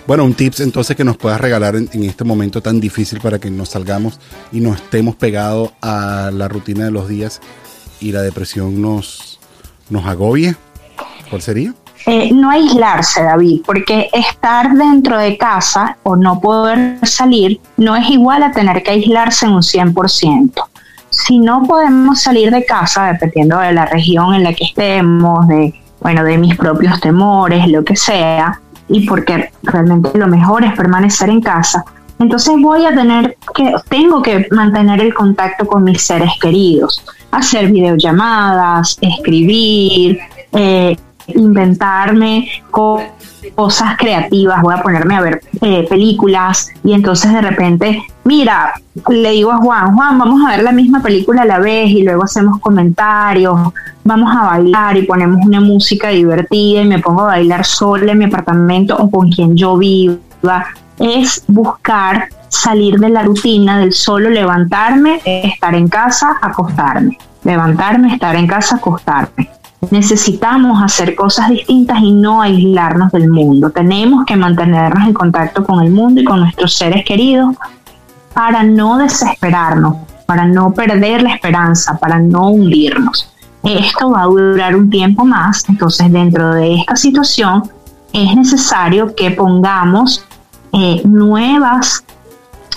Bueno, 0.06 0.24
un 0.24 0.34
tips 0.34 0.60
entonces 0.60 0.96
que 0.96 1.04
nos 1.04 1.16
puedas 1.16 1.40
regalar 1.40 1.74
en, 1.74 2.04
este 2.04 2.22
momento 2.22 2.62
tan 2.62 2.80
difícil 2.80 3.20
para 3.20 3.38
que 3.40 3.50
nos 3.50 3.70
salgamos 3.70 4.20
y 4.52 4.60
no 4.60 4.72
estemos 4.72 5.16
pegados 5.16 5.72
a 5.82 6.30
la 6.32 6.46
rutina 6.46 6.84
de 6.84 6.92
los 6.92 7.08
días 7.08 7.40
y 8.00 8.12
la 8.12 8.22
depresión 8.22 8.80
nos, 8.80 9.40
nos 9.90 10.06
agobie. 10.06 10.54
¿Cuál 11.28 11.42
sería? 11.42 11.74
Eh, 12.06 12.30
no 12.32 12.50
aislarse, 12.50 13.20
David, 13.20 13.62
porque 13.66 14.08
estar 14.12 14.72
dentro 14.74 15.18
de 15.18 15.36
casa 15.36 15.96
o 16.04 16.14
no 16.14 16.40
poder 16.40 17.04
salir 17.04 17.60
no 17.76 17.96
es 17.96 18.08
igual 18.08 18.44
a 18.44 18.52
tener 18.52 18.84
que 18.84 18.92
aislarse 18.92 19.46
en 19.46 19.52
un 19.52 19.62
100%. 19.62 20.52
Si 21.10 21.38
no 21.40 21.64
podemos 21.64 22.22
salir 22.22 22.52
de 22.52 22.64
casa, 22.64 23.06
dependiendo 23.06 23.58
de 23.58 23.72
la 23.72 23.86
región 23.86 24.34
en 24.34 24.44
la 24.44 24.52
que 24.52 24.66
estemos, 24.66 25.48
de, 25.48 25.74
bueno, 26.00 26.22
de 26.22 26.38
mis 26.38 26.54
propios 26.54 27.00
temores, 27.00 27.66
lo 27.66 27.84
que 27.84 27.96
sea, 27.96 28.60
y 28.88 29.06
porque 29.06 29.50
realmente 29.62 30.16
lo 30.16 30.28
mejor 30.28 30.64
es 30.64 30.74
permanecer 30.74 31.28
en 31.30 31.40
casa, 31.40 31.84
entonces 32.18 32.54
voy 32.60 32.84
a 32.86 32.94
tener 32.94 33.36
que, 33.54 33.74
tengo 33.88 34.22
que 34.22 34.46
mantener 34.50 35.00
el 35.00 35.12
contacto 35.12 35.66
con 35.66 35.84
mis 35.84 36.02
seres 36.02 36.30
queridos, 36.40 37.04
hacer 37.30 37.70
videollamadas, 37.70 38.96
escribir, 39.00 40.18
eh, 40.52 40.96
inventarme 41.28 42.48
cosas 43.54 43.96
creativas, 43.96 44.62
voy 44.62 44.74
a 44.74 44.82
ponerme 44.82 45.16
a 45.16 45.20
ver 45.20 45.40
eh, 45.60 45.86
películas 45.88 46.70
y 46.84 46.92
entonces 46.92 47.32
de 47.32 47.40
repente, 47.40 48.02
mira, 48.24 48.74
le 49.08 49.30
digo 49.30 49.52
a 49.52 49.58
Juan, 49.58 49.94
Juan, 49.94 50.18
vamos 50.18 50.42
a 50.44 50.56
ver 50.56 50.62
la 50.62 50.72
misma 50.72 51.02
película 51.02 51.42
a 51.42 51.46
la 51.46 51.58
vez 51.58 51.90
y 51.90 52.02
luego 52.02 52.24
hacemos 52.24 52.60
comentarios, 52.60 53.72
vamos 54.04 54.34
a 54.34 54.44
bailar 54.44 54.96
y 54.96 55.02
ponemos 55.02 55.44
una 55.44 55.60
música 55.60 56.08
divertida 56.08 56.82
y 56.82 56.86
me 56.86 56.98
pongo 56.98 57.22
a 57.22 57.26
bailar 57.26 57.64
sola 57.64 58.12
en 58.12 58.18
mi 58.18 58.24
apartamento 58.24 58.96
o 58.96 59.10
con 59.10 59.30
quien 59.30 59.56
yo 59.56 59.76
viva. 59.76 60.66
Es 60.98 61.44
buscar 61.46 62.28
salir 62.48 62.98
de 62.98 63.10
la 63.10 63.22
rutina 63.22 63.78
del 63.78 63.92
solo 63.92 64.30
levantarme, 64.30 65.20
estar 65.24 65.74
en 65.74 65.88
casa, 65.88 66.36
acostarme, 66.40 67.18
levantarme, 67.44 68.14
estar 68.14 68.34
en 68.36 68.46
casa, 68.46 68.76
acostarme. 68.76 69.50
Necesitamos 69.90 70.82
hacer 70.82 71.14
cosas 71.14 71.50
distintas 71.50 71.98
y 72.00 72.12
no 72.12 72.42
aislarnos 72.42 73.12
del 73.12 73.30
mundo. 73.30 73.70
Tenemos 73.70 74.24
que 74.24 74.36
mantenernos 74.36 75.06
en 75.06 75.14
contacto 75.14 75.64
con 75.64 75.82
el 75.82 75.90
mundo 75.90 76.20
y 76.20 76.24
con 76.24 76.40
nuestros 76.40 76.74
seres 76.74 77.04
queridos 77.04 77.54
para 78.34 78.62
no 78.62 78.98
desesperarnos, 78.98 79.96
para 80.26 80.46
no 80.46 80.72
perder 80.72 81.22
la 81.22 81.34
esperanza, 81.34 81.98
para 81.98 82.18
no 82.18 82.50
hundirnos. 82.50 83.32
Esto 83.62 84.10
va 84.10 84.22
a 84.22 84.26
durar 84.26 84.76
un 84.76 84.90
tiempo 84.90 85.24
más, 85.24 85.68
entonces 85.68 86.12
dentro 86.12 86.54
de 86.54 86.74
esta 86.74 86.94
situación 86.94 87.64
es 88.12 88.36
necesario 88.36 89.14
que 89.14 89.30
pongamos 89.30 90.24
eh, 90.72 91.02
nuevas 91.04 92.04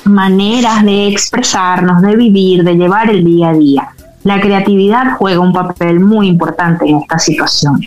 maneras 0.05 0.83
de 0.83 1.07
expresarnos, 1.07 2.01
de 2.01 2.15
vivir, 2.15 2.63
de 2.63 2.75
llevar 2.75 3.09
el 3.09 3.23
día 3.23 3.49
a 3.49 3.53
día. 3.53 3.89
La 4.29 4.39
creatividad 4.39 5.17
juega 5.17 5.39
un 5.39 5.51
papel 5.51 5.99
muy 5.99 6.27
importante 6.27 6.85
en 6.87 6.97
esta 6.99 7.17
situación. 7.17 7.81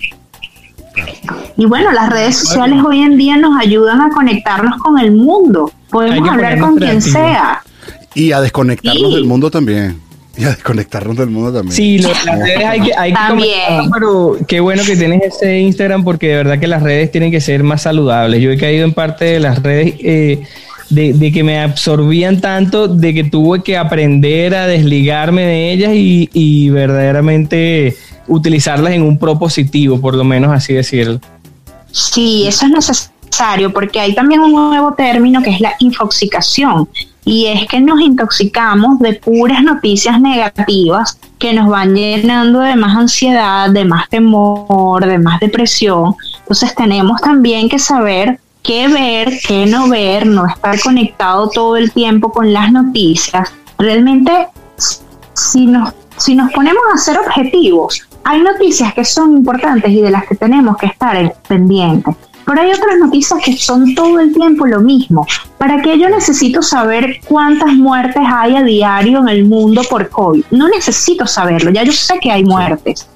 Y 1.57 1.67
bueno, 1.67 1.93
las 1.93 2.11
redes 2.11 2.37
sociales 2.37 2.81
hoy 2.85 2.99
en 3.01 3.17
día 3.17 3.37
nos 3.37 3.57
ayudan 3.61 4.01
a 4.01 4.11
conectarnos 4.11 4.77
con 4.83 4.99
el 4.99 5.13
mundo. 5.13 5.71
Podemos 5.89 6.29
hablar 6.29 6.59
con 6.59 6.75
quien 6.79 7.01
sea. 7.01 7.63
Y 8.17 8.33
a 8.33 8.41
desconectarnos 8.41 9.11
Sí. 9.11 9.15
del 9.15 9.25
mundo 9.25 9.53
también. 9.53 10.01
Y 10.37 10.43
a 10.43 10.49
desconectarnos 10.49 11.17
del 11.17 11.31
mundo 11.31 11.53
también. 11.53 11.77
Sí, 11.77 11.99
las 11.99 12.25
redes 12.25 12.65
hay 12.65 12.81
que, 12.81 12.93
hay 12.97 13.13
que 13.13 13.89
pero 13.95 14.37
qué 14.49 14.59
bueno 14.59 14.83
que 14.85 14.97
tienes 14.97 15.23
ese 15.23 15.61
Instagram 15.61 16.03
porque 16.03 16.27
de 16.27 16.37
verdad 16.39 16.59
que 16.59 16.67
las 16.67 16.83
redes 16.83 17.13
tienen 17.13 17.31
que 17.31 17.41
ser 17.41 17.63
más 17.63 17.83
saludables. 17.83 18.43
Yo 18.43 18.51
he 18.51 18.57
caído 18.59 18.85
en 18.85 18.95
parte 18.95 19.27
de 19.27 19.39
las 19.39 19.63
redes 19.63 19.95
eh, 20.01 20.43
de, 20.95 21.33
que 21.33 21.43
me 21.43 21.61
absorbían 21.61 22.41
tanto, 22.41 22.89
de 22.89 23.15
que 23.15 23.25
tuve 23.25 23.63
que 23.63 23.77
aprender 23.77 24.55
a 24.55 24.67
desligarme 24.67 25.43
de 25.43 25.73
ellas 25.73 25.93
y, 25.95 26.29
y 26.33 26.71
verdaderamente 26.71 27.97
utilizarlas 28.29 28.93
en 28.93 29.03
un 29.03 29.19
propositivo, 29.19 30.01
por 30.01 30.15
lo 30.15 30.25
menos 30.25 30.53
así 30.53 30.75
decirlo. 30.75 31.21
Sí, 31.91 32.45
eso 32.47 32.67
es 32.67 32.73
necesario 32.73 33.73
porque 33.73 34.01
hay 34.01 34.15
también 34.15 34.41
un 34.41 34.53
nuevo 34.53 34.95
término 34.95 35.43
que 35.43 35.51
es 35.51 35.61
la 35.61 35.75
infoxicación 35.79 36.89
y 37.25 37.47
es 37.47 37.67
que 37.69 37.81
nos 37.81 38.01
intoxicamos 38.01 38.99
de 38.99 39.15
puras 39.15 39.63
noticias 39.63 40.21
negativas 40.21 41.19
que 41.39 41.53
nos 41.53 41.69
van 41.69 41.95
llenando 41.95 42.61
de 42.61 42.77
más 42.77 42.97
ansiedad, 42.97 43.71
de 43.71 43.85
más 43.85 44.09
temor, 44.09 45.07
de 45.07 45.19
más 45.19 45.39
depresión. 45.41 46.15
Entonces 46.41 46.75
tenemos 46.75 47.21
también 47.21 47.69
que 47.69 47.79
saber 47.79 48.41
qué 48.63 48.89
ver, 48.89 49.39
qué 49.47 49.67
no 49.67 49.89
ver, 49.89 50.27
no 50.27 50.47
estar 50.47 50.81
conectado 50.81 51.49
todo 51.51 51.77
el 51.77 51.93
tiempo 51.93 52.31
con 52.33 52.53
las 52.53 52.73
noticias. 52.73 53.53
Realmente, 53.79 54.49
si 55.35 55.67
nos, 55.67 55.93
si 56.17 56.35
nos 56.35 56.53
ponemos 56.53 56.83
a 56.95 56.99
ser 56.99 57.19
objetivos, 57.19 58.07
hay 58.25 58.41
noticias 58.41 58.95
que 58.95 59.05
son 59.05 59.33
importantes 59.33 59.91
y 59.91 60.01
de 60.01 60.11
las 60.11 60.27
que 60.27 60.37
tenemos 60.37 60.77
que 60.77 60.87
estar 60.87 61.35
pendientes. 61.49 62.15
Pero 62.45 62.61
hay 62.61 62.71
otras 62.73 62.99
noticias 62.99 63.41
que 63.45 63.57
son 63.57 63.95
todo 63.95 64.19
el 64.19 64.33
tiempo 64.33 64.67
lo 64.67 64.81
mismo. 64.81 65.27
¿Para 65.59 65.81
qué 65.81 65.99
yo 65.99 66.09
necesito 66.09 66.61
saber 66.61 67.21
cuántas 67.27 67.73
muertes 67.73 68.23
hay 68.27 68.57
a 68.57 68.63
diario 68.63 69.21
en 69.21 69.29
el 69.29 69.45
mundo 69.45 69.83
por 69.89 70.09
COVID? 70.09 70.45
No 70.51 70.69
necesito 70.69 71.27
saberlo, 71.27 71.71
ya 71.71 71.85
yo 71.85 71.93
sé 71.93 72.19
que 72.21 72.31
hay 72.31 72.45
muertes. 72.45 73.09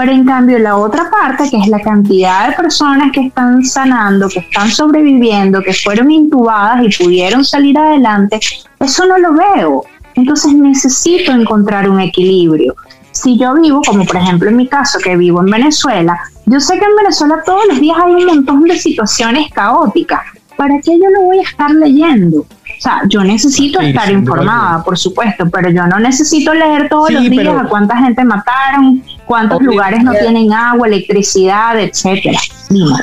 Pero 0.00 0.12
en 0.12 0.24
cambio 0.24 0.58
la 0.58 0.78
otra 0.78 1.10
parte, 1.10 1.50
que 1.50 1.58
es 1.58 1.68
la 1.68 1.78
cantidad 1.78 2.48
de 2.48 2.56
personas 2.56 3.12
que 3.12 3.26
están 3.26 3.62
sanando, 3.62 4.30
que 4.30 4.38
están 4.38 4.70
sobreviviendo, 4.70 5.62
que 5.62 5.74
fueron 5.74 6.10
intubadas 6.10 6.82
y 6.82 7.04
pudieron 7.04 7.44
salir 7.44 7.76
adelante, 7.76 8.40
eso 8.78 9.04
no 9.04 9.18
lo 9.18 9.34
veo. 9.34 9.84
Entonces 10.14 10.54
necesito 10.54 11.32
encontrar 11.32 11.86
un 11.86 12.00
equilibrio. 12.00 12.74
Si 13.10 13.36
yo 13.36 13.52
vivo, 13.52 13.82
como 13.86 14.06
por 14.06 14.16
ejemplo 14.16 14.48
en 14.48 14.56
mi 14.56 14.68
caso, 14.68 14.98
que 15.04 15.18
vivo 15.18 15.40
en 15.42 15.50
Venezuela, 15.50 16.18
yo 16.46 16.58
sé 16.60 16.78
que 16.78 16.84
en 16.86 16.96
Venezuela 16.96 17.42
todos 17.44 17.66
los 17.68 17.78
días 17.78 17.98
hay 18.02 18.14
un 18.14 18.24
montón 18.24 18.62
de 18.64 18.78
situaciones 18.78 19.52
caóticas. 19.52 20.22
¿Para 20.56 20.80
qué 20.80 20.98
yo 20.98 21.10
lo 21.10 21.26
voy 21.26 21.40
a 21.40 21.42
estar 21.42 21.70
leyendo? 21.72 22.46
O 22.80 22.82
sea, 22.82 23.02
yo 23.10 23.22
necesito 23.22 23.78
Sí, 23.80 23.88
estar 23.88 24.06
duda 24.08 24.18
informada, 24.18 24.82
por 24.82 24.96
supuesto, 24.98 25.44
pero 25.50 25.68
yo 25.70 25.86
no 25.86 26.00
necesito 26.00 26.54
leer 26.54 26.88
todos 26.88 27.08
Sí, 27.08 27.12
los 27.14 27.22
días 27.24 27.44
pero- 27.44 27.60
a 27.60 27.64
cuánta 27.68 27.94
gente 27.98 28.24
mataron, 28.24 29.02
cuántos 29.26 29.60
lugares 29.60 30.02
no 30.02 30.12
tienen 30.14 30.50
agua, 30.54 30.88
electricidad, 30.88 31.78
etcétera. 31.78 32.38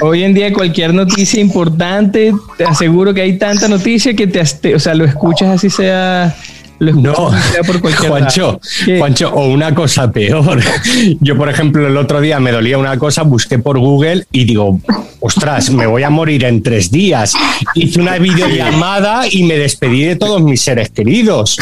Hoy 0.01 0.23
en 0.23 0.33
día 0.33 0.51
cualquier 0.51 0.95
noticia 0.95 1.39
importante, 1.39 2.33
te 2.57 2.65
aseguro 2.65 3.13
que 3.13 3.21
hay 3.21 3.37
tanta 3.37 3.67
noticia 3.67 4.15
que 4.15 4.25
te- 4.25 4.73
o 4.73 4.79
sea, 4.79 4.95
lo 4.95 5.05
escuchas 5.05 5.49
así 5.49 5.69
sea, 5.69 6.35
lo 6.79 6.93
No, 6.93 7.31
por 7.65 7.81
cualquier 7.81 8.09
Juancho. 8.09 8.59
Juancho, 8.97 9.29
o 9.33 9.47
una 9.47 9.73
cosa 9.73 10.11
peor. 10.11 10.61
Yo, 11.19 11.37
por 11.37 11.49
ejemplo, 11.49 11.87
el 11.87 11.97
otro 11.97 12.21
día 12.21 12.39
me 12.39 12.51
dolía 12.51 12.77
una 12.77 12.97
cosa, 12.97 13.23
busqué 13.23 13.59
por 13.59 13.79
Google 13.79 14.25
y 14.31 14.45
digo, 14.45 14.79
ostras, 15.19 15.69
me 15.71 15.85
voy 15.85 16.03
a 16.03 16.09
morir 16.09 16.45
en 16.45 16.61
tres 16.61 16.91
días. 16.91 17.33
Hice 17.75 17.99
una 17.99 18.17
videollamada 18.17 19.23
y 19.29 19.43
me 19.43 19.57
despedí 19.57 20.03
de 20.03 20.15
todos 20.15 20.41
mis 20.41 20.61
seres 20.61 20.89
queridos. 20.89 21.57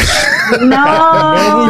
No 0.61 0.76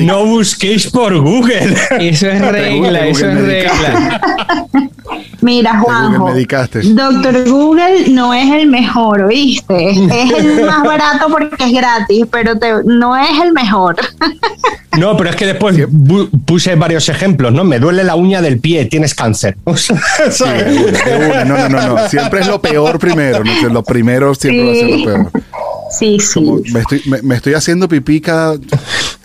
No, 0.00 0.26
busquéis, 0.26 0.84
no 0.84 0.90
por 0.92 1.18
Google. 1.18 1.74
Eso 1.98 2.28
es 2.28 2.40
regla, 2.52 3.06
eso 3.06 3.28
es 3.28 3.40
regla. 3.40 4.20
mira 5.40 5.78
Juanjo. 5.80 6.32
Doctor 6.84 7.48
Google 7.48 8.08
no 8.10 8.32
es 8.34 8.50
el 8.52 8.68
mejor, 8.68 9.22
¿oíste? 9.22 9.90
Es 9.90 10.32
el 10.38 10.64
más 10.64 10.82
barato 10.82 11.26
porque 11.28 11.64
es 11.64 11.72
gratis, 11.72 12.26
pero 12.30 12.58
te- 12.60 12.84
no 12.84 13.16
es 13.16 13.30
el 13.42 13.52
mejor. 13.52 13.96
No, 14.98 15.16
pero 15.16 15.30
es 15.30 15.36
que 15.36 15.46
después 15.46 15.76
puse 16.44 16.74
varios 16.74 17.08
ejemplos, 17.08 17.52
¿no? 17.52 17.64
Me 17.64 17.78
duele 17.78 18.04
la 18.04 18.14
uña 18.16 18.42
del 18.42 18.58
pie, 18.60 18.84
tienes 18.86 19.14
cáncer. 19.14 19.56
O 19.64 19.76
sea, 19.76 19.96
Sí, 20.30 20.44
de 20.44 20.76
una, 20.76 20.98
de 21.04 21.16
una. 21.30 21.44
No, 21.44 21.56
no, 21.56 21.68
no, 21.68 21.94
no. 21.96 22.08
Siempre 22.08 22.40
es 22.40 22.46
lo 22.46 22.60
peor 22.60 22.98
primero. 22.98 23.42
¿no? 23.44 23.68
Lo 23.70 23.82
primero 23.82 24.34
siempre 24.34 24.64
va 24.66 24.72
a 24.72 24.74
ser 24.74 24.90
lo 24.90 25.04
peor. 25.04 25.30
Sí, 25.98 26.18
sí. 26.20 26.34
Como 26.34 26.60
me, 26.72 26.80
estoy, 26.80 27.02
me, 27.06 27.22
me 27.22 27.34
estoy 27.36 27.54
haciendo 27.54 27.88
pipí 27.88 28.20
cada. 28.20 28.56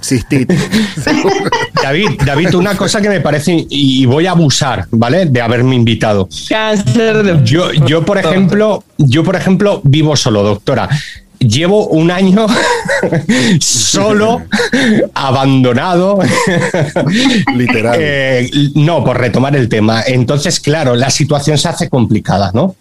David, 1.82 2.08
David, 2.26 2.56
una 2.56 2.76
cosa 2.76 3.02
que 3.02 3.10
me 3.10 3.22
parece, 3.22 3.66
y 3.70 4.06
voy 4.06 4.28
a 4.28 4.32
abusar, 4.32 4.86
¿vale? 4.92 5.26
De 5.26 5.42
haberme 5.42 5.76
invitado. 5.76 6.28
Cáncer 6.50 7.24
de 7.24 7.44
Yo, 7.44 7.72
yo, 7.72 8.04
por 8.06 8.18
ejemplo, 8.18 8.84
yo, 8.98 9.24
por 9.24 9.36
ejemplo, 9.36 9.82
vivo 9.84 10.16
solo, 10.16 10.44
doctora. 10.44 10.90
Llevo 11.48 11.88
un 11.88 12.12
año 12.12 12.48
solo, 13.60 14.44
abandonado. 15.14 16.20
Literal. 17.56 17.98
Eh, 18.00 18.50
no, 18.76 19.04
por 19.04 19.20
retomar 19.20 19.56
el 19.56 19.70
tema. 19.70 20.02
Entonces, 20.06 20.60
claro, 20.60 20.96
la 20.96 21.10
situación 21.10 21.58
se 21.58 21.70
hace 21.70 21.90
complicada, 21.90 22.52
¿no? 22.54 22.76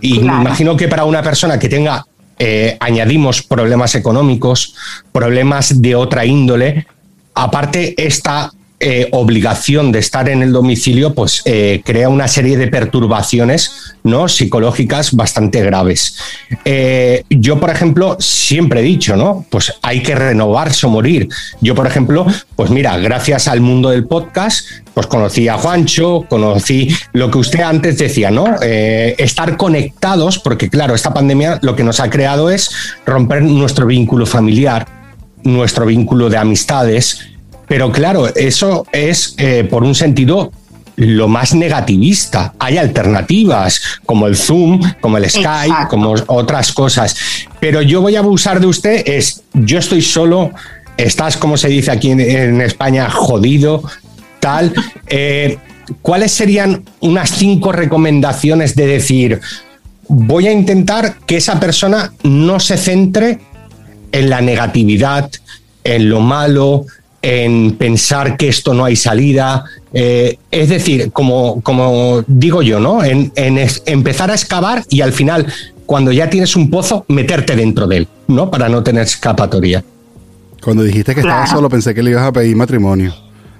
Y 0.00 0.20
Claro. 0.20 0.38
me 0.38 0.44
imagino 0.44 0.76
que 0.76 0.88
para 0.88 1.04
una 1.04 1.22
persona 1.22 1.58
que 1.58 1.68
tenga, 1.68 2.06
eh, 2.38 2.76
añadimos 2.80 3.42
problemas 3.42 3.94
económicos, 3.94 4.74
problemas 5.12 5.80
de 5.80 5.94
otra 5.94 6.24
índole, 6.24 6.86
aparte 7.34 7.94
esta 7.98 8.50
eh, 8.78 9.08
obligación 9.12 9.90
de 9.90 10.00
estar 10.00 10.28
en 10.28 10.42
el 10.42 10.52
domicilio, 10.52 11.14
pues 11.14 11.40
eh, 11.46 11.80
crea 11.82 12.10
una 12.10 12.28
serie 12.28 12.58
de 12.58 12.68
perturbaciones 12.68 13.94
¿no? 14.04 14.28
psicológicas 14.28 15.12
bastante 15.12 15.62
graves. 15.62 16.18
Eh, 16.66 17.24
yo, 17.30 17.58
por 17.58 17.70
ejemplo, 17.70 18.18
siempre 18.20 18.80
he 18.80 18.82
dicho, 18.82 19.16
¿no? 19.16 19.46
Pues 19.48 19.72
hay 19.80 20.02
que 20.02 20.14
renovarse 20.14 20.84
o 20.84 20.90
morir. 20.90 21.26
Yo, 21.62 21.74
por 21.74 21.86
ejemplo, 21.86 22.26
pues 22.54 22.68
mira, 22.68 22.98
gracias 22.98 23.48
al 23.48 23.62
mundo 23.62 23.88
del 23.88 24.06
podcast, 24.06 24.66
pues 24.92 25.06
conocí 25.06 25.48
a 25.48 25.56
Juancho, 25.56 26.26
conocí 26.28 26.94
lo 27.14 27.30
que 27.30 27.38
usted 27.38 27.60
antes 27.60 27.96
decía, 27.96 28.30
¿no? 28.30 28.56
Estar 28.60 29.56
conectados, 29.56 30.38
porque 30.38 30.68
claro, 30.68 30.94
esta 30.94 31.14
pandemia 31.14 31.60
lo 31.62 31.76
que 31.76 31.82
nos 31.82 31.98
ha 31.98 32.10
creado 32.10 32.50
es 32.50 32.70
romper 33.06 33.40
nuestro 33.40 33.86
vínculo 33.86 34.26
familiar, 34.26 34.86
nuestro 35.44 35.86
vínculo 35.86 36.28
de 36.28 36.36
amistades, 36.36 37.35
pero 37.68 37.90
claro, 37.90 38.32
eso 38.34 38.86
es 38.92 39.34
eh, 39.38 39.66
por 39.68 39.84
un 39.84 39.94
sentido 39.94 40.52
lo 40.96 41.28
más 41.28 41.54
negativista. 41.54 42.54
Hay 42.58 42.78
alternativas 42.78 43.80
como 44.06 44.26
el 44.26 44.36
Zoom, 44.36 44.80
como 45.00 45.18
el 45.18 45.28
Skype, 45.28 45.66
Exacto. 45.66 45.88
como 45.88 46.14
otras 46.28 46.72
cosas. 46.72 47.16
Pero 47.60 47.82
yo 47.82 48.00
voy 48.00 48.16
a 48.16 48.20
abusar 48.20 48.60
de 48.60 48.66
usted, 48.66 49.02
es 49.06 49.42
yo 49.52 49.78
estoy 49.78 50.00
solo, 50.00 50.52
estás, 50.96 51.36
como 51.36 51.56
se 51.56 51.68
dice 51.68 51.90
aquí 51.90 52.10
en, 52.10 52.20
en 52.20 52.60
España, 52.60 53.10
jodido, 53.10 53.82
tal. 54.40 54.72
Eh, 55.08 55.58
¿cuáles 56.02 56.32
serían 56.32 56.82
unas 57.00 57.30
cinco 57.30 57.70
recomendaciones 57.70 58.74
de 58.74 58.86
decir, 58.88 59.40
voy 60.08 60.48
a 60.48 60.52
intentar 60.52 61.18
que 61.26 61.36
esa 61.36 61.60
persona 61.60 62.12
no 62.24 62.60
se 62.60 62.76
centre 62.76 63.38
en 64.12 64.30
la 64.30 64.40
negatividad, 64.40 65.30
en 65.84 66.08
lo 66.08 66.20
malo, 66.20 66.86
en 67.28 67.72
pensar 67.76 68.36
que 68.36 68.48
esto 68.48 68.72
no 68.72 68.84
hay 68.84 68.94
salida? 68.94 69.64
Eh, 69.92 70.38
es 70.50 70.68
decir, 70.68 71.10
como, 71.12 71.60
como 71.62 72.22
digo 72.26 72.62
yo, 72.62 72.78
¿no? 72.78 73.02
En, 73.02 73.32
en 73.34 73.58
es- 73.58 73.82
empezar 73.86 74.30
a 74.30 74.34
excavar 74.34 74.84
y 74.88 75.00
al 75.00 75.12
final, 75.12 75.46
cuando 75.86 76.12
ya 76.12 76.30
tienes 76.30 76.54
un 76.54 76.70
pozo, 76.70 77.04
meterte 77.08 77.56
dentro 77.56 77.86
de 77.88 77.96
él, 77.98 78.08
¿no? 78.28 78.50
Para 78.50 78.68
no 78.68 78.82
tener 78.82 79.02
escapatoria. 79.02 79.82
Cuando 80.62 80.82
dijiste 80.84 81.14
que 81.14 81.20
estabas 81.20 81.50
solo, 81.50 81.68
pensé 81.68 81.94
que 81.94 82.02
le 82.02 82.10
ibas 82.12 82.24
a 82.24 82.32
pedir 82.32 82.54
matrimonio. 82.56 83.14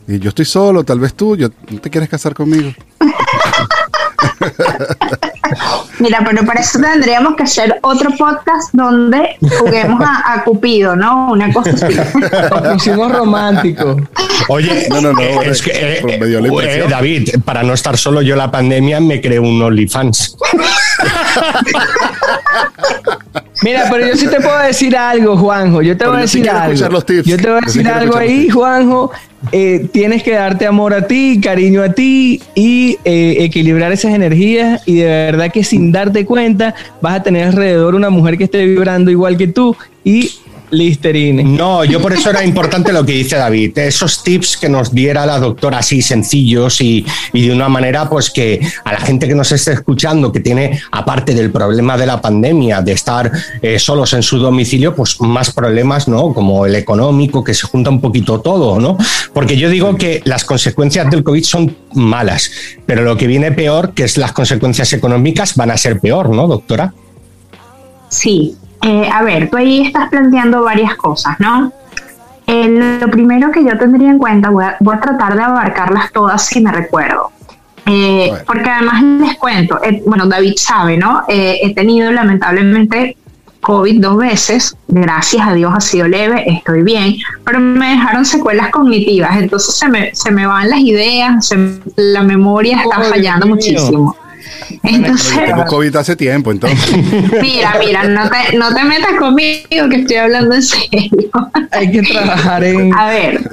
Y 0.09 0.21
yo 0.21 0.29
estoy 0.29 0.45
solo, 0.45 0.85
tal 0.85 1.01
vez 1.01 1.15
tú, 1.15 1.37
yo, 1.37 1.49
¿no 1.71 1.81
te 1.81 1.91
quieres 1.91 2.09
casar 2.09 2.35
conmigo? 2.35 2.73
Mira, 5.99 6.23
pero 6.25 6.45
para 6.45 6.61
eso 6.61 6.79
tendríamos 6.79 7.37
que 7.37 7.45
hacer 7.45 7.79
otro 7.83 8.11
podcast 8.17 8.71
donde 8.73 9.37
juguemos 9.59 10.01
a, 10.01 10.35
a 10.35 10.45
Cupido, 10.45 10.97
¿no? 10.97 11.33
Una 11.33 11.53
cosa 11.53 11.71
así. 11.71 11.97
Pusimos 12.73 13.13
románticos. 13.13 14.03
Oye, 14.49 14.87
No, 14.91 15.01
no, 15.01 15.13
no, 15.13 15.21
eh, 15.21 15.39
es 15.51 15.63
que, 15.63 15.71
eh, 15.71 16.03
eh, 16.07 16.41
impresión. 16.45 16.91
David, 16.91 17.31
para 17.45 17.63
no 17.63 17.73
estar 17.73 17.97
solo 17.97 18.23
yo 18.23 18.37
la 18.37 18.51
pandemia 18.51 19.01
me 19.01 19.21
creé 19.21 19.39
un 19.39 19.61
OnlyFans. 19.61 20.37
Mira, 23.63 23.85
pero 23.91 24.07
yo 24.07 24.17
sí 24.17 24.27
te 24.29 24.41
puedo 24.41 24.59
decir 24.61 24.97
algo, 24.97 25.37
Juanjo. 25.37 25.83
Yo 25.83 25.95
te 25.95 25.99
Pero 25.99 26.13
voy 26.13 26.23
a 26.23 26.27
sí 26.27 26.39
decir 26.41 26.51
algo. 26.51 26.73
escuchar 26.73 26.93
los 26.93 27.07
tips. 27.07 27.25
Yo 27.27 27.37
te 27.37 27.49
voy 27.51 27.59
a 27.59 27.69
sí 27.69 27.79
decir 27.79 27.89
algo 27.89 28.17
ahí. 28.17 28.49
Juanjo. 28.49 29.11
Eh, 29.53 29.87
tienes 29.93 30.23
que 30.23 30.33
darte 30.33 30.67
amor 30.67 30.93
a 30.93 31.07
ti, 31.07 31.41
cariño 31.43 31.83
a 31.83 31.91
ti 31.93 32.43
y 32.55 32.99
eh, 33.05 33.37
equilibrar 33.41 33.93
esas 33.93 34.13
energías. 34.15 34.83
Y 34.87 34.97
de 34.97 35.07
verdad 35.07 35.51
que 35.53 35.65
sin 35.65 35.93
darte 35.93 36.27
cuenta 36.27 36.75
vas 37.01 37.21
a 37.21 37.23
tener 37.23 37.47
alrededor 37.49 37.95
una 37.95 38.11
mujer 38.11 38.37
que 38.37 38.45
esté 38.45 38.65
vibrando 38.67 39.11
igual 39.11 39.37
que 39.37 39.47
tú 39.49 39.77
y 40.05 40.33
Listerine. 40.71 41.43
No, 41.45 41.85
yo 41.85 42.01
por 42.01 42.13
eso 42.13 42.31
era 42.31 42.45
importante 42.45 42.93
lo 42.93 43.05
que 43.05 43.13
dice 43.13 43.37
David, 43.37 43.79
esos 43.79 44.23
tips 44.23 44.57
que 44.57 44.69
nos 44.69 44.93
diera 44.93 45.27
la 45.27 45.39
doctora 45.39 45.79
así 45.79 46.03
sencillos 46.03 46.81
y, 46.81 47.05
y 47.33 47.47
de 47.47 47.53
una 47.53 47.69
manera 47.69 48.09
pues 48.09 48.31
que 48.31 48.61
a 48.85 48.93
la 48.93 49.01
gente 49.01 49.29
que 49.29 49.35
nos 49.35 49.53
esté 49.53 49.73
escuchando, 49.73 50.33
que 50.33 50.41
tiene 50.41 50.81
aparte 50.91 51.35
del 51.35 51.51
problema 51.51 51.97
de 51.97 52.07
la 52.07 52.21
pandemia, 52.21 52.83
de 52.83 52.93
estar 52.93 53.31
eh, 53.63 53.79
solos 53.79 54.13
en 54.13 54.23
su 54.23 54.39
domicilio, 54.39 54.95
pues 54.95 55.21
más 55.21 55.53
problemas, 55.53 56.09
¿no? 56.09 56.33
Como 56.33 56.67
el 56.67 56.75
económico, 56.75 57.45
que 57.45 57.55
se 57.55 57.67
junta 57.67 57.91
un 57.91 58.01
poquito 58.01 58.41
todo, 58.41 58.81
¿no? 58.81 58.97
Porque 59.33 59.57
yo 59.57 59.71
digo 59.71 59.97
que 59.97 60.23
las 60.25 60.45
consecuencias 60.45 61.11
del 61.11 61.23
COVID 61.23 61.45
son 61.45 61.77
malas, 61.95 62.51
pero 62.87 63.03
lo 63.03 63.17
que 63.17 63.27
viene 63.27 63.53
peor, 63.53 63.93
que 63.93 64.05
es 64.05 64.17
las 64.19 64.33
consecuencias 64.33 64.93
económicas, 64.93 65.55
van 65.57 65.71
a 65.71 65.77
ser 65.77 66.01
peor, 66.01 66.31
¿no, 66.31 66.47
doctora? 66.47 66.93
Sí, 68.09 68.57
eh, 68.83 69.09
a 69.13 69.23
ver, 69.23 69.51
tú 69.51 69.57
ahí 69.57 69.83
estás 69.87 70.09
planteando 70.11 70.63
varias 70.63 70.95
cosas, 70.97 71.39
¿no? 71.41 71.73
Eh, 72.47 72.99
lo 73.01 73.11
primero 73.11 73.51
que 73.51 73.65
yo 73.65 73.77
tendría 73.77 74.11
en 74.11 74.19
cuenta, 74.19 74.51
voy 74.51 74.65
a, 74.65 74.77
voy 74.81 74.95
a 74.97 75.01
tratar 75.01 75.35
de 75.35 75.43
abarcarlas 75.43 76.13
todas 76.13 76.45
si 76.47 76.61
me 76.61 76.71
recuerdo. 76.73 77.31
Eh, 77.87 78.27
Bueno. 78.31 78.45
Porque 78.47 78.69
además 78.71 79.03
les 79.03 79.37
cuento, 79.37 79.81
eh, 79.83 80.03
bueno, 80.07 80.27
David 80.27 80.55
sabe, 80.57 80.97
¿no? 80.97 81.23
Eh, 81.29 81.59
he 81.63 81.75
tenido 81.75 82.11
lamentablemente 82.13 83.17
COVID 83.61 84.01
dos 84.01 84.17
veces, 84.19 84.77
gracias 84.87 85.47
a 85.47 85.53
Dios 85.55 85.73
ha 85.75 85.81
sido 85.81 86.07
leve, 86.07 86.45
estoy 86.49 86.83
bien, 86.83 87.17
pero 87.45 87.59
me 87.59 87.91
dejaron 87.91 88.25
secuelas 88.25 88.71
cognitivas, 88.71 89.37
entonces 89.39 89.75
se 89.77 89.89
me, 89.89 90.15
se 90.15 90.31
me 90.31 90.47
van 90.47 90.71
las 90.71 90.79
ideas, 90.81 91.47
se- 91.49 91.81
la 91.97 92.23
memoria 92.23 92.81
está 92.81 93.01
fallando 93.03 93.47
mío. 93.47 93.55
muchísimo. 93.57 94.17
Entonces, 94.83 95.45
tengo 95.45 95.65
COVID 95.65 95.97
hace 95.97 96.17
tiempo, 96.17 96.51
entonces. 96.51 96.97
Mira, 97.43 97.77
mira, 97.79 98.05
no 98.05 98.29
te, 98.29 98.57
no 98.57 98.75
te 98.75 98.85
metas 98.85 99.15
conmigo 99.19 99.89
que 99.91 99.97
estoy 99.97 100.17
hablando 100.17 100.55
en 100.55 100.63
serio. 100.63 101.31
Hay 101.73 101.91
que 101.91 102.03
trabajar 102.03 102.65
en... 102.65 102.95
A 102.95 103.09
ver, 103.09 103.51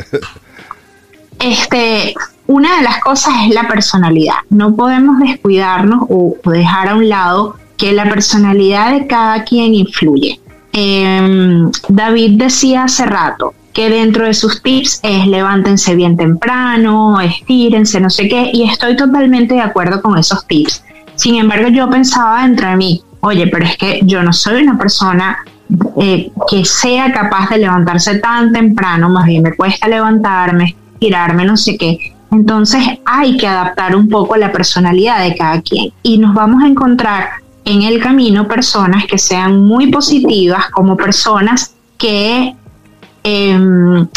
este, 1.40 2.14
una 2.48 2.78
de 2.78 2.84
las 2.84 3.00
cosas 3.00 3.34
es 3.48 3.54
la 3.54 3.68
personalidad. 3.68 4.36
No 4.50 4.76
podemos 4.76 5.20
descuidarnos 5.20 6.04
o, 6.10 6.36
o 6.44 6.50
dejar 6.52 6.90
a 6.90 6.96
un 6.96 7.10
lado 7.10 7.58
que 7.78 7.92
la 7.92 8.06
personalidad 8.06 8.92
de 8.92 9.08
cada 9.08 9.44
quien 9.44 9.74
influye. 9.74 10.40
Em, 10.72 11.70
David 11.88 12.40
decía 12.40 12.86
hace 12.86 13.06
rato 13.06 13.54
que 13.74 13.90
dentro 13.90 14.26
de 14.26 14.34
sus 14.34 14.62
tips 14.62 15.00
es 15.04 15.28
levántense 15.28 15.96
bien 15.96 16.16
temprano, 16.16 17.20
estírense, 17.20 18.00
no 18.00 18.10
sé 18.10 18.28
qué, 18.28 18.52
y 18.54 18.64
estoy 18.70 18.96
totalmente 18.96 19.56
de 19.56 19.62
acuerdo 19.62 20.02
con 20.02 20.18
esos 20.18 20.46
tips. 20.48 20.84
Sin 21.16 21.36
embargo, 21.36 21.70
yo 21.70 21.90
pensaba 21.90 22.44
dentro 22.44 22.70
de 22.70 22.76
mí, 22.76 23.04
oye, 23.22 23.48
pero 23.48 23.66
es 23.66 23.78
que 23.78 24.02
yo 24.04 24.22
no 24.24 24.32
soy 24.32 24.62
una 24.62 24.78
persona 24.78 25.40
eh, 26.00 26.32
que 26.50 26.66
sea 26.66 27.12
capaz 27.12 27.50
de 27.50 27.60
levantarse 27.60 28.20
tan 28.20 28.52
temprano, 28.52 29.10
más 29.10 29.26
bien 29.26 29.42
me 29.42 29.56
cuesta 29.56 29.88
levantarme, 29.88 30.76
estirarme, 30.94 31.46
no 31.46 31.58
sé 31.58 31.78
qué. 31.78 32.14
Entonces 32.32 32.84
hay 33.06 33.38
que 33.38 33.48
adaptar 33.48 33.96
un 33.96 34.10
poco 34.10 34.36
la 34.36 34.52
personalidad 34.52 35.24
de 35.24 35.36
cada 35.36 35.62
quien 35.62 35.94
y 36.02 36.18
nos 36.18 36.34
vamos 36.34 36.64
a 36.64 36.68
encontrar 36.68 37.30
en 37.66 37.84
el 37.84 38.02
camino 38.02 38.48
personas 38.48 39.06
que 39.06 39.18
sean 39.18 39.66
muy 39.66 39.92
positivas 39.92 40.70
como 40.72 40.98
personas 40.98 41.76
que 41.98 42.56
em, 43.24 44.08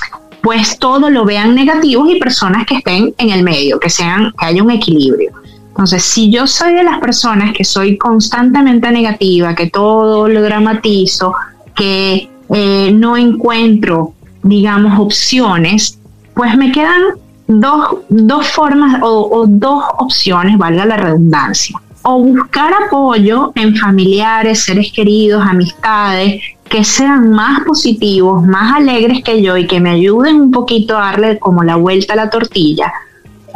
pues 0.43 0.79
todo 0.79 1.11
lo 1.11 1.25
vean 1.25 1.55
negativos 1.55 2.09
y 2.09 2.21
personas 2.21 2.67
que 2.67 2.77
estén 2.77 3.13
en 3.19 3.31
el 3.31 3.43
medio, 3.43 3.81
que 3.81 3.91
sean, 3.91 4.33
que 4.39 4.47
haya 4.47 4.63
un 4.63 4.71
equilibrio. 4.71 5.33
Entonces, 5.71 6.05
si 6.05 6.31
yo 6.31 6.47
soy 6.47 6.73
de 6.73 6.85
las 6.85 7.01
personas 7.01 7.53
que 7.53 7.65
soy 7.65 7.99
constantemente 7.99 8.91
negativa, 8.91 9.55
que 9.55 9.69
todo 9.69 10.27
lo 10.29 10.41
dramatizo, 10.43 11.35
que 11.75 12.31
eh, 12.49 12.91
no 12.93 13.17
encuentro, 13.17 14.15
digamos, 14.43 14.99
opciones, 14.99 15.99
pues 16.33 16.57
me 16.57 16.73
quedan 16.73 17.03
dos, 17.47 17.99
dos 18.09 18.47
formas 18.47 19.03
o, 19.03 19.29
o 19.31 19.47
dos 19.47 19.85
opciones, 19.99 20.57
valga 20.57 20.87
la 20.87 20.97
redundancia. 20.97 21.79
O 22.03 22.21
buscar 22.21 22.73
apoyo 22.87 23.53
en 23.55 23.77
familiares, 23.77 24.63
seres 24.63 24.93
queridos, 24.93 25.45
amistades, 25.45 26.41
que 26.69 26.85
sean 26.85 27.31
más 27.31 27.61
positivos, 27.61 28.45
más 28.45 28.77
alegres 28.77 29.23
que 29.23 29.43
yo 29.43 29.57
y 29.57 29.67
que 29.67 29.81
me 29.81 29.91
ayuden 29.91 30.41
un 30.41 30.51
poquito 30.51 30.97
a 30.97 31.07
darle 31.07 31.39
como 31.39 31.62
la 31.62 31.77
vuelta 31.77 32.14
a 32.14 32.17
la 32.17 32.31
tortilla 32.31 32.93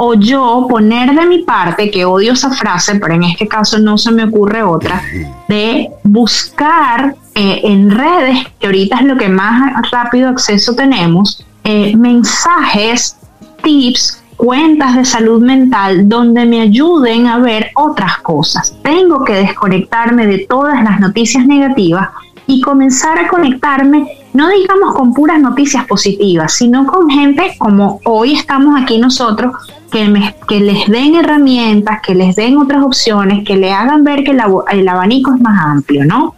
o 0.03 0.15
yo 0.15 0.67
poner 0.69 1.15
de 1.15 1.27
mi 1.27 1.43
parte, 1.43 1.91
que 1.91 2.07
odio 2.07 2.33
esa 2.33 2.51
frase, 2.51 2.95
pero 2.95 3.13
en 3.13 3.25
este 3.25 3.47
caso 3.47 3.79
no 3.79 3.99
se 3.99 4.11
me 4.11 4.25
ocurre 4.25 4.63
otra, 4.63 5.03
de 5.47 5.91
buscar 6.05 7.15
eh, 7.35 7.61
en 7.65 7.91
redes, 7.91 8.47
que 8.59 8.67
ahorita 8.67 8.97
es 8.97 9.03
lo 9.03 9.19
que 9.19 9.29
más 9.29 9.91
rápido 9.93 10.31
acceso 10.31 10.75
tenemos, 10.75 11.45
eh, 11.65 11.95
mensajes, 11.95 13.19
tips, 13.63 14.23
cuentas 14.39 14.97
de 14.97 15.05
salud 15.05 15.43
mental 15.43 16.09
donde 16.09 16.47
me 16.47 16.63
ayuden 16.63 17.27
a 17.27 17.39
ver 17.39 17.71
otras 17.75 18.21
cosas. 18.21 18.75
Tengo 18.83 19.23
que 19.23 19.35
desconectarme 19.35 20.27
de 20.27 20.47
todas 20.49 20.83
las 20.83 20.99
noticias 20.99 21.45
negativas 21.45 22.09
y 22.51 22.61
comenzar 22.61 23.19
a 23.19 23.29
conectarme, 23.29 24.09
no 24.33 24.49
digamos 24.49 24.95
con 24.95 25.15
puras 25.15 25.41
noticias 25.41 25.87
positivas, 25.87 26.53
sino 26.53 26.87
con 26.87 27.09
gente 27.09 27.55
como 27.59 28.01
hoy 28.05 28.35
estamos 28.35 28.81
aquí 28.81 28.99
nosotros, 28.99 29.53
que, 29.93 30.09
me- 30.09 30.35
que 30.49 30.61
les 30.61 30.89
den 30.89 31.15
herramientas, 31.15 32.01
que 32.05 32.15
les 32.15 32.35
den 32.37 32.59
otras 32.59 32.83
opciones, 32.83 33.45
que 33.47 33.57
le 33.57 33.73
hagan 33.73 34.03
ver 34.05 34.25
que 34.25 34.33
el, 34.33 34.41
el 34.73 34.89
abanico 34.89 35.35
es 35.35 35.41
más 35.41 35.61
amplio, 35.65 36.05
¿no? 36.05 36.35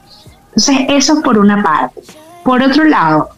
Entonces, 0.54 0.86
eso 0.90 1.22
por 1.22 1.38
una 1.38 1.62
parte. 1.62 2.00
Por 2.44 2.62
otro 2.62 2.84
lado, 2.84 3.28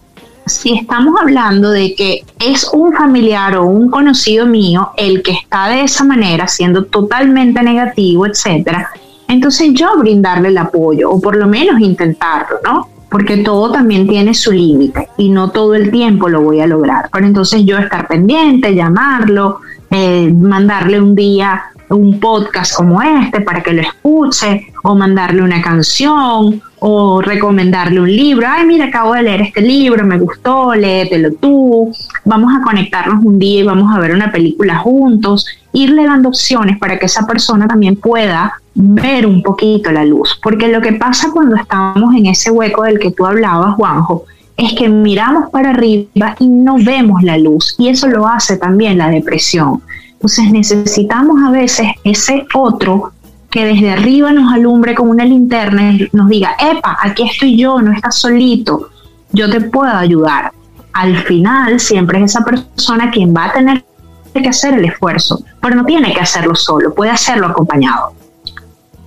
si 0.47 0.75
estamos 0.75 1.15
hablando 1.21 1.71
de 1.71 1.95
que 1.95 2.25
es 2.41 2.69
un 2.73 2.93
familiar 2.93 3.57
o 3.57 3.65
un 3.67 3.89
conocido 3.91 4.47
mío 4.47 4.91
el 4.97 5.23
que 5.23 5.33
está 5.33 5.69
de 5.69 5.83
esa 5.83 6.05
manera, 6.05 6.49
siendo 6.49 6.85
totalmente 6.85 7.63
negativo, 7.63 8.27
etcétera, 8.27 8.91
entonces 9.35 9.71
yo 9.75 9.99
brindarle 9.99 10.49
el 10.49 10.59
apoyo 10.59 11.11
o 11.11 11.21
por 11.21 11.37
lo 11.37 11.47
menos 11.47 11.81
intentarlo, 11.81 12.57
¿no? 12.65 12.89
Porque 13.11 13.39
todo 13.39 13.71
también 13.71 14.09
tiene 14.09 14.35
su 14.35 14.51
límite 14.51 15.09
y 15.17 15.29
no 15.29 15.51
todo 15.51 15.75
el 15.75 15.91
tiempo 15.91 16.29
lo 16.29 16.41
voy 16.41 16.61
a 16.61 16.67
lograr. 16.67 17.09
Pero 17.13 17.27
entonces 17.27 17.65
yo 17.65 17.79
estar 17.79 18.09
pendiente, 18.09 18.75
llamarlo, 18.75 19.61
eh, 19.91 20.33
mandarle 20.33 21.01
un 21.01 21.15
día 21.15 21.63
un 21.91 22.19
podcast 22.19 22.75
como 22.75 23.03
este 23.03 23.41
para 23.41 23.63
que 23.63 23.73
lo 23.73 23.83
escuche 23.83 24.73
o 24.83 24.95
mandarle 24.95 25.43
una 25.43 25.61
canción 25.61 26.63
o 26.87 27.23
recomendarle 27.23 27.99
un 27.99 28.15
libro. 28.15 28.47
Ay, 28.47 28.67
mira, 28.67 28.85
acabo 28.85 29.15
de 29.15 29.23
leer 29.23 29.41
este 29.41 29.63
libro, 29.63 30.05
me 30.05 30.19
gustó, 30.19 30.75
léetelo 30.75 31.33
tú. 31.33 31.91
Vamos 32.27 32.53
a 32.55 32.63
conectarnos 32.63 33.25
un 33.25 33.39
día 33.39 33.61
y 33.61 33.63
vamos 33.63 33.91
a 33.91 33.99
ver 33.99 34.13
una 34.13 34.31
película 34.31 34.77
juntos. 34.77 35.47
Irle 35.73 36.05
dando 36.05 36.29
opciones 36.29 36.77
para 36.77 36.99
que 36.99 37.07
esa 37.07 37.27
persona 37.27 37.67
también 37.67 37.97
pueda 37.97 38.53
ver 38.75 39.27
un 39.27 39.43
poquito 39.43 39.91
la 39.93 40.05
luz. 40.05 40.39
Porque 40.43 40.69
lo 40.69 40.83
que 40.83 40.93
pasa 40.93 41.31
cuando 41.33 41.57
estamos 41.57 42.15
en 42.15 42.27
ese 42.27 42.51
hueco 42.51 42.83
del 42.83 42.99
que 42.99 43.13
tú 43.13 43.25
hablabas, 43.25 43.77
Juanjo, 43.77 44.27
es 44.55 44.75
que 44.75 44.91
miramos 44.91 45.49
para 45.51 45.71
arriba 45.71 46.37
y 46.39 46.49
no 46.49 46.77
vemos 46.77 47.23
la 47.23 47.39
luz. 47.39 47.77
Y 47.79 47.89
eso 47.89 48.09
lo 48.09 48.29
hace 48.29 48.59
también 48.59 48.99
la 48.99 49.09
depresión. 49.09 49.81
Entonces 50.13 50.53
necesitamos 50.53 51.43
a 51.43 51.51
veces 51.51 51.87
ese 52.05 52.45
otro 52.53 53.13
que 53.55 53.65
desde 53.65 53.93
arriba 53.93 54.33
nos 54.33 54.53
alumbre 54.53 54.97
con 54.97 55.09
una 55.09 55.25
linterna 55.25 55.93
y 55.93 56.09
nos 56.13 56.29
diga, 56.29 56.57
epa, 56.59 56.99
aquí 57.01 57.23
estoy 57.23 57.57
yo, 57.57 57.81
no 57.81 57.93
estás 57.93 58.17
solito, 58.17 58.89
yo 59.31 59.49
te 59.49 59.61
puedo 59.61 59.95
ayudar. 59.95 60.51
Al 60.93 61.17
final 61.19 61.79
siempre 61.79 62.19
es 62.19 62.33
esa 62.33 62.45
persona 62.45 63.13
quien 63.13 63.33
va 63.33 63.45
a 63.45 63.53
tener 63.53 63.85
que 64.33 64.49
hacer 64.49 64.75
el 64.75 64.85
esfuerzo, 64.87 65.45
pero 65.63 65.77
no 65.77 65.85
tiene 65.85 66.13
que 66.13 66.19
hacerlo 66.19 66.57
solo, 66.57 66.93
puede 66.93 67.13
hacerlo 67.13 67.47
acompañado. 67.47 68.15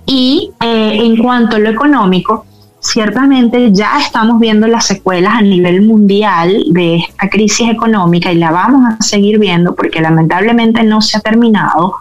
Y 0.06 0.50
eh, 0.62 0.92
en 0.94 1.18
cuanto 1.18 1.56
a 1.56 1.58
lo 1.58 1.68
económico, 1.68 2.46
ciertamente 2.80 3.70
ya 3.70 4.00
estamos 4.00 4.40
viendo 4.40 4.66
las 4.66 4.86
secuelas 4.86 5.34
a 5.34 5.42
nivel 5.42 5.82
mundial 5.82 6.64
de 6.70 6.96
esta 6.96 7.28
crisis 7.28 7.68
económica 7.68 8.32
y 8.32 8.36
la 8.36 8.50
vamos 8.50 8.94
a 8.94 9.02
seguir 9.02 9.38
viendo 9.38 9.74
porque 9.74 10.00
lamentablemente 10.00 10.82
no 10.84 11.02
se 11.02 11.18
ha 11.18 11.20
terminado. 11.20 11.96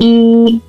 Y 0.00 0.60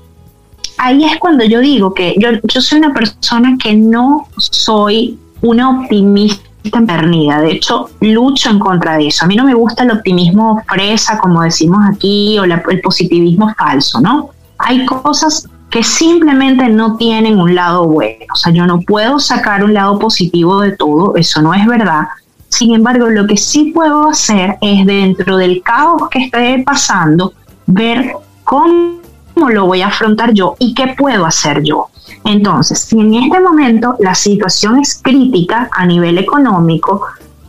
ahí 0.80 1.04
es 1.04 1.18
cuando 1.18 1.44
yo 1.44 1.60
digo 1.60 1.94
que 1.94 2.16
yo, 2.18 2.30
yo 2.42 2.62
soy 2.62 2.80
una 2.80 2.94
persona 2.94 3.58
que 3.62 3.76
no 3.76 4.28
soy 4.38 5.20
una 5.42 5.70
optimista 5.70 6.48
empernida, 6.72 7.42
de 7.42 7.52
hecho 7.52 7.90
lucho 8.00 8.50
en 8.50 8.60
contra 8.60 8.98
de 8.98 9.08
eso. 9.08 9.26
A 9.26 9.28
mí 9.28 9.36
no 9.36 9.44
me 9.44 9.54
gusta 9.54 9.84
el 9.84 9.92
optimismo 9.92 10.64
fresa, 10.68 11.20
como 11.20 11.42
decimos 11.42 11.80
aquí, 11.90 12.40
o 12.40 12.46
el 12.46 12.82
positivismo 12.82 13.54
falso, 13.58 14.00
¿no? 14.00 14.30
Hay 14.58 14.86
cosas 14.86 15.48
que 15.70 15.84
simplemente 15.84 16.68
no 16.70 16.96
tienen 16.98 17.40
un 17.40 17.56
lado 17.56 17.86
bueno. 17.86 18.26
O 18.34 18.36
sea, 18.36 18.52
yo 18.54 18.66
no 18.66 18.80
puedo 18.82 19.20
sacar 19.20 19.64
un 19.64 19.74
lado 19.74 20.00
positivo 20.00 20.62
de 20.62 20.72
todo, 20.72 21.16
eso 21.16 21.42
no 21.42 21.54
es 21.54 21.66
verdad. 21.66 22.08
Sin 22.48 22.74
embargo, 22.74 23.10
lo 23.10 23.28
que 23.28 23.38
sí 23.38 23.72
puedo 23.74 24.10
hacer 24.10 24.58
es 24.62 24.86
dentro 24.86 25.38
del 25.38 25.62
caos 25.62 26.10
que 26.10 26.26
esté 26.26 26.64
pasando, 26.66 27.34
ver 27.68 28.14
cómo 28.44 29.00
lo 29.48 29.66
voy 29.66 29.82
a 29.82 29.88
afrontar 29.88 30.34
yo 30.34 30.56
y 30.60 30.74
qué 30.74 30.96
puedo 30.98 31.26
hacer 31.26 31.64
yo. 31.64 31.88
Entonces, 32.26 32.80
si 32.80 33.00
en 33.00 33.14
este 33.14 33.40
momento 33.40 33.96
la 34.00 34.16
situación 34.16 34.80
es 34.80 35.00
crítica 35.02 35.70
a 35.72 35.86
nivel 35.86 36.18
económico 36.18 37.04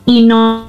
y 0.05 0.22
no, 0.22 0.68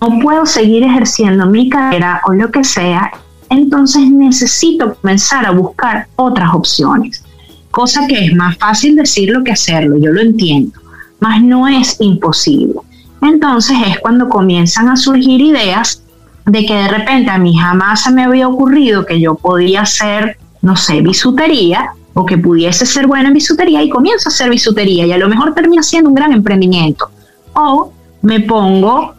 no 0.00 0.18
puedo 0.22 0.46
seguir 0.46 0.84
ejerciendo 0.84 1.44
mi 1.46 1.68
carrera 1.68 2.22
o 2.26 2.32
lo 2.32 2.50
que 2.50 2.64
sea, 2.64 3.12
entonces 3.50 4.10
necesito 4.10 4.94
comenzar 4.94 5.44
a 5.44 5.50
buscar 5.50 6.08
otras 6.16 6.54
opciones. 6.54 7.22
Cosa 7.70 8.06
que 8.06 8.26
es 8.26 8.34
más 8.34 8.56
fácil 8.56 8.96
decirlo 8.96 9.44
que 9.44 9.52
hacerlo, 9.52 9.96
yo 9.98 10.10
lo 10.10 10.20
entiendo, 10.20 10.80
mas 11.20 11.42
no 11.42 11.68
es 11.68 11.96
imposible. 12.00 12.80
Entonces 13.20 13.76
es 13.86 13.98
cuando 13.98 14.28
comienzan 14.28 14.88
a 14.88 14.96
surgir 14.96 15.40
ideas 15.40 16.02
de 16.48 16.66
que 16.66 16.74
de 16.74 16.88
repente 16.88 17.30
a 17.30 17.38
mí 17.38 17.56
jamás 17.56 18.02
se 18.02 18.12
me 18.12 18.24
había 18.24 18.48
ocurrido 18.48 19.04
que 19.04 19.20
yo 19.20 19.34
podía 19.34 19.82
hacer, 19.82 20.38
no 20.62 20.76
sé, 20.76 21.00
bisutería 21.02 21.90
o 22.14 22.24
que 22.24 22.38
pudiese 22.38 22.86
ser 22.86 23.06
buena 23.06 23.28
en 23.28 23.34
bisutería 23.34 23.82
y 23.82 23.88
comienzo 23.88 24.28
a 24.28 24.32
hacer 24.32 24.50
bisutería 24.50 25.06
y 25.06 25.12
a 25.12 25.18
lo 25.18 25.28
mejor 25.28 25.54
termina 25.54 25.82
siendo 25.82 26.08
un 26.08 26.14
gran 26.14 26.32
emprendimiento. 26.32 27.10
O 27.52 27.92
me 28.22 28.40
pongo 28.40 29.14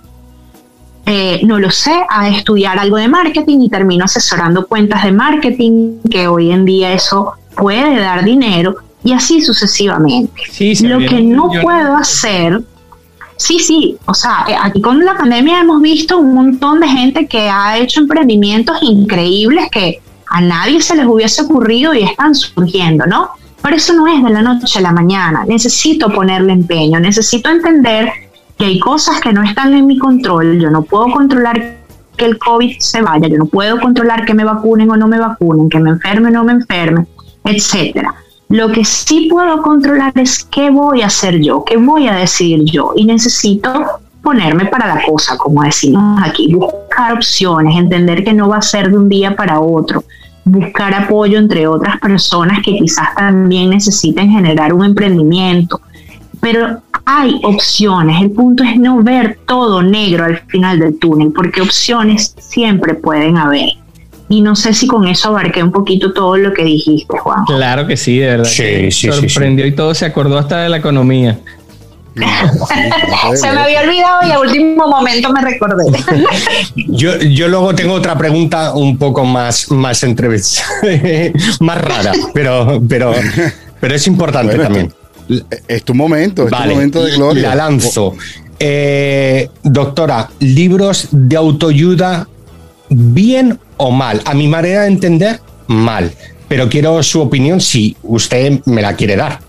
eh, 1.12 1.42
no 1.44 1.58
lo 1.58 1.72
sé, 1.72 1.92
a 2.08 2.30
estudiar 2.30 2.78
algo 2.78 2.98
de 2.98 3.08
marketing 3.08 3.62
y 3.62 3.70
termino 3.70 4.06
asesorando 4.06 4.68
cuentas 4.68 5.04
de 5.04 5.12
marketing, 5.12 6.02
que 6.08 6.28
hoy 6.28 6.52
en 6.52 6.66
día 6.66 6.94
eso 6.94 7.34
puede 7.56 8.00
dar 8.00 8.24
dinero, 8.24 8.76
y 9.04 9.14
así 9.14 9.42
sucesivamente. 9.42 10.32
Sí, 10.52 10.76
Lo 10.86 11.00
que 11.00 11.20
no 11.22 11.50
puedo 11.64 11.96
hacer, 11.96 12.62
sí, 13.40 13.58
sí, 13.58 13.98
o 14.06 14.14
sea, 14.14 14.46
eh, 14.48 14.56
aquí 14.62 14.82
con 14.82 15.04
la 15.04 15.18
pandemia 15.18 15.62
hemos 15.62 15.82
visto 15.82 16.18
un 16.18 16.34
montón 16.34 16.82
de 16.82 16.88
gente 16.88 17.28
que 17.28 17.50
ha 17.50 17.78
hecho 17.78 18.02
emprendimientos 18.02 18.78
increíbles 18.82 19.70
que 19.72 20.02
a 20.30 20.42
nadie 20.42 20.82
se 20.82 20.96
les 20.96 21.06
hubiese 21.06 21.42
ocurrido 21.42 21.94
y 21.94 22.04
están 22.04 22.36
surgiendo, 22.36 23.08
¿no? 23.08 23.30
Pero 23.62 23.76
eso 23.76 23.94
no 23.94 24.08
es 24.08 24.24
de 24.24 24.30
la 24.30 24.42
noche 24.42 24.80
a 24.80 24.82
la 24.82 24.92
mañana. 24.92 25.44
Necesito 25.48 26.10
ponerle 26.10 26.54
empeño, 26.54 27.00
necesito 27.00 27.50
entender 27.50 28.12
que 28.58 28.66
hay 28.66 28.80
cosas 28.80 29.20
que 29.22 29.34
no 29.34 29.42
están 29.42 29.74
en 29.74 29.88
mi 29.88 29.98
control. 29.98 30.60
Yo 30.60 30.70
no 30.70 30.84
puedo 30.84 31.12
controlar 31.12 31.78
que 32.16 32.26
el 32.26 32.38
COVID 32.38 32.78
se 32.80 33.02
vaya, 33.02 33.28
yo 33.28 33.38
no 33.38 33.46
puedo 33.46 33.80
controlar 33.80 34.26
que 34.26 34.34
me 34.34 34.44
vacunen 34.44 34.92
o 34.92 34.98
no 34.98 35.08
me 35.08 35.18
vacunen, 35.18 35.70
que 35.70 35.80
me 35.80 35.92
enferme 35.92 36.28
o 36.28 36.32
no 36.32 36.44
me 36.44 36.52
enferme, 36.52 37.08
etcétera. 37.46 38.14
Lo 38.50 38.72
que 38.72 38.84
sí 38.84 39.28
puedo 39.30 39.62
controlar 39.62 40.12
es 40.16 40.44
qué 40.44 40.72
voy 40.72 41.04
a 41.04 41.06
hacer 41.06 41.40
yo, 41.40 41.64
qué 41.64 41.78
voy 41.78 42.08
a 42.08 42.16
decidir 42.16 42.64
yo 42.66 42.94
y 42.96 43.06
necesito 43.06 43.72
ponerme 44.24 44.66
para 44.66 44.88
la 44.88 45.04
cosa, 45.04 45.38
como 45.38 45.62
decimos 45.62 46.20
aquí, 46.24 46.54
buscar 46.56 47.14
opciones, 47.14 47.78
entender 47.78 48.24
que 48.24 48.34
no 48.34 48.50
va 48.50 48.58
a 48.58 48.62
ser 48.64 48.90
de 48.90 48.98
un 48.98 49.08
día 49.08 49.36
para 49.36 49.60
otro, 49.60 50.04
buscar 50.46 50.96
apoyo 50.96 51.38
entre 51.38 51.68
otras 51.68 52.00
personas 52.00 52.64
que 52.64 52.76
quizás 52.76 53.14
también 53.16 53.70
necesiten 53.70 54.32
generar 54.32 54.74
un 54.74 54.84
emprendimiento, 54.84 55.80
pero 56.42 56.82
hay 57.06 57.40
opciones. 57.44 58.20
El 58.22 58.32
punto 58.32 58.64
es 58.64 58.78
no 58.80 59.04
ver 59.04 59.40
todo 59.46 59.84
negro 59.84 60.26
al 60.26 60.38
final 60.48 60.80
del 60.80 60.98
túnel, 60.98 61.32
porque 61.34 61.62
opciones 61.62 62.36
siempre 62.40 62.96
pueden 62.96 63.38
haber. 63.38 63.79
Y 64.30 64.42
no 64.42 64.56
sé 64.56 64.74
si 64.74 64.86
con 64.86 65.08
eso 65.08 65.30
abarqué 65.30 65.64
un 65.64 65.72
poquito 65.72 66.14
todo 66.14 66.38
lo 66.38 66.54
que 66.54 66.64
dijiste, 66.64 67.18
Juan. 67.18 67.46
Claro 67.46 67.88
que 67.88 67.98
sí, 67.98 68.20
de 68.20 68.28
verdad. 68.28 68.46
Sí, 68.46 68.64
que 68.64 68.92
sí, 68.92 69.12
sí, 69.12 69.30
Sorprendió 69.30 69.66
y 69.66 69.72
todo 69.74 69.96
se 69.96 70.06
acordó 70.06 70.38
hasta 70.38 70.62
de 70.62 70.70
la 70.70 70.78
economía. 70.78 71.40
Se 73.36 73.52
me 73.52 73.60
había 73.60 73.82
olvidado 73.82 74.28
y 74.28 74.32
a 74.32 74.40
último 74.40 74.88
momento 74.88 75.32
me 75.32 75.42
recordé. 75.42 75.86
Yo, 76.76 77.18
yo 77.18 77.48
luego 77.48 77.74
tengo 77.76 77.94
otra 77.94 78.18
pregunta 78.18 78.74
un 78.74 78.98
poco 78.98 79.24
más, 79.24 79.72
más 79.72 80.04
entrevista, 80.04 80.64
más 81.60 81.82
rara, 81.82 82.12
pero, 82.34 82.82
pero, 82.88 83.14
pero 83.80 83.96
es 83.96 84.08
importante 84.08 84.56
Bueno, 84.56 84.64
también. 84.64 84.94
Es 85.68 85.84
tu 85.84 85.94
momento, 85.94 86.46
es 86.46 86.52
Vale, 86.52 86.70
tu 86.70 86.76
momento 86.76 87.04
de 87.04 87.12
gloria. 87.12 87.50
La 87.50 87.56
lanzo. 87.56 88.16
Eh, 88.60 89.50
doctora, 89.64 90.30
libros 90.40 91.08
de 91.12 91.38
autoayuda, 91.38 92.28
bien 92.90 93.60
o 93.80 93.92
mal. 93.92 94.22
A 94.26 94.34
mi 94.34 94.48
manera 94.48 94.82
de 94.82 94.88
entender, 94.88 95.42
mal. 95.68 96.14
Pero 96.48 96.70
quiero 96.70 97.02
su 97.04 97.22
opinión 97.22 97.60
si 97.60 97.98
usted 98.04 98.62
me 98.66 98.82
la 98.82 98.96
quiere 98.96 99.16
dar. 99.16 99.40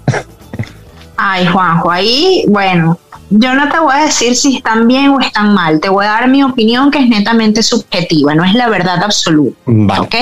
Ay, 1.16 1.46
Juanjo, 1.46 1.90
ahí, 1.90 2.44
bueno, 2.48 2.98
yo 3.28 3.54
no 3.54 3.70
te 3.70 3.78
voy 3.78 3.94
a 3.94 4.04
decir 4.04 4.34
si 4.34 4.56
están 4.56 4.88
bien 4.88 5.08
o 5.10 5.20
están 5.20 5.54
mal. 5.54 5.80
Te 5.80 5.88
voy 5.88 6.06
a 6.06 6.10
dar 6.10 6.28
mi 6.28 6.42
opinión 6.42 6.90
que 6.90 6.98
es 6.98 7.08
netamente 7.08 7.62
subjetiva, 7.62 8.34
no 8.34 8.44
es 8.44 8.54
la 8.54 8.68
verdad 8.68 9.02
absoluta. 9.04 9.56
Vale. 9.66 10.00
¿Ok? 10.00 10.14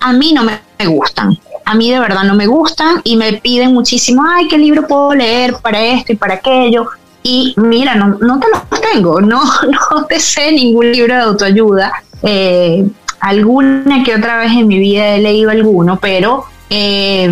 A 0.00 0.12
mí 0.12 0.32
no 0.32 0.44
me 0.44 0.66
me 0.78 0.86
gustan. 0.86 1.38
A 1.64 1.74
mí 1.74 1.90
de 1.90 1.98
verdad 1.98 2.22
no 2.24 2.34
me 2.34 2.46
gustan 2.46 3.00
y 3.04 3.16
me 3.16 3.34
piden 3.34 3.72
muchísimo, 3.72 4.22
ay, 4.28 4.46
¿qué 4.48 4.58
libro 4.58 4.86
puedo 4.86 5.14
leer 5.14 5.56
para 5.62 5.82
esto 5.82 6.12
y 6.12 6.16
para 6.16 6.34
aquello? 6.34 6.86
Y 7.22 7.54
mira, 7.56 7.94
no, 7.96 8.18
no 8.20 8.38
te 8.38 8.46
los 8.48 8.80
tengo, 8.92 9.20
no, 9.20 9.42
no 9.42 10.04
te 10.08 10.20
sé 10.20 10.52
ningún 10.52 10.92
libro 10.92 11.14
de 11.14 11.20
autoayuda. 11.20 11.92
Eh, 12.22 12.86
alguna 13.20 14.02
que 14.04 14.14
otra 14.14 14.38
vez 14.38 14.52
en 14.52 14.66
mi 14.68 14.78
vida 14.78 15.14
he 15.14 15.20
leído 15.20 15.50
alguno, 15.50 15.98
pero 16.00 16.44
eh, 16.70 17.30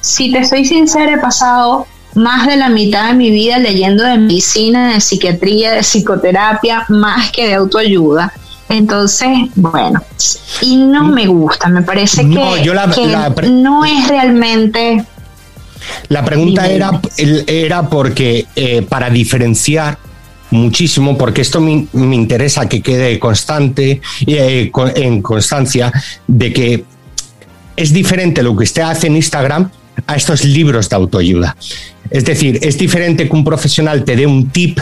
si 0.00 0.32
te 0.32 0.44
soy 0.44 0.64
sincera, 0.64 1.14
he 1.14 1.18
pasado 1.18 1.86
más 2.14 2.46
de 2.46 2.56
la 2.56 2.68
mitad 2.70 3.08
de 3.08 3.14
mi 3.14 3.30
vida 3.30 3.58
leyendo 3.58 4.02
de 4.04 4.16
medicina, 4.18 4.94
de 4.94 5.00
psiquiatría, 5.00 5.72
de 5.72 5.80
psicoterapia, 5.82 6.84
más 6.88 7.30
que 7.30 7.48
de 7.48 7.54
autoayuda. 7.54 8.32
Entonces, 8.68 9.28
bueno, 9.54 10.02
y 10.60 10.76
no 10.76 11.04
me 11.04 11.26
gusta, 11.26 11.68
me 11.68 11.82
parece 11.82 12.24
No, 12.24 12.54
que, 12.54 12.64
yo 12.64 12.74
la- 12.74 12.90
que 12.90 13.06
la 13.06 13.34
pre- 13.34 13.50
no 13.50 13.84
es 13.84 14.08
realmente... 14.08 15.04
La 16.08 16.24
pregunta 16.24 16.66
era, 16.66 16.90
era 17.46 17.88
porque 17.88 18.46
eh, 18.56 18.82
para 18.82 19.08
diferenciar 19.08 19.98
muchísimo, 20.50 21.16
porque 21.16 21.42
esto 21.42 21.60
me, 21.60 21.86
me 21.92 22.14
interesa 22.14 22.68
que 22.68 22.82
quede 22.82 23.18
constante 23.18 24.00
eh, 24.26 24.70
en 24.96 25.22
constancia 25.22 25.92
de 26.26 26.52
que 26.52 26.84
es 27.76 27.92
diferente 27.92 28.42
lo 28.42 28.56
que 28.56 28.64
usted 28.64 28.82
hace 28.82 29.06
en 29.06 29.16
Instagram 29.16 29.70
a 30.06 30.16
estos 30.16 30.44
libros 30.44 30.88
de 30.88 30.96
autoayuda. 30.96 31.56
Es 32.10 32.24
decir, 32.24 32.58
es 32.62 32.78
diferente 32.78 33.28
que 33.28 33.36
un 33.36 33.44
profesional 33.44 34.04
te 34.04 34.16
dé 34.16 34.26
un 34.26 34.50
tip, 34.50 34.78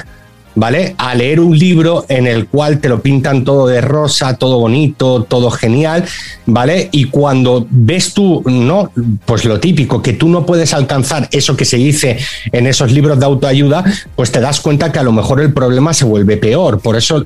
¿vale? 0.55 0.95
A 0.99 1.15
leer 1.15 1.41
un 1.41 1.59
libro 1.59 2.05
en 2.09 2.27
el 2.27 2.47
cual 2.47 2.79
te 2.81 2.89
lo 2.89 3.01
pintan 3.03 3.45
todo 3.45 3.67
de 3.67 3.81
rosa, 3.81 4.37
todo 4.37 4.59
bonito, 4.59 5.25
todo 5.25 5.51
genial, 5.51 6.05
¿vale? 6.47 6.89
Y 6.93 7.07
cuando 7.07 7.67
ves 7.71 8.15
tú, 8.15 8.43
¿no? 8.47 8.91
Pues 9.25 9.45
lo 9.45 9.59
típico, 9.61 10.01
que 10.03 10.13
tú 10.13 10.29
no 10.29 10.47
puedes 10.47 10.73
alcanzar 10.75 11.29
eso 11.33 11.57
que 11.57 11.65
se 11.65 11.77
dice 11.77 12.19
en 12.53 12.67
esos 12.67 12.93
libros 12.93 13.19
de 13.19 13.25
autoayuda, 13.27 13.85
pues 14.15 14.31
te 14.31 14.41
das 14.41 14.61
cuenta 14.61 14.93
que 14.93 14.99
a 14.99 15.03
lo 15.03 15.13
mejor 15.13 15.41
el 15.41 15.53
problema 15.53 15.93
se 15.93 16.05
vuelve 16.05 16.37
peor. 16.37 16.81
Por 16.81 16.97
eso 16.97 17.25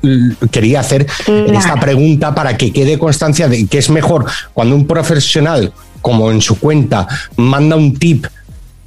quería 0.50 0.80
hacer 0.80 1.06
Claro. 1.24 1.52
esta 1.58 1.74
pregunta 1.80 2.34
para 2.34 2.56
que 2.56 2.72
quede 2.72 2.98
constancia 2.98 3.48
de 3.48 3.66
que 3.66 3.78
es 3.78 3.90
mejor 3.90 4.24
cuando 4.54 4.74
un 4.74 4.86
profesional, 4.86 5.72
como 6.00 6.30
en 6.30 6.40
su 6.40 6.58
cuenta, 6.58 7.06
manda 7.36 7.76
un 7.76 7.96
tip 7.96 8.26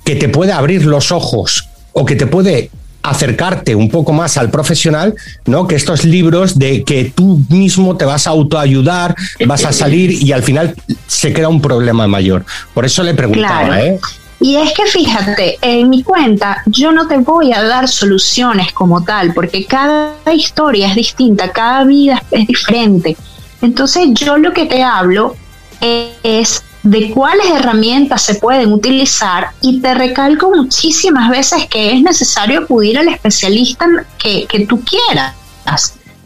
que 0.04 0.16
te 0.16 0.30
puede 0.30 0.52
abrir 0.52 0.86
los 0.86 1.12
ojos 1.12 1.68
o 1.94 2.06
que 2.06 2.16
te 2.16 2.26
puede 2.26 2.72
acercarte 3.04 3.76
un 3.76 3.90
poco 3.90 4.14
más 4.14 4.38
al 4.38 4.50
profesional, 4.50 5.16
¿no? 5.46 5.68
Que 5.68 5.76
estos 5.76 6.06
libros 6.06 6.58
de 6.58 6.84
que 6.84 7.06
tú 7.16 7.42
mismo 7.50 7.98
te 7.98 8.06
vas 8.06 8.28
a 8.28 8.32
autoayudar, 8.32 9.16
vas 9.46 9.66
a 9.66 9.72
salir 9.72 10.12
y 10.12 10.32
al 10.32 10.44
final 10.44 10.76
se 11.08 11.34
crea 11.34 11.50
un 11.50 11.62
problema 11.62 12.08
mayor. 12.08 12.46
Por 12.74 12.86
eso 12.86 13.04
le 13.04 13.14
preguntaba, 13.14 13.66
Claro. 13.66 13.76
¿eh? 13.76 14.00
Y 14.40 14.56
es 14.56 14.74
que 14.74 14.86
fíjate, 14.88 15.60
en 15.62 15.88
mi 15.90 16.02
cuenta 16.02 16.64
yo 16.66 16.92
no 16.92 17.08
te 17.08 17.18
voy 17.18 17.54
a 17.54 17.62
dar 17.62 17.88
soluciones 17.88 18.72
como 18.72 19.04
tal, 19.04 19.34
porque 19.36 19.66
cada 19.66 20.16
historia 20.34 20.88
es 20.88 20.96
distinta, 20.96 21.52
cada 21.52 21.84
vida 21.84 22.24
es 22.32 22.48
diferente. 22.48 23.16
Entonces 23.62 24.10
yo 24.16 24.38
lo 24.38 24.52
que 24.52 24.66
te 24.66 24.82
hablo 24.82 25.36
es 25.80 26.64
de 26.84 27.12
cuáles 27.12 27.50
herramientas 27.52 28.24
se 28.24 28.36
pueden 28.36 28.74
utilizar 28.74 29.50
y 29.62 29.82
te 29.82 29.94
recalco 29.94 30.52
muchísimas 30.56 31.30
veces 31.30 31.68
que 31.68 31.94
es 31.94 32.02
necesario 32.02 32.62
acudir 32.62 32.98
al 32.98 33.08
especialista 33.08 33.86
que, 34.18 34.46
que 34.48 34.66
tú 34.66 34.82
quieras, 34.82 35.36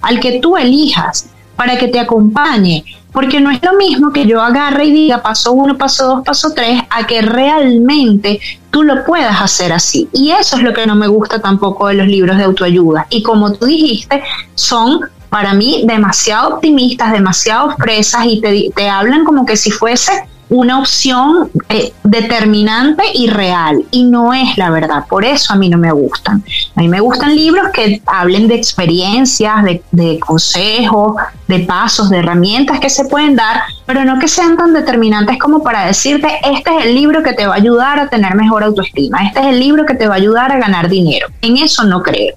al 0.02 0.20
que 0.20 0.40
tú 0.40 0.56
elijas, 0.56 1.28
para 1.56 1.78
que 1.78 1.88
te 1.88 2.00
acompañe. 2.00 2.86
Porque 3.12 3.40
no 3.40 3.50
es 3.50 3.64
lo 3.64 3.74
mismo 3.78 4.12
que 4.12 4.26
yo 4.26 4.42
agarre 4.42 4.86
y 4.86 4.92
diga 4.92 5.22
paso 5.22 5.54
uno, 5.54 5.78
paso 5.78 6.06
dos, 6.08 6.26
paso 6.26 6.52
tres, 6.54 6.82
a 6.90 7.08
que 7.08 7.22
realmente 7.22 8.42
tú 8.72 8.84
lo 8.84 9.06
puedas 9.06 9.42
hacer 9.42 9.72
así. 9.72 10.10
Y 10.12 10.32
eso 10.32 10.58
es 10.58 10.64
lo 10.64 10.74
que 10.74 10.86
no 10.86 10.96
me 10.96 11.08
gusta 11.08 11.40
tampoco 11.40 11.88
de 11.88 11.94
los 11.94 12.08
libros 12.08 12.38
de 12.38 12.44
autoayuda. 12.44 13.08
Y 13.10 13.24
como 13.24 13.54
tú 13.54 13.68
dijiste, 13.68 14.22
son 14.56 15.00
para 15.30 15.54
mí 15.54 15.84
demasiado 15.86 16.56
optimistas, 16.56 17.14
demasiado 17.14 17.74
fresas 17.78 18.26
y 18.26 18.42
te, 18.42 18.70
te 18.76 18.90
hablan 18.90 19.24
como 19.24 19.46
que 19.46 19.56
si 19.56 19.72
fuese 19.72 20.12
una 20.50 20.80
opción 20.80 21.50
eh, 21.70 21.94
determinante 22.04 23.04
y 23.14 23.28
real 23.28 23.84
y 23.92 24.04
no 24.04 24.34
es 24.34 24.58
la 24.58 24.70
verdad, 24.70 25.06
por 25.10 25.26
eso 25.26 25.54
a 25.54 25.56
mí 25.56 25.70
no 25.70 25.78
me 25.78 25.92
gustan. 25.92 26.44
A 26.76 26.82
mí 26.82 26.88
me 26.88 27.00
gustan 27.00 27.36
libros 27.36 27.70
que 27.74 28.02
hablen 28.06 28.48
de 28.48 28.56
experiencias, 28.56 29.64
de, 29.64 29.82
de 29.92 30.20
consejos, 30.20 31.16
de 31.48 31.60
pasos, 31.60 32.10
de 32.10 32.20
herramientas 32.20 32.80
que 32.80 32.90
se 32.90 33.06
pueden 33.06 33.36
dar, 33.36 33.62
pero 33.86 34.06
no 34.06 34.20
que 34.20 34.28
sean 34.28 34.56
tan 34.58 34.74
determinantes 34.74 35.38
como 35.40 35.64
para 35.64 35.86
decirte, 35.86 36.28
este 36.44 36.78
es 36.78 36.86
el 36.86 36.96
libro 36.96 37.24
que 37.24 37.34
te 37.34 37.48
va 37.48 37.56
a 37.56 37.58
ayudar 37.58 38.00
a 38.00 38.10
tener 38.10 38.36
mejor 38.36 38.64
autoestima, 38.64 39.26
este 39.26 39.40
es 39.40 39.48
el 39.48 39.60
libro 39.60 39.86
que 39.86 39.96
te 39.96 40.08
va 40.08 40.16
a 40.16 40.18
ayudar 40.18 40.52
a 40.52 40.58
ganar 40.58 40.90
dinero. 40.90 41.28
En 41.42 41.58
eso 41.58 41.84
no 41.84 42.02
creo. 42.04 42.36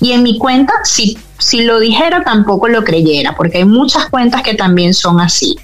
Y 0.00 0.12
en 0.12 0.22
mi 0.22 0.38
cuenta, 0.38 0.72
si, 0.84 1.18
si 1.38 1.62
lo 1.62 1.78
dijera, 1.78 2.22
tampoco 2.22 2.68
lo 2.68 2.84
creyera, 2.84 3.34
porque 3.36 3.58
hay 3.58 3.64
muchas 3.66 4.06
cuentas 4.06 4.42
que 4.42 4.54
también 4.54 4.94
son 4.94 5.20
así. 5.20 5.56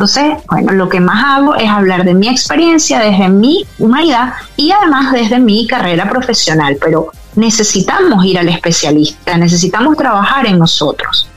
Entonces, 0.00 0.42
bueno, 0.48 0.72
lo 0.72 0.88
que 0.88 0.98
más 0.98 1.22
hago 1.22 1.56
es 1.56 1.68
hablar 1.68 2.06
de 2.06 2.14
mi 2.14 2.26
experiencia 2.26 3.00
desde 3.00 3.28
mi 3.28 3.66
humanidad 3.78 4.32
y 4.56 4.70
además 4.70 5.12
desde 5.12 5.38
mi 5.38 5.66
carrera 5.66 6.08
profesional, 6.08 6.78
pero 6.80 7.12
necesitamos 7.36 8.24
ir 8.24 8.38
al 8.38 8.48
especialista, 8.48 9.36
necesitamos 9.36 9.98
trabajar 9.98 10.46
en 10.46 10.58
nosotros. 10.58 11.28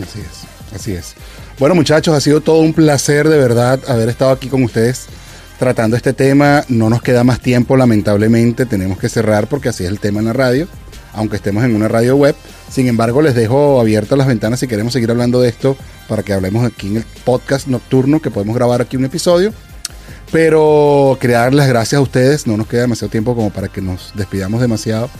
Así 0.00 0.20
es, 0.20 0.76
así 0.76 0.92
es. 0.92 1.16
Bueno, 1.58 1.74
muchachos, 1.74 2.14
ha 2.14 2.20
sido 2.20 2.40
todo 2.40 2.60
un 2.60 2.72
placer 2.72 3.28
de 3.28 3.36
verdad 3.36 3.80
haber 3.88 4.10
estado 4.10 4.30
aquí 4.30 4.46
con 4.46 4.62
ustedes 4.62 5.08
tratando 5.58 5.96
este 5.96 6.12
tema. 6.12 6.62
No 6.68 6.88
nos 6.88 7.02
queda 7.02 7.24
más 7.24 7.40
tiempo, 7.40 7.76
lamentablemente, 7.76 8.64
tenemos 8.64 8.96
que 8.96 9.08
cerrar 9.08 9.48
porque 9.48 9.70
así 9.70 9.82
es 9.82 9.90
el 9.90 9.98
tema 9.98 10.20
en 10.20 10.26
la 10.26 10.32
radio, 10.32 10.68
aunque 11.12 11.36
estemos 11.36 11.64
en 11.64 11.74
una 11.74 11.88
radio 11.88 12.16
web. 12.16 12.34
Sin 12.70 12.88
embargo, 12.88 13.22
les 13.22 13.34
dejo 13.34 13.80
abiertas 13.80 14.16
las 14.16 14.26
ventanas 14.26 14.60
si 14.60 14.68
queremos 14.68 14.92
seguir 14.92 15.10
hablando 15.10 15.40
de 15.40 15.48
esto 15.48 15.76
para 16.08 16.22
que 16.22 16.32
hablemos 16.32 16.64
aquí 16.64 16.88
en 16.88 16.96
el 16.98 17.04
podcast 17.24 17.66
nocturno, 17.66 18.20
que 18.20 18.30
podemos 18.30 18.56
grabar 18.56 18.80
aquí 18.80 18.96
un 18.96 19.04
episodio. 19.04 19.52
Pero 20.30 21.18
quería 21.20 21.50
las 21.50 21.68
gracias 21.68 21.98
a 21.98 22.02
ustedes, 22.02 22.46
no 22.46 22.56
nos 22.56 22.66
queda 22.66 22.82
demasiado 22.82 23.10
tiempo 23.10 23.34
como 23.34 23.50
para 23.50 23.68
que 23.68 23.82
nos 23.82 24.12
despidamos 24.14 24.60
demasiado. 24.60 25.10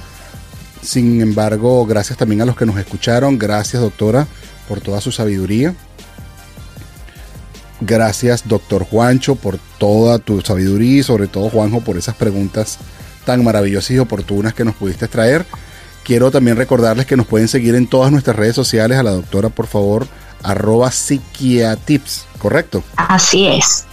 Sin 0.82 1.20
embargo, 1.20 1.86
gracias 1.86 2.18
también 2.18 2.40
a 2.40 2.46
los 2.46 2.56
que 2.56 2.66
nos 2.66 2.78
escucharon. 2.78 3.38
Gracias, 3.38 3.82
doctora, 3.82 4.26
por 4.68 4.80
toda 4.80 5.00
su 5.00 5.12
sabiduría. 5.12 5.74
Gracias, 7.80 8.48
doctor 8.48 8.84
Juancho, 8.84 9.34
por 9.34 9.58
toda 9.78 10.18
tu 10.18 10.40
sabiduría 10.40 11.00
y 11.00 11.02
sobre 11.02 11.26
todo, 11.26 11.50
Juanjo, 11.50 11.80
por 11.80 11.96
esas 11.96 12.14
preguntas 12.14 12.78
tan 13.24 13.44
maravillosas 13.44 13.90
y 13.90 13.98
oportunas 13.98 14.54
que 14.54 14.64
nos 14.64 14.74
pudiste 14.76 15.08
traer. 15.08 15.44
Quiero 16.04 16.30
también 16.30 16.56
recordarles 16.56 17.06
que 17.06 17.16
nos 17.16 17.26
pueden 17.26 17.48
seguir 17.48 17.74
en 17.74 17.86
todas 17.86 18.10
nuestras 18.10 18.36
redes 18.36 18.54
sociales. 18.56 18.98
A 18.98 19.02
la 19.02 19.12
doctora, 19.12 19.48
por 19.48 19.66
favor, 19.66 20.06
arroba 20.42 20.90
psiquiatips, 20.90 22.26
¿correcto? 22.38 22.82
Así 22.96 23.46
es. 23.46 23.84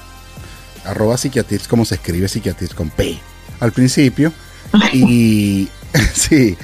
arroba 0.85 1.17
psiquiatips 1.17 1.67
como 1.67 1.85
se 1.85 1.95
escribe 1.95 2.27
psiquiatips 2.27 2.73
con 2.73 2.89
P 2.89 3.19
al 3.59 3.71
principio. 3.71 4.31
Y 4.93 5.67
sí, 6.13 6.55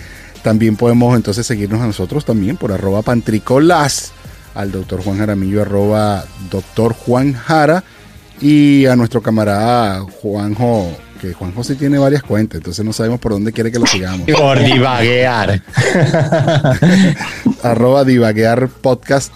también 0.43 0.75
podemos 0.75 1.15
entonces 1.15 1.47
seguirnos 1.47 1.81
a 1.81 1.87
nosotros 1.87 2.23
también 2.23 2.57
por 2.57 2.71
arroba 2.71 3.01
pantricolas, 3.01 4.11
al 4.53 4.71
doctor 4.71 5.03
Juan 5.03 5.17
Jaramillo 5.17 5.61
arroba 5.61 6.23
doctor 6.51 6.93
Juan 6.93 7.33
Jara 7.33 7.83
y 8.39 8.85
a 8.85 8.95
nuestro 8.95 9.21
camarada 9.21 10.01
Juanjo, 10.01 10.95
que 11.27 11.33
Juanjo 11.33 11.63
sí 11.63 11.75
tiene 11.75 11.97
varias 11.97 12.23
cuentas, 12.23 12.57
entonces 12.57 12.83
no 12.85 12.93
sabemos 12.93 13.19
por 13.19 13.31
dónde 13.31 13.51
quiere 13.51 13.71
que 13.71 13.79
lo 13.79 13.85
sigamos. 13.85 14.27
Por 14.37 14.63
divaguear. 14.63 15.61
arroba 17.63 18.03
divaguear 18.03 18.67
podcast 18.67 19.33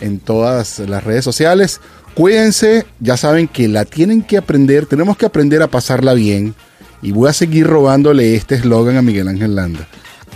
en 0.00 0.18
todas 0.18 0.78
las 0.80 1.04
redes 1.04 1.24
sociales. 1.24 1.80
Cuídense, 2.14 2.86
ya 3.00 3.16
saben 3.16 3.48
que 3.48 3.68
la 3.68 3.84
tienen 3.84 4.22
que 4.22 4.36
aprender, 4.36 4.86
tenemos 4.86 5.16
que 5.16 5.26
aprender 5.26 5.62
a 5.62 5.68
pasarla 5.68 6.14
bien. 6.14 6.54
Y 7.00 7.10
voy 7.10 7.28
a 7.28 7.32
seguir 7.32 7.66
robándole 7.66 8.36
este 8.36 8.54
eslogan 8.54 8.96
a 8.96 9.02
Miguel 9.02 9.26
Ángel 9.26 9.56
Landa. 9.56 9.88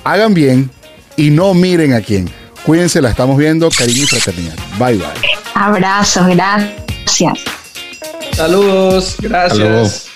Hagan 0.03 0.35
bien 0.35 0.71
y 1.17 1.31
no 1.31 1.55
miren 1.55 1.93
a 1.93 2.01
quién. 2.01 2.29
Cuídense, 2.65 3.01
la 3.01 3.11
estamos 3.11 3.39
viendo. 3.39 3.69
Cariño 3.71 4.03
y 4.03 4.07
fraternidad. 4.07 4.57
Bye 4.79 4.97
bye. 4.97 5.07
Abrazos, 5.55 6.27
gracias. 6.27 7.39
Saludos, 8.33 9.17
gracias. 9.21 10.16